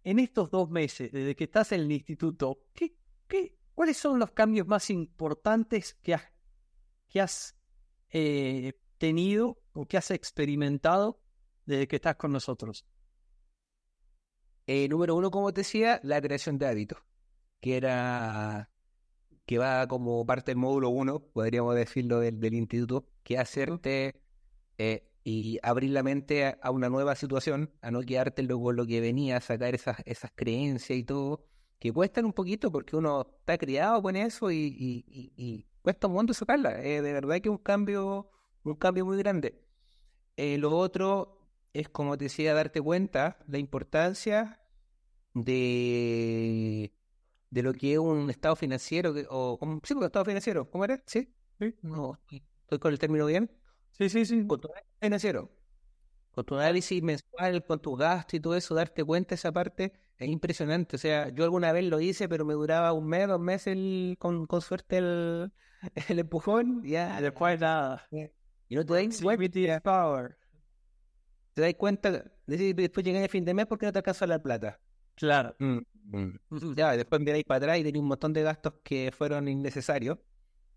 En 0.04 0.18
estos 0.18 0.50
dos 0.50 0.68
meses, 0.68 1.12
desde 1.12 1.36
que 1.36 1.44
estás 1.44 1.72
en 1.72 1.80
el 1.82 1.92
instituto, 1.92 2.64
¿qué, 2.74 2.96
qué, 3.28 3.56
¿cuáles 3.74 3.96
son 3.96 4.18
los 4.18 4.32
cambios 4.32 4.66
más 4.66 4.90
importantes 4.90 5.94
que 6.02 6.14
has, 6.14 6.22
que 7.08 7.20
has 7.20 7.56
eh, 8.10 8.72
tenido 8.98 9.61
o 9.74 9.86
que 9.86 9.96
has 9.98 10.10
experimentado 10.10 11.20
desde 11.66 11.88
que 11.88 11.96
estás 11.96 12.16
con 12.16 12.32
nosotros? 12.32 12.86
Eh, 14.66 14.88
número 14.88 15.16
uno, 15.16 15.30
como 15.30 15.52
te 15.52 15.62
decía, 15.62 16.00
la 16.04 16.20
creación 16.20 16.58
de 16.58 16.66
hábitos, 16.66 16.98
que 17.60 17.76
era 17.76 18.70
que 19.46 19.58
va 19.58 19.86
como 19.88 20.24
parte 20.26 20.52
del 20.52 20.58
módulo 20.58 20.90
uno, 20.90 21.20
podríamos 21.20 21.74
decirlo, 21.76 22.20
del, 22.20 22.40
del 22.40 22.54
instituto, 22.54 23.08
que 23.24 23.38
hacerte 23.38 24.22
eh, 24.78 25.08
y 25.24 25.58
abrir 25.62 25.90
la 25.92 26.02
mente 26.04 26.46
a, 26.46 26.58
a 26.62 26.70
una 26.70 26.88
nueva 26.90 27.16
situación, 27.16 27.72
a 27.82 27.90
no 27.90 28.02
quedarte 28.02 28.42
luego 28.44 28.64
con 28.64 28.76
lo 28.76 28.86
que 28.86 29.00
venía, 29.00 29.40
sacar 29.40 29.74
esas, 29.74 29.98
esas 30.06 30.32
creencias 30.34 30.98
y 30.98 31.04
todo, 31.04 31.44
que 31.78 31.92
cuestan 31.92 32.26
un 32.26 32.32
poquito 32.34 32.70
porque 32.72 32.96
uno 32.96 33.26
está 33.40 33.58
criado 33.58 34.02
con 34.02 34.16
eso 34.16 34.50
y, 34.50 34.56
y- 34.58 35.04
y- 35.08 35.32
y 35.36 35.66
cuesta 35.82 36.06
un 36.08 36.14
montón 36.14 36.34
sacarla. 36.34 36.82
Eh, 36.82 37.02
de 37.02 37.12
verdad 37.12 37.36
que 37.40 37.48
es 37.48 37.52
un 37.52 37.58
cambio, 37.58 38.30
un 38.64 38.74
cambio 38.76 39.04
muy 39.06 39.16
grande. 39.18 39.60
Eh, 40.36 40.58
lo 40.58 40.76
otro 40.76 41.38
es, 41.72 41.88
como 41.88 42.16
te 42.18 42.24
decía, 42.26 42.54
darte 42.54 42.80
cuenta 42.80 43.38
la 43.48 43.58
importancia 43.58 44.60
de, 45.34 46.92
de 47.50 47.62
lo 47.62 47.72
que 47.74 47.94
es 47.94 47.98
un 47.98 48.30
estado 48.30 48.56
financiero, 48.56 49.14
que- 49.14 49.26
o 49.30 49.58
sí, 49.84 49.94
un 49.94 50.04
estado 50.04 50.24
financiero, 50.24 50.70
¿cómo 50.70 50.84
era? 50.84 51.02
¿Sí? 51.06 51.34
Sí. 51.60 51.74
No, 51.82 52.20
estoy 52.30 52.78
con 52.80 52.92
el 52.92 52.98
término 52.98 53.26
bien. 53.26 53.50
Sí, 53.92 54.08
sí, 54.10 54.24
sí. 54.26 54.46
Con 54.46 54.60
tu 54.60 54.68
análisis 54.68 54.98
financiero, 55.00 55.50
con 56.32 56.44
tu 56.44 56.54
análisis 56.56 57.02
mensual, 57.02 57.64
con 57.66 57.80
tus 57.80 57.98
gastos 57.98 58.34
y 58.34 58.40
todo 58.40 58.56
eso, 58.56 58.74
darte 58.74 59.04
cuenta 59.04 59.30
de 59.30 59.34
esa 59.36 59.52
parte 59.52 59.92
es 60.18 60.28
impresionante. 60.28 60.96
O 60.96 60.98
sea, 60.98 61.28
yo 61.30 61.44
alguna 61.44 61.72
vez 61.72 61.84
lo 61.84 62.00
hice, 62.00 62.28
pero 62.28 62.44
me 62.44 62.54
duraba 62.54 62.92
un 62.92 63.06
mes, 63.08 63.28
dos 63.28 63.40
meses, 63.40 63.68
el, 63.74 64.16
con, 64.18 64.46
con 64.46 64.60
suerte 64.62 64.98
el, 64.98 65.52
el 66.08 66.18
empujón, 66.20 66.82
ya. 66.84 67.20
Después 67.20 67.60
nada. 67.60 68.08
Y 68.72 68.74
no 68.74 68.86
te 68.86 68.94
das 68.94 69.20
cuenta, 69.20 70.38
te 71.52 71.60
das 71.60 71.74
cuenta, 71.74 72.10
de- 72.46 72.74
después 72.74 73.04
llegas 73.04 73.24
a 73.24 73.28
fin 73.28 73.44
de 73.44 73.52
mes 73.52 73.66
porque 73.66 73.84
no 73.84 73.92
te 73.92 73.98
alcanza 73.98 74.26
la 74.26 74.38
plata. 74.42 74.80
Claro. 75.14 75.54
Mm, 75.58 75.78
mm. 76.04 76.74
Ya, 76.74 76.96
después 76.96 77.20
miráis 77.20 77.44
para 77.44 77.58
atrás 77.58 77.78
y 77.78 77.82
tenéis 77.84 78.00
un 78.02 78.08
montón 78.08 78.32
de 78.32 78.42
gastos 78.42 78.74
que 78.82 79.12
fueron 79.14 79.46
innecesarios. 79.46 80.18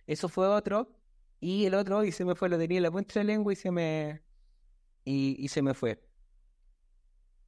Eso 0.07 0.27
fue 0.27 0.45
otro. 0.47 0.91
Y 1.39 1.65
el 1.65 1.73
otro, 1.75 2.03
y 2.03 2.11
se 2.11 2.25
me 2.25 2.35
fue, 2.35 2.49
lo 2.49 2.57
tenía 2.57 2.77
en 2.77 2.83
la 2.83 2.91
punta 2.91 3.13
de 3.13 3.23
la 3.23 3.31
lengua 3.33 3.53
y 3.53 3.55
se 3.55 3.71
me. 3.71 4.23
Y, 5.05 5.37
y 5.39 5.47
se 5.47 5.61
me 5.61 5.73
fue. 5.73 6.01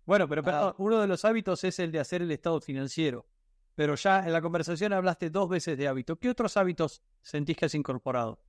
Bueno, 0.06 0.30
pero 0.30 0.42
Ah. 0.46 0.76
uno 0.78 1.02
de 1.02 1.08
los 1.08 1.26
hábitos 1.26 1.64
es 1.66 1.80
el 1.80 1.92
de 1.92 2.00
hacer 2.00 2.22
el 2.22 2.32
estado 2.32 2.62
financiero. 2.62 3.28
Pero 3.76 3.96
ya 3.96 4.26
en 4.26 4.32
la 4.32 4.42
conversación 4.42 4.94
hablaste 4.94 5.30
dos 5.30 5.50
veces 5.50 5.78
de 5.78 5.88
hábito. 5.90 6.18
¿Qué 6.18 6.30
otros 6.30 6.56
hábitos 6.56 7.02
sentís 7.22 7.58
que 7.58 7.66
has 7.66 7.76
incorporado? 7.76 8.42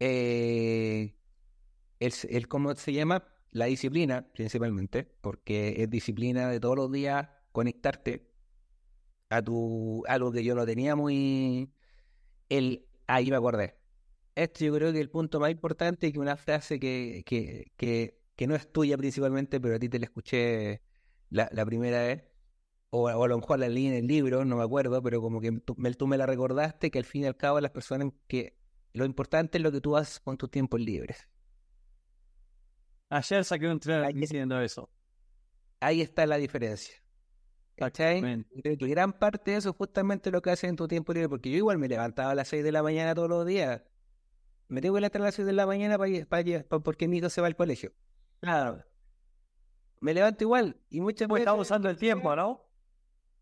Eh, 0.00 1.14
¿cómo 2.48 2.74
se 2.74 2.92
llama? 2.92 3.24
La 3.50 3.66
disciplina, 3.66 4.28
principalmente, 4.32 5.04
porque 5.20 5.82
es 5.82 5.90
disciplina 5.90 6.48
de 6.50 6.60
todos 6.60 6.76
los 6.76 6.92
días 6.92 7.28
conectarte 7.52 8.30
a 9.30 9.42
tu 9.42 10.04
algo 10.08 10.32
que 10.32 10.44
yo 10.44 10.54
no 10.54 10.66
tenía 10.66 10.96
muy 10.96 11.72
el 12.50 12.88
ahí 13.08 13.30
me 13.30 13.36
acordé. 13.38 13.78
Esto 14.36 14.64
yo 14.66 14.74
creo 14.74 14.92
que 14.92 15.00
el 15.00 15.10
punto 15.10 15.40
más 15.40 15.50
importante 15.52 16.12
que 16.12 16.20
una 16.20 16.36
frase 16.38 16.80
que, 16.80 17.24
que, 17.26 17.72
que, 17.76 18.20
que 18.36 18.48
no 18.48 18.56
es 18.56 18.72
tuya 18.72 18.98
principalmente, 18.98 19.60
pero 19.60 19.76
a 19.76 19.80
ti 19.80 19.88
te 19.90 20.00
la 20.00 20.06
escuché 20.06 20.82
la, 21.30 21.50
la 21.52 21.66
primera 21.66 22.02
vez, 22.02 22.24
o, 22.90 23.04
o 23.10 23.24
a 23.24 23.28
lo 23.28 23.38
mejor 23.38 23.60
la 23.60 23.68
leí 23.70 23.88
en 23.88 23.94
el 23.94 24.08
libro, 24.08 24.44
no 24.44 24.56
me 24.58 24.64
acuerdo, 24.64 25.02
pero 25.02 25.22
como 25.22 25.40
que 25.40 25.52
tú 25.62 25.76
me 26.08 26.18
la 26.18 26.26
recordaste, 26.26 26.90
que 26.90 26.98
al 27.00 27.06
fin 27.06 27.24
y 27.24 27.26
al 27.26 27.36
cabo 27.38 27.60
las 27.60 27.72
personas 27.72 28.12
que 28.28 28.57
lo 28.98 29.04
importante 29.06 29.58
es 29.58 29.64
lo 29.64 29.72
que 29.72 29.80
tú 29.80 29.96
haces 29.96 30.20
con 30.20 30.36
tus 30.36 30.50
tiempos 30.50 30.80
libres. 30.80 31.26
Ayer 33.10 33.44
saqué 33.44 33.68
un 33.68 33.80
tren 33.80 34.04
Ahí- 34.04 34.12
diciendo 34.12 34.60
eso. 34.60 34.90
Ahí 35.80 36.02
está 36.02 36.26
la 36.26 36.36
diferencia. 36.36 36.94
¿Cachai? 37.76 38.44
Gran 38.52 39.12
parte 39.12 39.52
de 39.52 39.56
eso 39.58 39.70
es 39.70 39.76
justamente 39.76 40.30
lo 40.32 40.42
que 40.42 40.50
haces 40.50 40.68
en 40.68 40.74
tu 40.76 40.88
tiempo 40.88 41.12
libre, 41.12 41.28
porque 41.28 41.48
yo 41.50 41.56
igual 41.58 41.78
me 41.78 41.86
levantaba 41.88 42.32
a 42.32 42.34
las 42.34 42.48
6 42.48 42.64
de 42.64 42.72
la 42.72 42.82
mañana 42.82 43.14
todos 43.14 43.28
los 43.28 43.46
días. 43.46 43.82
Me 44.66 44.80
tengo 44.80 44.96
que 44.96 45.00
levantar 45.00 45.22
a 45.22 45.26
las 45.26 45.34
6 45.36 45.46
de 45.46 45.52
la 45.52 45.64
mañana 45.64 45.96
para, 45.96 46.24
para, 46.26 46.64
porque 46.80 47.06
mi 47.06 47.18
hijo 47.18 47.30
se 47.30 47.40
va 47.40 47.46
al 47.46 47.54
colegio. 47.56 47.92
Claro. 48.40 48.84
Me 50.00 50.12
levanto 50.12 50.42
igual 50.44 50.80
y 50.90 51.00
muchas 51.00 51.28
Pues 51.28 51.40
veces 51.40 51.46
estamos 51.46 51.66
usando 51.66 51.88
el 51.88 51.96
tiempo, 51.96 52.34
¿no? 52.36 52.64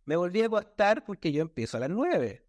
me 0.05 0.15
volví 0.17 0.41
a 0.43 0.47
acostar 0.47 1.05
porque 1.05 1.33
yo 1.33 1.43
empiezo 1.43 1.79
a 1.79 1.81
las 1.81 1.91
9. 1.91 2.46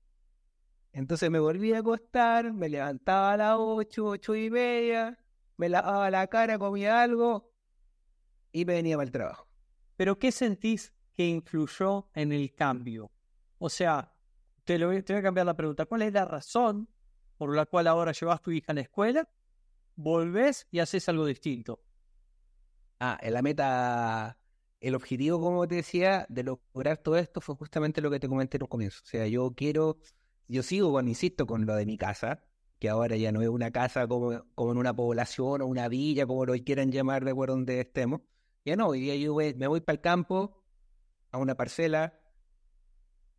Entonces 0.98 1.30
me 1.30 1.38
volví 1.38 1.74
a 1.74 1.80
acostar, 1.80 2.52
me 2.54 2.70
levantaba 2.70 3.34
a 3.34 3.38
las 3.38 3.56
8, 3.60 4.04
8 4.04 4.36
y 4.36 4.50
media, 4.50 5.16
me 5.56 5.70
lavaba 5.70 6.10
la 6.10 6.26
cara, 6.26 6.58
comía 6.58 7.04
algo 7.04 7.54
y 8.52 8.66
me 8.66 8.74
venía 8.74 8.98
para 8.98 9.06
el 9.06 9.12
trabajo. 9.12 9.48
Pero 9.96 10.18
¿qué 10.18 10.32
sentís 10.32 10.92
que 11.14 11.28
influyó 11.28 12.10
en 12.16 12.32
el 12.32 12.56
cambio? 12.56 13.12
O 13.60 13.70
sea, 13.70 14.12
te, 14.64 14.80
lo, 14.80 14.90
te 15.04 15.14
voy 15.14 15.20
a 15.20 15.22
cambiar 15.22 15.46
la 15.46 15.56
pregunta. 15.56 15.86
¿Cuál 15.86 16.02
es 16.02 16.14
la 16.14 16.26
razón 16.26 16.90
por 17.38 17.56
la 17.56 17.68
cual 17.68 17.86
ahora 17.86 18.12
llevas 18.12 18.42
tu 18.42 18.50
hija 18.50 18.72
a 18.72 18.74
la 18.74 18.82
escuela, 18.82 19.30
volvés 19.96 20.68
y 20.72 20.80
haces 20.80 21.08
algo 21.10 21.28
distinto? 21.28 21.80
Ah, 23.00 23.20
la 23.22 23.44
meta, 23.44 24.40
el 24.80 24.96
objetivo, 24.96 25.40
como 25.40 25.68
te 25.68 25.76
decía, 25.76 26.26
de 26.28 26.42
lograr 26.42 26.98
todo 26.98 27.18
esto 27.18 27.40
fue 27.40 27.54
justamente 27.54 28.02
lo 28.02 28.10
que 28.10 28.20
te 28.20 28.28
comenté 28.28 28.58
en 28.58 28.64
un 28.64 28.70
comienzo. 28.70 29.02
O 29.04 29.08
sea, 29.08 29.28
yo 29.28 29.54
quiero, 29.56 30.00
yo 30.48 30.64
sigo 30.64 30.92
con, 30.92 31.08
insisto, 31.08 31.46
con 31.46 31.66
lo 31.66 31.76
de 31.76 31.86
mi 31.86 31.98
casa, 31.98 32.44
que 32.80 32.90
ahora 32.90 33.18
ya 33.18 33.32
no 33.32 33.42
es 33.42 33.50
una 33.50 33.72
casa 33.72 34.08
como, 34.08 34.46
como 34.56 34.72
en 34.72 34.78
una 34.78 34.96
población 34.96 35.62
o 35.62 35.66
una 35.66 35.88
villa, 35.88 36.26
como 36.26 36.46
lo 36.46 36.54
quieran 36.64 36.92
llamar 36.92 37.26
de 37.26 37.32
acuerdo 37.32 37.56
donde 37.56 37.82
estemos. 37.82 38.22
Ya 38.66 38.76
no, 38.76 38.88
hoy 38.88 39.02
día 39.02 39.16
yo 39.16 39.36
me 39.36 39.68
voy 39.68 39.82
para 39.82 39.96
el 39.96 40.02
campo, 40.02 40.64
a 41.32 41.38
una 41.38 41.56
parcela, 41.56 42.20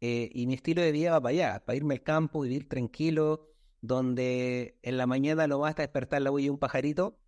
eh, 0.01 0.31
y 0.33 0.47
mi 0.47 0.55
estilo 0.55 0.83
de 0.83 0.93
vida 0.93 1.13
va 1.13 1.21
para 1.21 1.31
allá, 1.33 1.65
para 1.65 1.77
irme 1.77 1.95
al 1.95 2.03
campo, 2.03 2.41
vivir 2.41 2.69
tranquilo, 2.69 3.51
donde 3.81 4.79
en 4.83 4.97
la 4.97 5.07
mañana 5.07 5.47
lo 5.47 5.59
basta 5.59 5.83
despertar 5.83 6.23
la 6.23 6.31
huella 6.31 6.47
de 6.47 6.51
un 6.51 6.59
pajarito 6.59 7.19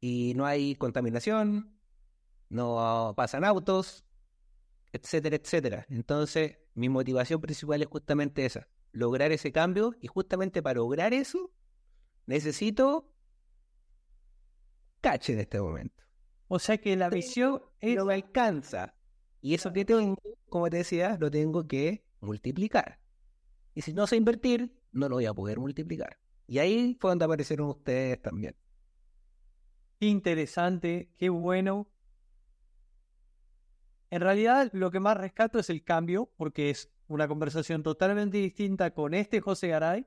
y 0.00 0.32
no 0.36 0.46
hay 0.46 0.74
contaminación, 0.76 1.78
no 2.48 3.14
pasan 3.16 3.44
autos, 3.44 4.04
etcétera, 4.92 5.36
etcétera. 5.36 5.86
Entonces, 5.90 6.58
mi 6.78 6.88
motivación 6.88 7.40
principal 7.40 7.82
es 7.82 7.88
justamente 7.88 8.46
esa, 8.46 8.68
lograr 8.92 9.32
ese 9.32 9.52
cambio 9.52 9.94
y 10.00 10.06
justamente 10.06 10.62
para 10.62 10.78
lograr 10.78 11.12
eso 11.12 11.50
necesito 12.26 13.12
cache 15.00 15.32
en 15.32 15.40
este 15.40 15.60
momento. 15.60 16.04
O 16.46 16.58
sea 16.58 16.78
que 16.78 16.96
la 16.96 17.10
visión 17.10 17.62
no 17.82 18.04
me 18.04 18.14
alcanza. 18.14 18.94
Y 19.40 19.54
eso 19.54 19.72
que 19.72 19.84
tengo, 19.84 20.16
como 20.48 20.68
te 20.70 20.78
decía, 20.78 21.16
lo 21.20 21.30
tengo 21.30 21.66
que 21.66 22.04
multiplicar. 22.20 23.00
Y 23.74 23.82
si 23.82 23.92
no 23.92 24.06
sé 24.06 24.16
invertir, 24.16 24.74
no 24.92 25.08
lo 25.08 25.16
voy 25.16 25.26
a 25.26 25.34
poder 25.34 25.58
multiplicar. 25.58 26.18
Y 26.46 26.58
ahí 26.58 26.96
fue 26.98 27.10
donde 27.10 27.24
aparecieron 27.24 27.68
ustedes 27.68 28.20
también. 28.20 28.56
Interesante, 30.00 31.10
qué 31.18 31.28
bueno. 31.28 31.88
En 34.10 34.20
realidad, 34.20 34.70
lo 34.72 34.90
que 34.90 35.00
más 35.00 35.16
rescato 35.16 35.58
es 35.58 35.70
el 35.70 35.84
cambio, 35.84 36.30
porque 36.36 36.70
es 36.70 36.90
una 37.08 37.28
conversación 37.28 37.82
totalmente 37.82 38.38
distinta 38.38 38.92
con 38.92 39.14
este 39.14 39.40
José 39.40 39.68
Garay 39.68 40.06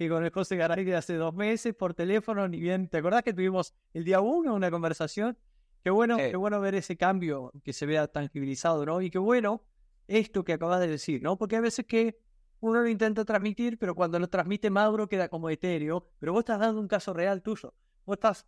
que 0.00 0.08
con 0.08 0.24
el 0.24 0.30
José 0.30 0.56
Garay 0.56 0.82
de 0.82 0.96
hace 0.96 1.12
dos 1.16 1.34
meses 1.34 1.74
por 1.74 1.92
teléfono, 1.92 2.48
ni 2.48 2.58
bien. 2.58 2.88
¿Te 2.88 2.96
acordás 2.96 3.22
que 3.22 3.34
tuvimos 3.34 3.74
el 3.92 4.02
día 4.02 4.22
uno 4.22 4.54
una 4.54 4.70
conversación? 4.70 5.36
Qué 5.84 5.90
bueno, 5.90 6.16
qué 6.16 6.36
bueno 6.36 6.58
ver 6.58 6.74
ese 6.74 6.96
cambio 6.96 7.52
que 7.62 7.74
se 7.74 7.84
vea 7.84 8.08
tangibilizado, 8.08 8.86
¿no? 8.86 9.02
Y 9.02 9.10
qué 9.10 9.18
bueno 9.18 9.62
esto 10.08 10.42
que 10.42 10.54
acabas 10.54 10.80
de 10.80 10.88
decir, 10.88 11.22
¿no? 11.22 11.36
Porque 11.36 11.56
a 11.56 11.60
veces 11.60 11.84
que 11.84 12.18
uno 12.60 12.80
lo 12.80 12.88
intenta 12.88 13.26
transmitir, 13.26 13.78
pero 13.78 13.94
cuando 13.94 14.18
lo 14.18 14.30
transmite 14.30 14.70
Mauro 14.70 15.06
queda 15.06 15.28
como 15.28 15.50
etéreo, 15.50 16.08
pero 16.18 16.32
vos 16.32 16.40
estás 16.40 16.60
dando 16.60 16.80
un 16.80 16.88
caso 16.88 17.12
real 17.12 17.42
tuyo. 17.42 17.74
Vos 18.06 18.16
estás 18.16 18.46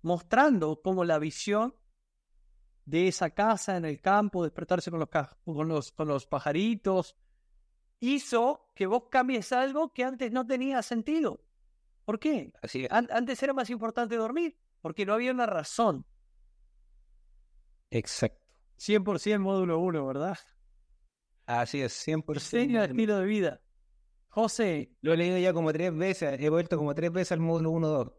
mostrando 0.00 0.80
cómo 0.82 1.04
la 1.04 1.18
visión 1.18 1.74
de 2.86 3.08
esa 3.08 3.30
casa 3.30 3.76
en 3.76 3.84
el 3.84 4.00
campo, 4.00 4.44
despertarse 4.44 4.90
con 4.90 5.00
los, 5.00 5.08
con 5.44 5.68
los, 5.68 5.92
con 5.92 6.08
los 6.08 6.26
pajaritos, 6.26 7.16
hizo 8.00 8.70
que 8.74 8.86
vos 8.86 9.04
cambies 9.10 9.52
algo 9.52 9.92
que 9.92 10.04
antes 10.04 10.32
no 10.32 10.46
tenía 10.46 10.82
sentido. 10.82 11.40
¿Por 12.04 12.20
qué? 12.20 12.52
Así 12.62 12.86
antes 12.88 13.42
era 13.42 13.52
más 13.52 13.68
importante 13.68 14.16
dormir, 14.16 14.56
porque 14.80 15.04
no 15.04 15.12
había 15.12 15.32
una 15.32 15.46
razón. 15.46 16.06
Exacto. 17.90 18.40
100% 18.78 19.38
módulo 19.40 19.80
1, 19.80 20.06
¿verdad? 20.06 20.38
Así 21.46 21.82
es, 21.82 22.06
100%. 22.06 22.34
Diseño 22.34 22.80
de 22.80 22.86
estilo 22.86 23.18
de 23.18 23.26
vida. 23.26 23.60
José. 24.28 24.92
Lo 25.00 25.14
he 25.14 25.16
leído 25.16 25.38
ya 25.38 25.52
como 25.52 25.72
tres 25.72 25.96
veces, 25.96 26.38
he 26.40 26.48
vuelto 26.50 26.76
como 26.76 26.94
tres 26.94 27.10
veces 27.10 27.32
al 27.32 27.40
módulo 27.40 27.72
1-2. 27.72 28.12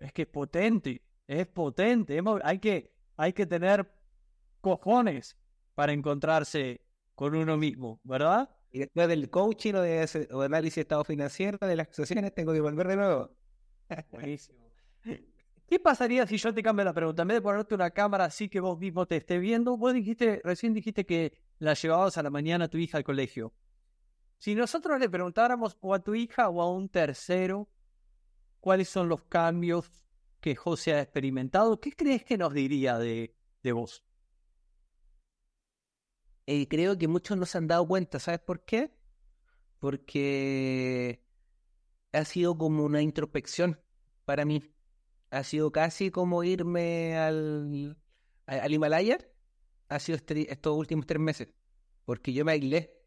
Es 0.00 0.12
que 0.12 0.22
es 0.22 0.28
potente, 0.28 1.02
es 1.26 1.46
potente. 1.46 2.20
Hay 2.42 2.58
que, 2.58 2.93
hay 3.16 3.32
que 3.32 3.46
tener 3.46 3.90
cojones 4.60 5.36
para 5.74 5.92
encontrarse 5.92 6.80
con 7.14 7.34
uno 7.34 7.56
mismo, 7.56 8.00
¿verdad? 8.02 8.50
Y 8.70 8.80
después 8.80 9.08
del 9.08 9.30
coaching 9.30 9.74
o 9.74 9.80
de, 9.80 10.28
o 10.32 10.42
análisis 10.42 10.76
de 10.76 10.80
estado 10.82 11.04
financiero 11.04 11.58
de 11.58 11.76
las 11.76 11.98
acciones, 11.98 12.34
tengo 12.34 12.52
que 12.52 12.60
volver 12.60 12.88
de 12.88 12.96
nuevo. 12.96 13.30
Buenísimo. 14.10 14.58
¿Qué 15.66 15.80
pasaría 15.80 16.26
si 16.26 16.36
yo 16.36 16.52
te 16.52 16.62
cambio 16.62 16.84
la 16.84 16.92
pregunta? 16.92 17.22
En 17.22 17.28
vez 17.28 17.36
de 17.36 17.42
ponerte 17.42 17.74
una 17.74 17.90
cámara 17.90 18.24
así 18.24 18.48
que 18.48 18.60
vos 18.60 18.78
mismo 18.78 19.06
te 19.06 19.16
esté 19.16 19.38
viendo, 19.38 19.76
vos 19.76 19.94
dijiste, 19.94 20.40
recién 20.44 20.74
dijiste 20.74 21.06
que 21.06 21.32
la 21.58 21.74
llevabas 21.74 22.18
a 22.18 22.22
la 22.22 22.30
mañana 22.30 22.66
a 22.66 22.68
tu 22.68 22.78
hija 22.78 22.98
al 22.98 23.04
colegio. 23.04 23.54
Si 24.38 24.54
nosotros 24.54 25.00
le 25.00 25.08
preguntáramos 25.08 25.78
o 25.80 25.94
a 25.94 26.00
tu 26.00 26.14
hija 26.14 26.50
o 26.50 26.60
a 26.60 26.70
un 26.70 26.88
tercero 26.88 27.68
cuáles 28.60 28.88
son 28.88 29.08
los 29.08 29.22
cambios 29.22 30.03
que 30.44 30.54
José 30.54 30.92
ha 30.92 31.00
experimentado, 31.00 31.80
¿qué 31.80 31.92
crees 31.92 32.22
que 32.22 32.36
nos 32.36 32.52
diría 32.52 32.98
de, 32.98 33.34
de 33.62 33.72
vos? 33.72 34.04
Eh, 36.44 36.68
creo 36.68 36.98
que 36.98 37.08
muchos 37.08 37.38
no 37.38 37.46
se 37.46 37.56
han 37.56 37.66
dado 37.66 37.88
cuenta, 37.88 38.20
¿sabes 38.20 38.40
por 38.40 38.62
qué? 38.62 38.94
Porque 39.78 41.24
ha 42.12 42.26
sido 42.26 42.58
como 42.58 42.84
una 42.84 43.00
introspección 43.00 43.80
para 44.26 44.44
mí 44.44 44.62
ha 45.30 45.44
sido 45.44 45.72
casi 45.72 46.10
como 46.10 46.44
irme 46.44 47.16
al, 47.16 47.96
al 48.44 48.72
Himalaya, 48.72 49.16
ha 49.88 49.98
sido 49.98 50.16
este, 50.16 50.52
estos 50.52 50.76
últimos 50.76 51.06
tres 51.06 51.20
meses, 51.20 51.54
porque 52.04 52.34
yo 52.34 52.44
me 52.44 52.52
aislé. 52.52 53.00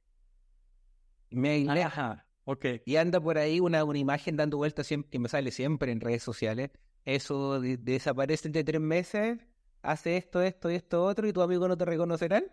Me 1.30 1.50
aislé. 1.52 1.84
Ajá, 1.84 2.28
ok. 2.46 2.66
Y 2.84 2.96
anda 2.96 3.22
por 3.22 3.38
ahí 3.38 3.60
una, 3.60 3.84
una 3.84 4.00
imagen 4.00 4.38
dando 4.38 4.58
vueltas 4.58 4.88
siempre, 4.88 5.12
que 5.12 5.20
me 5.20 5.30
sale 5.30 5.52
siempre 5.52 5.92
en 5.92 6.02
redes 6.02 6.24
sociales. 6.24 6.72
Eso 7.08 7.62
desaparece 7.62 8.50
entre 8.50 8.66
tres 8.66 8.82
meses, 8.82 9.38
hace 9.82 10.18
esto, 10.18 10.42
esto 10.42 10.70
y 10.70 10.76
esto 10.76 11.06
otro, 11.06 11.26
y 11.26 11.32
tu 11.32 11.42
amigo 11.42 11.66
no 11.66 11.78
te 11.78 11.86
reconocerán. 11.86 12.44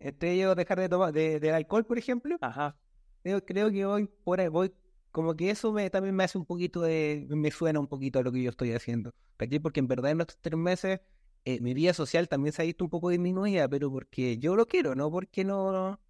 Entre 0.00 0.32
ellos 0.32 0.56
dejar 0.56 0.80
de 0.80 0.88
tomar 0.88 1.12
de, 1.12 1.38
del 1.38 1.54
alcohol, 1.54 1.86
por 1.86 1.96
ejemplo. 1.96 2.36
Ajá. 2.40 2.76
Creo, 3.22 3.44
creo 3.44 3.70
que 3.70 3.86
voy 3.86 4.10
por 4.24 4.40
ahí, 4.40 4.48
voy 4.48 4.74
como 5.12 5.36
que 5.36 5.50
eso 5.50 5.72
me, 5.72 5.88
también 5.90 6.16
me 6.16 6.24
hace 6.24 6.38
un 6.38 6.44
poquito 6.44 6.80
de, 6.80 7.24
me 7.30 7.52
suena 7.52 7.78
un 7.78 7.86
poquito 7.86 8.18
a 8.18 8.22
lo 8.22 8.32
que 8.32 8.42
yo 8.42 8.50
estoy 8.50 8.72
haciendo, 8.72 9.14
Porque 9.62 9.78
en 9.78 9.86
verdad 9.86 10.10
en 10.10 10.22
estos 10.22 10.38
tres 10.40 10.58
meses 10.58 11.00
eh, 11.44 11.60
mi 11.60 11.72
vida 11.72 11.94
social 11.94 12.28
también 12.28 12.52
se 12.52 12.62
ha 12.62 12.64
visto 12.64 12.82
un 12.82 12.90
poco 12.90 13.10
disminuida, 13.10 13.68
pero 13.68 13.92
porque 13.92 14.38
yo 14.38 14.56
lo 14.56 14.66
quiero, 14.66 14.96
no 14.96 15.08
porque 15.08 15.44
no, 15.44 16.00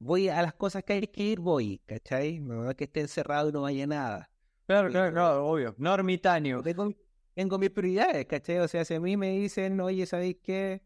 voy 0.00 0.28
a 0.28 0.42
las 0.42 0.54
cosas 0.54 0.82
que 0.82 0.94
hay 0.94 1.06
que 1.06 1.22
ir, 1.22 1.38
voy, 1.38 1.80
¿cachai? 1.86 2.40
No 2.40 2.68
es 2.68 2.74
que 2.76 2.84
esté 2.84 3.00
encerrado 3.00 3.50
y 3.50 3.52
no 3.52 3.62
vaya 3.62 3.86
nada. 3.86 4.28
Claro, 4.66 4.90
claro, 4.90 5.12
claro, 5.12 5.46
obvio, 5.46 5.74
no 5.78 5.94
ermitaño. 5.94 6.62
Tengo, 6.62 6.92
tengo, 7.34 7.58
mis 7.58 7.70
prioridades, 7.70 8.26
¿cachai? 8.26 8.58
O 8.58 8.68
sea, 8.68 8.84
si 8.84 8.94
a 8.94 9.00
mí 9.00 9.16
me 9.16 9.30
dicen, 9.30 9.80
oye, 9.80 10.06
¿sabéis 10.06 10.38
qué? 10.42 10.82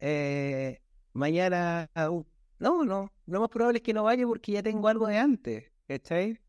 Eh, 0.00 0.82
mañana, 1.12 1.90
uh, 2.10 2.24
no, 2.58 2.84
no, 2.84 3.12
lo 3.26 3.40
más 3.40 3.48
probable 3.50 3.78
es 3.78 3.82
que 3.82 3.94
no 3.94 4.04
vaya 4.04 4.26
porque 4.26 4.52
ya 4.52 4.62
tengo 4.62 4.88
algo 4.88 5.06
de 5.06 5.18
antes, 5.18 5.72
¿cachai? 5.86 6.40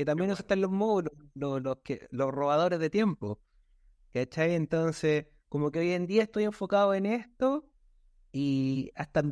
que 0.00 0.06
también 0.06 0.30
eso 0.30 0.40
están 0.40 0.62
los 0.62 0.70
módulos, 0.70 1.12
los, 1.34 1.60
los, 1.60 1.76
que, 1.84 2.08
los 2.10 2.30
robadores 2.30 2.78
de 2.78 2.88
tiempo. 2.88 3.38
¿Cachai? 4.14 4.54
Entonces, 4.54 5.26
como 5.50 5.70
que 5.70 5.80
hoy 5.80 5.90
en 5.92 6.06
día 6.06 6.22
estoy 6.22 6.44
enfocado 6.44 6.94
en 6.94 7.04
esto 7.04 7.68
y 8.32 8.92
hasta 8.94 9.22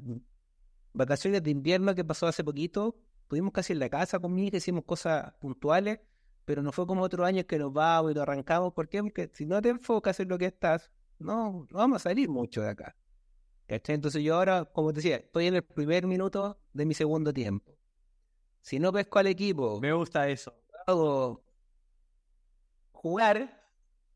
vacaciones 0.93 1.43
de 1.43 1.51
invierno 1.53 1.95
que 1.95 2.05
pasó 2.05 2.27
hace 2.27 2.45
poquito, 2.45 2.99
estuvimos 3.23 3.53
casi 3.53 3.73
en 3.73 3.79
la 3.79 3.89
casa 3.89 4.19
conmigo, 4.19 4.59
hicimos 4.59 4.85
cosas 4.85 5.33
puntuales, 5.41 6.01
pero 6.49 6.63
no 6.63 6.73
fue 6.73 6.87
como 6.87 7.03
otros 7.03 7.27
años 7.27 7.45
que 7.45 7.59
nos 7.59 7.71
vamos 7.75 8.11
y 8.11 8.15
nos 8.15 8.23
arrancamos. 8.23 8.73
¿Por 8.73 8.89
qué? 8.89 9.03
Porque 9.03 9.31
si 9.35 9.45
no 9.45 9.61
te 9.61 9.69
enfocas 9.69 10.19
en 10.19 10.31
lo 10.31 10.39
que 10.39 10.47
estás, 10.47 10.91
no, 11.19 11.67
no 11.71 11.79
vamos 11.79 11.97
a 11.97 12.09
salir 12.09 12.31
mucho 12.31 12.63
de 12.63 12.71
acá. 12.71 12.97
¿Cachai? 13.67 13.97
Entonces 13.97 14.23
yo 14.23 14.35
ahora, 14.37 14.65
como 14.65 14.91
te 14.91 14.97
decía, 14.97 15.17
estoy 15.17 15.49
en 15.49 15.57
el 15.57 15.63
primer 15.63 16.07
minuto 16.07 16.59
de 16.73 16.87
mi 16.87 16.95
segundo 16.95 17.35
tiempo. 17.35 17.77
Si 18.63 18.79
no 18.79 18.91
pesco 18.95 19.19
al 19.19 19.27
equipo. 19.27 19.79
Me 19.79 19.93
gusta 19.93 20.27
eso. 20.27 20.55
Hago 20.87 21.45
jugar, 22.93 23.71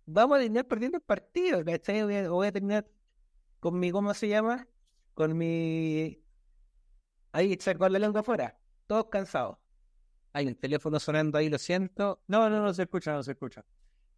vamos 0.07 0.39
a 0.39 0.41
terminar 0.41 0.67
perdiendo 0.67 0.97
el 0.97 1.03
partido, 1.03 1.63
¿cachai? 1.63 2.03
Voy 2.03 2.15
a, 2.17 2.31
voy 2.31 2.47
a 2.47 2.53
terminar 2.53 2.89
con 3.61 3.79
mi, 3.79 3.91
¿cómo 3.91 4.15
se 4.15 4.29
llama? 4.29 4.67
Con 5.13 5.37
mi. 5.37 6.19
Ahí, 7.33 7.59
con 7.59 7.93
la 7.93 7.99
lengua 7.99 8.23
afuera. 8.23 8.59
Todos 8.87 9.09
cansados. 9.11 9.62
Hay 10.33 10.47
un 10.47 10.55
teléfono 10.55 10.99
sonando 10.99 11.39
ahí, 11.39 11.49
lo 11.49 11.59
siento. 11.59 12.23
No, 12.27 12.49
no, 12.49 12.63
no 12.63 12.73
se 12.73 12.83
escucha, 12.83 13.13
no 13.13 13.23
se 13.23 13.33
escucha. 13.33 13.65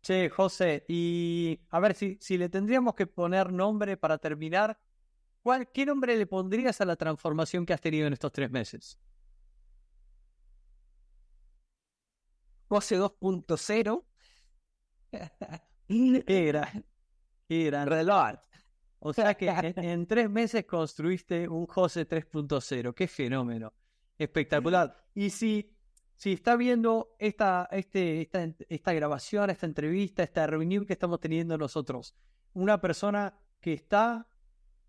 Che, 0.03 0.29
José, 0.29 0.85
y 0.89 1.61
a 1.71 1.81
ver 1.81 1.95
si, 1.95 2.19
si 2.21 2.37
le 2.39 2.49
tendríamos 2.49 2.95
que 2.95 3.07
poner 3.07 3.53
nombre 3.53 3.97
para 3.97 4.19
terminar, 4.19 4.79
¿cuál, 5.43 5.71
¿qué 5.73 5.87
nombre 5.87 6.17
le 6.17 6.27
pondrías 6.27 6.81
a 6.81 6.85
la 6.85 6.97
transformación 6.97 7.67
que 7.67 7.73
has 7.73 7.81
tenido 7.81 8.07
en 8.07 8.13
estos 8.13 8.33
tres 8.33 8.51
meses? 8.51 8.99
José 12.69 12.99
2.0. 12.99 14.05
Qué 15.87 16.45
gran, 16.47 16.85
qué 17.47 17.65
gran 17.65 17.87
reloj. 17.87 18.39
O 18.99 19.13
sea 19.13 19.35
que 19.35 19.49
en, 19.49 20.07
tres 20.07 20.31
meses 20.31 20.65
construiste 20.65 21.47
un 21.47 21.67
José 21.67 22.09
3.0. 22.09 22.95
Qué 22.95 23.07
fenómeno. 23.07 23.73
Espectacular. 24.17 24.97
Y 25.15 25.29
si, 25.29 25.74
si 26.15 26.33
está 26.33 26.57
viendo 26.57 27.15
esta, 27.19 27.69
este, 27.73 28.23
esta, 28.23 28.49
esta 28.69 28.93
grabación, 28.93 29.51
esta 29.51 29.67
entrevista, 29.67 30.23
esta 30.23 30.47
reunión 30.47 30.87
que 30.87 30.93
estamos 30.93 31.21
teniendo 31.21 31.59
nosotros, 31.59 32.15
una 32.53 32.81
persona 32.81 33.39
que 33.61 33.73
está 33.73 34.29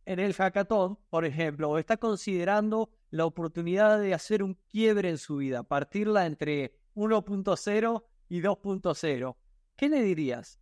en 0.05 0.19
el 0.19 0.34
hackathon, 0.34 0.99
por 1.09 1.26
ejemplo, 1.26 1.69
o 1.69 1.78
está 1.78 1.97
considerando 1.97 2.89
la 3.09 3.26
oportunidad 3.26 3.99
de 3.99 4.13
hacer 4.13 4.43
un 4.43 4.55
quiebre 4.69 5.09
en 5.09 5.17
su 5.17 5.38
vida, 5.38 5.63
partirla 5.63 6.26
entre 6.26 6.76
1.0 6.95 8.03
y 8.30 8.41
2.0, 8.41 9.36
¿qué 9.76 9.89
le 9.89 10.01
dirías? 10.01 10.59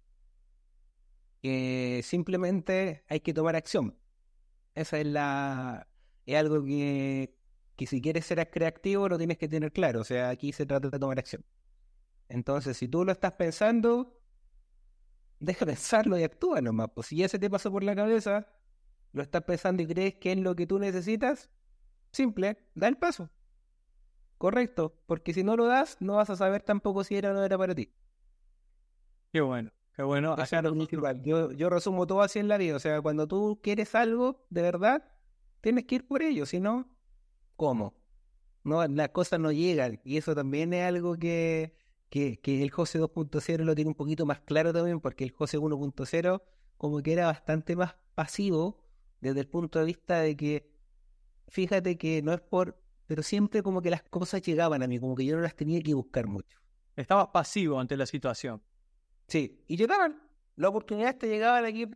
Que 1.42 2.02
simplemente 2.04 3.04
hay 3.10 3.20
que 3.20 3.34
tomar 3.34 3.56
acción. 3.56 3.98
Esa 4.76 5.00
es 5.00 5.08
la 5.08 5.88
es 6.26 6.38
algo 6.38 6.64
que, 6.64 7.36
que 7.76 7.88
si 7.88 8.02
quieres 8.02 8.26
ser 8.26 8.50
creativo 8.50 9.10
lo 9.10 9.18
tienes 9.18 9.38
que 9.38 9.48
tener 9.48 9.72
claro. 9.72 10.02
O 10.02 10.04
sea, 10.04 10.30
aquí 10.30 10.52
se 10.54 10.66
trata 10.66 10.90
de 10.90 11.00
tomar 11.00 11.20
acción. 11.20 11.44
Entonces, 12.30 12.78
si 12.78 12.88
tú 12.88 13.04
lo 13.06 13.12
estás 13.12 13.34
pensando, 13.34 14.20
deja 15.40 15.66
pensarlo 15.66 16.18
y 16.18 16.24
actúa 16.24 16.62
nomás. 16.62 16.90
Pues 16.94 17.08
si 17.08 17.18
ya 17.18 17.28
se 17.28 17.40
te 17.40 17.50
pasó 17.50 17.72
por 17.72 17.84
la 17.84 17.96
cabeza, 17.96 18.48
lo 19.12 19.22
estás 19.22 19.44
pensando 19.44 19.84
y 19.84 19.88
crees 19.88 20.16
que 20.16 20.32
es 20.32 20.38
lo 20.38 20.56
que 20.56 20.66
tú 20.66 20.80
necesitas, 20.80 21.50
simple, 22.12 22.58
da 22.76 22.88
el 22.88 22.98
paso. 22.98 23.30
Correcto, 24.38 25.00
porque 25.06 25.34
si 25.34 25.44
no 25.44 25.56
lo 25.56 25.68
das, 25.68 25.98
no 26.02 26.16
vas 26.16 26.30
a 26.30 26.36
saber 26.36 26.64
tampoco 26.64 27.04
si 27.04 27.16
era 27.16 27.32
o 27.32 27.34
no 27.34 27.44
era 27.44 27.58
para 27.58 27.76
ti. 27.76 27.94
Qué 29.32 29.42
bueno, 29.42 29.72
qué 29.96 30.04
bueno. 30.04 30.36
yo, 31.24 31.52
yo 31.52 31.70
resumo 31.70 32.06
todo 32.06 32.22
así 32.22 32.40
en 32.40 32.48
la 32.48 32.58
vida. 32.58 32.76
O 32.76 32.80
sea, 32.80 33.02
cuando 33.02 33.28
tú 33.28 33.60
quieres 33.64 33.96
algo 33.96 34.46
de 34.50 34.62
verdad, 34.62 35.10
tienes 35.62 35.86
que 35.86 35.96
ir 35.96 36.08
por 36.08 36.22
ello. 36.22 36.46
Si 36.46 36.60
no, 36.60 36.93
¿cómo? 37.64 37.94
No, 38.66 38.86
las 38.86 39.10
cosas 39.10 39.40
no 39.40 39.50
llegan. 39.54 40.02
Y 40.04 40.18
eso 40.18 40.36
también 40.36 40.74
es 40.74 40.84
algo 40.86 41.16
que, 41.16 41.74
que, 42.10 42.42
que 42.42 42.62
el 42.62 42.72
José 42.72 43.00
2.0 43.00 43.64
lo 43.64 43.74
tiene 43.74 43.88
un 43.88 43.96
poquito 43.96 44.26
más 44.26 44.42
claro 44.42 44.74
también, 44.74 45.00
porque 45.00 45.24
el 45.24 45.32
José 45.32 45.58
1.0 45.60 46.42
como 46.78 47.02
que 47.02 47.14
era 47.14 47.28
bastante 47.28 47.78
más 47.78 47.96
pasivo 48.16 48.84
desde 49.22 49.40
el 49.40 49.48
punto 49.48 49.80
de 49.80 49.86
vista 49.86 50.20
de 50.20 50.36
que, 50.36 50.70
fíjate 51.48 51.98
que 51.98 52.22
no 52.22 52.34
es 52.34 52.42
por, 52.42 52.78
pero 53.08 53.24
siempre 53.24 53.64
como 53.64 53.82
que 53.82 53.90
las 53.90 54.04
cosas 54.04 54.42
llegaban 54.42 54.84
a 54.84 54.88
mí, 54.88 55.00
como 55.00 55.16
que 55.16 55.24
yo 55.24 55.38
no 55.38 55.42
las 55.42 55.56
tenía 55.56 55.82
que 55.82 55.94
buscar 55.94 56.28
mucho. 56.28 56.60
Estaba 56.98 57.32
pasivo 57.32 57.80
ante 57.80 57.96
la 57.96 58.06
situación. 58.06 58.62
Sí, 59.30 59.64
y 59.70 59.78
llegaban, 59.78 60.22
las 60.58 60.68
oportunidades 60.68 61.18
te 61.18 61.30
llegaban 61.30 61.64
aquí. 61.64 61.88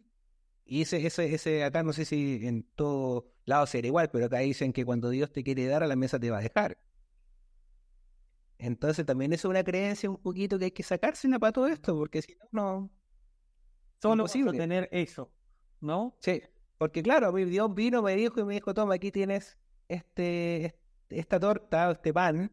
Y 0.69 0.81
ese, 0.81 1.05
ese, 1.05 1.33
ese, 1.33 1.63
acá 1.63 1.81
no 1.81 1.93
sé 1.93 2.03
si 2.03 2.45
en 2.45 2.63
todo 2.75 3.31
lado 3.45 3.65
será 3.65 3.87
igual, 3.87 4.09
pero 4.11 4.25
acá 4.25 4.39
dicen 4.39 4.73
que 4.73 4.83
cuando 4.83 5.09
Dios 5.09 5.31
te 5.31 5.41
quiere 5.43 5.65
dar 5.65 5.81
a 5.81 5.87
la 5.87 5.95
mesa 5.95 6.19
te 6.19 6.29
va 6.29 6.39
a 6.39 6.41
dejar. 6.41 6.77
Entonces 8.57 9.05
también 9.05 9.31
es 9.31 9.45
una 9.45 9.63
creencia 9.63 10.09
un 10.09 10.17
poquito 10.17 10.59
que 10.59 10.65
hay 10.65 10.71
que 10.71 10.83
sacársela 10.83 11.39
para 11.39 11.53
todo 11.53 11.67
esto, 11.67 11.95
porque 11.95 12.21
si 12.21 12.35
no, 12.51 12.81
no. 12.81 12.91
Solo 14.01 14.25
posible 14.25 14.57
tener 14.57 14.89
eso, 14.91 15.31
¿no? 15.79 16.17
Sí. 16.19 16.41
Porque 16.77 17.01
claro, 17.01 17.31
Dios 17.31 17.73
vino, 17.73 18.01
me 18.01 18.15
dijo 18.15 18.41
y 18.41 18.43
me 18.43 18.55
dijo, 18.55 18.73
toma, 18.73 18.95
aquí 18.95 19.11
tienes 19.11 19.57
este, 19.87 20.75
esta 21.09 21.39
torta, 21.39 21.91
este 21.91 22.13
pan, 22.13 22.51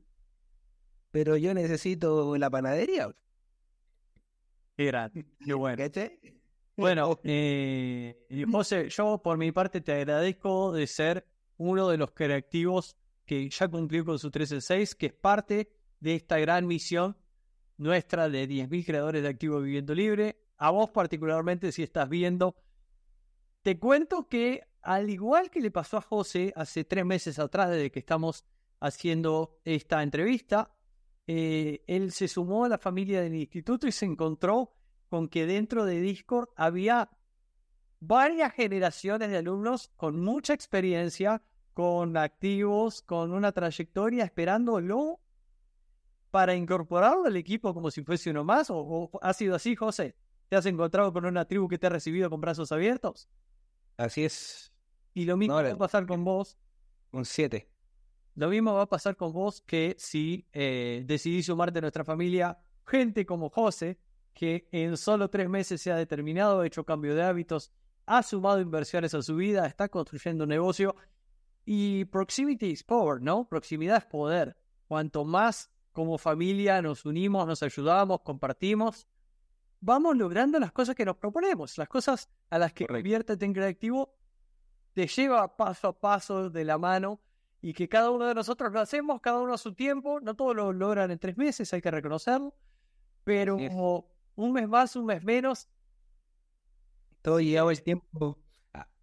pero 1.11 1.37
yo 1.37 1.53
necesito 1.53 2.37
la 2.37 2.49
panadería. 2.49 3.15
Era, 4.77 5.11
qué 5.11 5.55
bueno. 5.55 5.83
Bueno, 6.77 7.21
eh, 7.23 8.27
José, 8.51 8.89
yo 8.89 9.21
por 9.23 9.39
mi 9.39 9.53
parte 9.53 9.81
te 9.81 9.93
agradezco 9.93 10.73
de 10.73 10.87
ser 10.87 11.27
uno 11.57 11.89
de 11.89 11.97
los 11.97 12.11
creativos 12.11 12.97
que 13.25 13.49
ya 13.49 13.69
cumplió 13.69 14.05
con 14.05 14.19
su 14.19 14.31
13 14.31 14.61
6, 14.61 14.95
que 14.97 15.07
es 15.07 15.13
parte 15.13 15.71
de 16.01 16.15
esta 16.17 16.39
gran 16.39 16.67
misión 16.67 17.17
nuestra 17.77 18.29
de 18.29 18.49
10.000 18.49 18.85
creadores 18.85 19.23
de 19.23 19.29
Activo 19.29 19.61
Viviendo 19.61 19.95
Libre. 19.95 20.37
A 20.57 20.71
vos 20.71 20.91
particularmente, 20.91 21.73
si 21.73 21.83
estás 21.83 22.09
viendo 22.09 22.57
te 23.65 23.79
cuento 23.79 24.29
que, 24.29 24.69
al 24.83 25.09
igual 25.09 25.51
que 25.51 25.63
le 25.63 25.71
pasó 25.71 25.97
a 25.97 26.03
José 26.03 26.53
hace 26.55 26.85
tres 26.85 27.07
meses 27.07 27.39
atrás, 27.39 27.71
desde 27.71 27.91
que 27.91 27.99
estamos 27.99 28.45
haciendo 28.79 29.59
esta 29.65 30.03
entrevista, 30.03 30.71
eh, 31.27 31.83
él 31.87 32.13
se 32.13 32.29
sumó 32.29 32.67
a 32.67 32.69
la 32.69 32.77
familia 32.77 33.23
del 33.23 33.35
instituto 33.35 33.87
y 33.87 33.93
se 33.93 34.05
encontró 34.05 34.75
con 35.09 35.29
que 35.29 35.47
dentro 35.47 35.85
de 35.85 36.01
Discord 36.01 36.49
había 36.57 37.11
varias 38.01 38.53
generaciones 38.53 39.31
de 39.31 39.39
alumnos 39.39 39.91
con 39.97 40.21
mucha 40.21 40.53
experiencia, 40.53 41.43
con 41.73 42.17
activos, 42.17 43.03
con 43.03 43.33
una 43.33 43.53
trayectoria, 43.53 44.25
esperándolo 44.25 45.21
para 46.31 46.55
incorporarlo 46.55 47.27
al 47.27 47.37
equipo 47.37 47.73
como 47.73 47.91
si 47.91 48.03
fuese 48.03 48.31
uno 48.31 48.45
más. 48.45 48.71
¿O, 48.71 48.79
o 48.79 49.11
ha 49.23 49.33
sido 49.33 49.55
así, 49.55 49.77
José? 49.77 50.17
¿Te 50.49 50.57
has 50.57 50.67
encontrado 50.67 51.13
con 51.13 51.25
una 51.25 51.45
tribu 51.47 51.69
que 51.69 51.79
te 51.79 51.87
ha 51.87 51.91
recibido 51.91 52.29
con 52.29 52.41
brazos 52.41 52.73
abiertos? 52.73 53.29
Así 53.97 54.25
es. 54.25 54.73
Y 55.15 55.25
lo 55.25 55.37
mismo 55.37 55.55
va 55.55 55.71
a 55.71 55.77
pasar 55.77 56.07
con 56.07 56.25
vos. 56.25 56.59
Un 57.13 57.25
7. 57.25 57.71
Lo 58.35 58.49
mismo 58.49 58.75
va 58.75 58.83
a 58.83 58.89
pasar 58.89 59.17
con 59.17 59.33
vos 59.33 59.63
que 59.63 59.95
si 59.99 60.47
eh, 60.53 61.05
decidís 61.07 61.47
sumarte 61.47 61.79
a 61.79 61.83
nuestra 61.83 62.05
familia, 62.05 62.59
gente 62.85 63.25
como 63.25 63.49
José, 63.49 64.01
que 64.35 64.69
en 64.73 64.97
solo 64.97 65.31
tres 65.31 65.49
meses 65.49 65.81
se 65.81 65.93
ha 65.93 65.97
determinado, 65.97 66.61
ha 66.61 66.67
hecho 66.67 66.85
cambio 66.85 67.15
de 67.15 67.23
hábitos, 67.23 67.73
ha 68.07 68.23
sumado 68.23 68.61
inversiones 68.61 69.15
a 69.15 69.23
su 69.23 69.37
vida, 69.37 69.67
está 69.67 69.89
construyendo 69.89 70.45
un 70.45 70.51
negocio. 70.51 70.97
Y 71.65 72.05
proximity 72.07 72.67
is 72.67 72.83
power, 72.83 73.23
¿no? 73.23 73.49
Proximidad 73.49 73.99
es 73.99 74.05
poder. 74.05 74.57
Cuanto 74.87 75.25
más 75.25 75.71
como 75.93 76.19
familia 76.19 76.83
nos 76.83 77.07
unimos, 77.07 77.47
nos 77.47 77.63
ayudamos, 77.63 78.21
compartimos, 78.23 79.07
vamos 79.81 80.17
logrando 80.17 80.59
las 80.59 80.73
cosas 80.73 80.95
que 80.95 81.05
nos 81.05 81.17
proponemos, 81.17 81.79
las 81.79 81.89
cosas 81.89 82.29
a 82.51 82.59
las 82.59 82.73
que 82.73 82.87
Reviértete 82.87 83.45
en 83.45 83.55
Creativo 83.55 84.15
te 84.93 85.07
lleva 85.07 85.57
paso 85.57 85.89
a 85.89 85.99
paso 85.99 86.51
de 86.51 86.65
la 86.65 86.79
mano 86.79 87.21
y 87.63 87.73
que 87.73 87.89
cada 87.89 88.11
uno 88.11 88.27
de 88.27 88.35
nosotros 88.35 88.73
lo 88.73 88.81
hacemos, 88.81 89.21
cada 89.21 89.41
uno 89.41 89.55
a 89.55 89.59
su 89.59 89.73
tiempo, 89.75 90.21
no 90.21 90.35
todos 90.35 90.55
lo 90.55 90.73
logran 90.73 91.11
en 91.11 91.19
tres 91.19 91.37
meses, 91.37 91.73
hay 91.73 91.81
que 91.81 91.91
reconocerlo, 91.91 92.55
pero 93.23 93.57
un 94.37 94.53
mes 94.53 94.69
más, 94.69 94.97
un 94.97 95.07
mes 95.07 95.23
menos. 95.23 95.69
Todo 97.23 97.41
llegado 97.41 97.71
el 97.71 97.83
tiempo, 97.83 98.39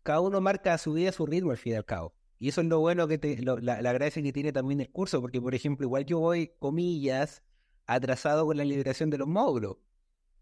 cada 0.04 0.22
uno 0.22 0.42
marca 0.42 0.78
su 0.78 0.94
vida, 0.94 1.12
su 1.12 1.26
ritmo 1.26 1.52
al 1.52 1.58
fin 1.58 1.74
y 1.74 1.76
al 1.76 1.86
cabo. 1.86 2.14
Y 2.40 2.50
eso 2.50 2.62
es 2.62 2.68
lo 2.68 2.80
bueno 2.80 3.08
que 3.08 3.18
te, 3.18 3.38
la, 3.42 3.82
la 3.82 3.94
gracia 3.94 4.22
que 4.22 4.34
tiene 4.34 4.52
también 4.52 4.82
el 4.82 4.92
curso, 4.92 5.22
porque 5.22 5.42
por 5.42 5.56
ejemplo, 5.56 5.86
igual 5.86 6.06
yo 6.06 6.20
voy, 6.20 6.52
comillas, 6.60 7.44
atrasado 7.86 8.46
con 8.46 8.58
la 8.58 8.66
liberación 8.66 9.10
de 9.10 9.18
los 9.18 9.28
módulos 9.28 9.78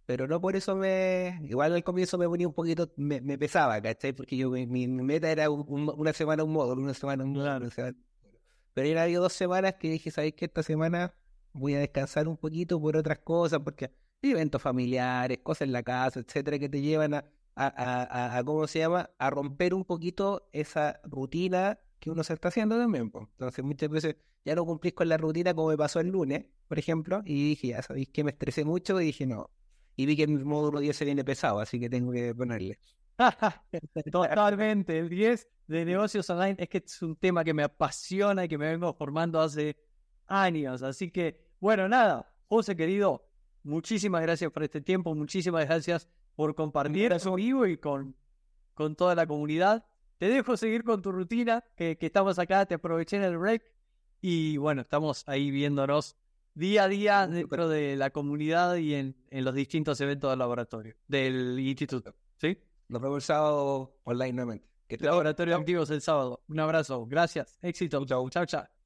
pero 0.09 0.27
no 0.27 0.41
por 0.41 0.55
eso 0.55 0.75
me. 0.75 1.39
Igual 1.43 1.71
al 1.71 1.83
comienzo 1.83 2.17
me 2.17 2.27
ponía 2.27 2.47
un 2.47 2.53
poquito, 2.55 2.91
me, 2.97 3.37
pesaba, 3.37 3.79
¿cachai? 3.79 4.11
Porque 4.11 4.35
yo 4.35 4.49
mi, 4.49 4.87
meta 4.87 5.29
era 5.29 5.51
una 5.51 6.13
semana 6.13 6.43
un 6.43 6.51
módulo, 6.51 6.81
una 6.81 6.95
semana 6.95 7.23
un 7.23 7.33
módulo. 7.33 7.69
Pero 8.73 8.87
ya 8.89 9.03
había 9.03 9.19
dos 9.19 9.33
semanas 9.33 9.75
que 9.75 9.91
dije, 9.91 10.09
¿sabéis 10.09 10.33
que 10.33 10.45
esta 10.45 10.63
semana 10.63 11.13
voy 11.53 11.75
a 11.75 11.79
descansar 11.79 12.27
un 12.27 12.37
poquito 12.37 12.81
por 12.81 12.97
otras 12.97 13.19
cosas? 13.19 13.59
Porque 13.63 13.91
eventos 14.21 14.61
familiares, 14.61 15.39
cosas 15.43 15.63
en 15.67 15.71
la 15.73 15.83
casa, 15.83 16.19
etcétera, 16.19 16.59
que 16.59 16.69
te 16.69 16.81
llevan 16.81 17.13
a, 17.13 17.25
a, 17.55 18.37
a, 18.37 18.43
¿cómo 18.43 18.67
se 18.67 18.79
llama? 18.79 19.09
A 19.17 19.29
romper 19.29 19.73
un 19.73 19.85
poquito 19.85 20.49
esa 20.53 20.99
rutina 21.03 21.79
que 21.99 22.09
uno 22.09 22.23
se 22.23 22.33
está 22.33 22.49
haciendo 22.49 22.77
también. 22.77 23.11
Entonces 23.13 23.63
muchas 23.63 23.89
veces 23.89 24.15
ya 24.45 24.55
no 24.55 24.65
cumplís 24.65 24.93
con 24.93 25.09
la 25.09 25.17
rutina 25.17 25.53
como 25.53 25.69
me 25.69 25.77
pasó 25.77 25.99
el 25.99 26.07
lunes, 26.07 26.45
por 26.67 26.79
ejemplo, 26.79 27.21
y 27.25 27.49
dije, 27.49 27.67
ya 27.69 27.81
sabéis 27.81 28.09
que 28.09 28.23
me 28.23 28.31
estresé 28.31 28.63
mucho 28.65 28.99
y 29.01 29.05
dije, 29.05 29.25
no, 29.25 29.51
y 29.95 30.05
vi 30.05 30.15
que 30.15 30.27
mi 30.27 30.43
módulo 30.43 30.79
10 30.79 30.95
se 30.95 31.05
viene 31.05 31.23
pesado, 31.25 31.59
así 31.59 31.79
que 31.79 31.89
tengo 31.89 32.11
que 32.11 32.33
ponerle. 32.33 32.79
Totalmente, 34.11 34.97
el 34.99 35.09
10 35.09 35.49
de 35.67 35.85
negocios 35.85 36.29
online 36.29 36.55
es 36.57 36.69
que 36.69 36.77
es 36.85 37.01
un 37.01 37.15
tema 37.17 37.43
que 37.43 37.53
me 37.53 37.63
apasiona 37.63 38.45
y 38.45 38.47
que 38.47 38.57
me 38.57 38.69
vengo 38.69 38.93
formando 38.93 39.41
hace 39.41 39.77
años. 40.27 40.81
Así 40.83 41.11
que, 41.11 41.37
bueno, 41.59 41.87
nada, 41.89 42.33
José 42.47 42.75
querido, 42.75 43.28
muchísimas 43.63 44.21
gracias 44.21 44.51
por 44.51 44.63
este 44.63 44.81
tiempo, 44.81 45.13
muchísimas 45.15 45.65
gracias 45.65 46.07
por 46.35 46.55
compartir 46.55 47.11
eso 47.11 47.35
vivo 47.35 47.65
y 47.65 47.77
con, 47.77 48.15
con 48.73 48.95
toda 48.95 49.15
la 49.15 49.27
comunidad. 49.27 49.85
Te 50.17 50.27
dejo 50.27 50.57
seguir 50.57 50.83
con 50.83 51.01
tu 51.01 51.11
rutina, 51.11 51.63
que, 51.75 51.97
que 51.97 52.05
estamos 52.05 52.39
acá, 52.39 52.65
te 52.65 52.75
aproveché 52.75 53.17
en 53.17 53.23
el 53.23 53.37
break 53.37 53.63
y 54.21 54.57
bueno, 54.57 54.81
estamos 54.81 55.23
ahí 55.27 55.49
viéndonos 55.49 56.17
día 56.53 56.83
a 56.83 56.87
día 56.87 57.27
dentro 57.27 57.69
de 57.69 57.95
la 57.95 58.09
comunidad 58.09 58.75
y 58.75 58.95
en, 58.95 59.15
en 59.29 59.45
los 59.45 59.55
distintos 59.55 59.99
eventos 60.01 60.29
del 60.29 60.39
laboratorio, 60.39 60.95
del 61.07 61.59
instituto. 61.59 62.13
¿Sí? 62.37 62.57
Nos 62.89 63.01
vemos 63.01 63.17
el 63.17 63.21
sábado 63.21 63.99
online 64.03 64.33
nuevamente. 64.33 64.69
Que 64.87 64.97
laboratorio 64.97 65.55
activos 65.55 65.91
el 65.91 66.01
sábado. 66.01 66.41
Un 66.47 66.59
abrazo. 66.59 67.05
Gracias. 67.05 67.59
Éxito. 67.61 68.03
Chau, 68.05 68.27
chau, 68.29 68.45
chau. 68.45 68.78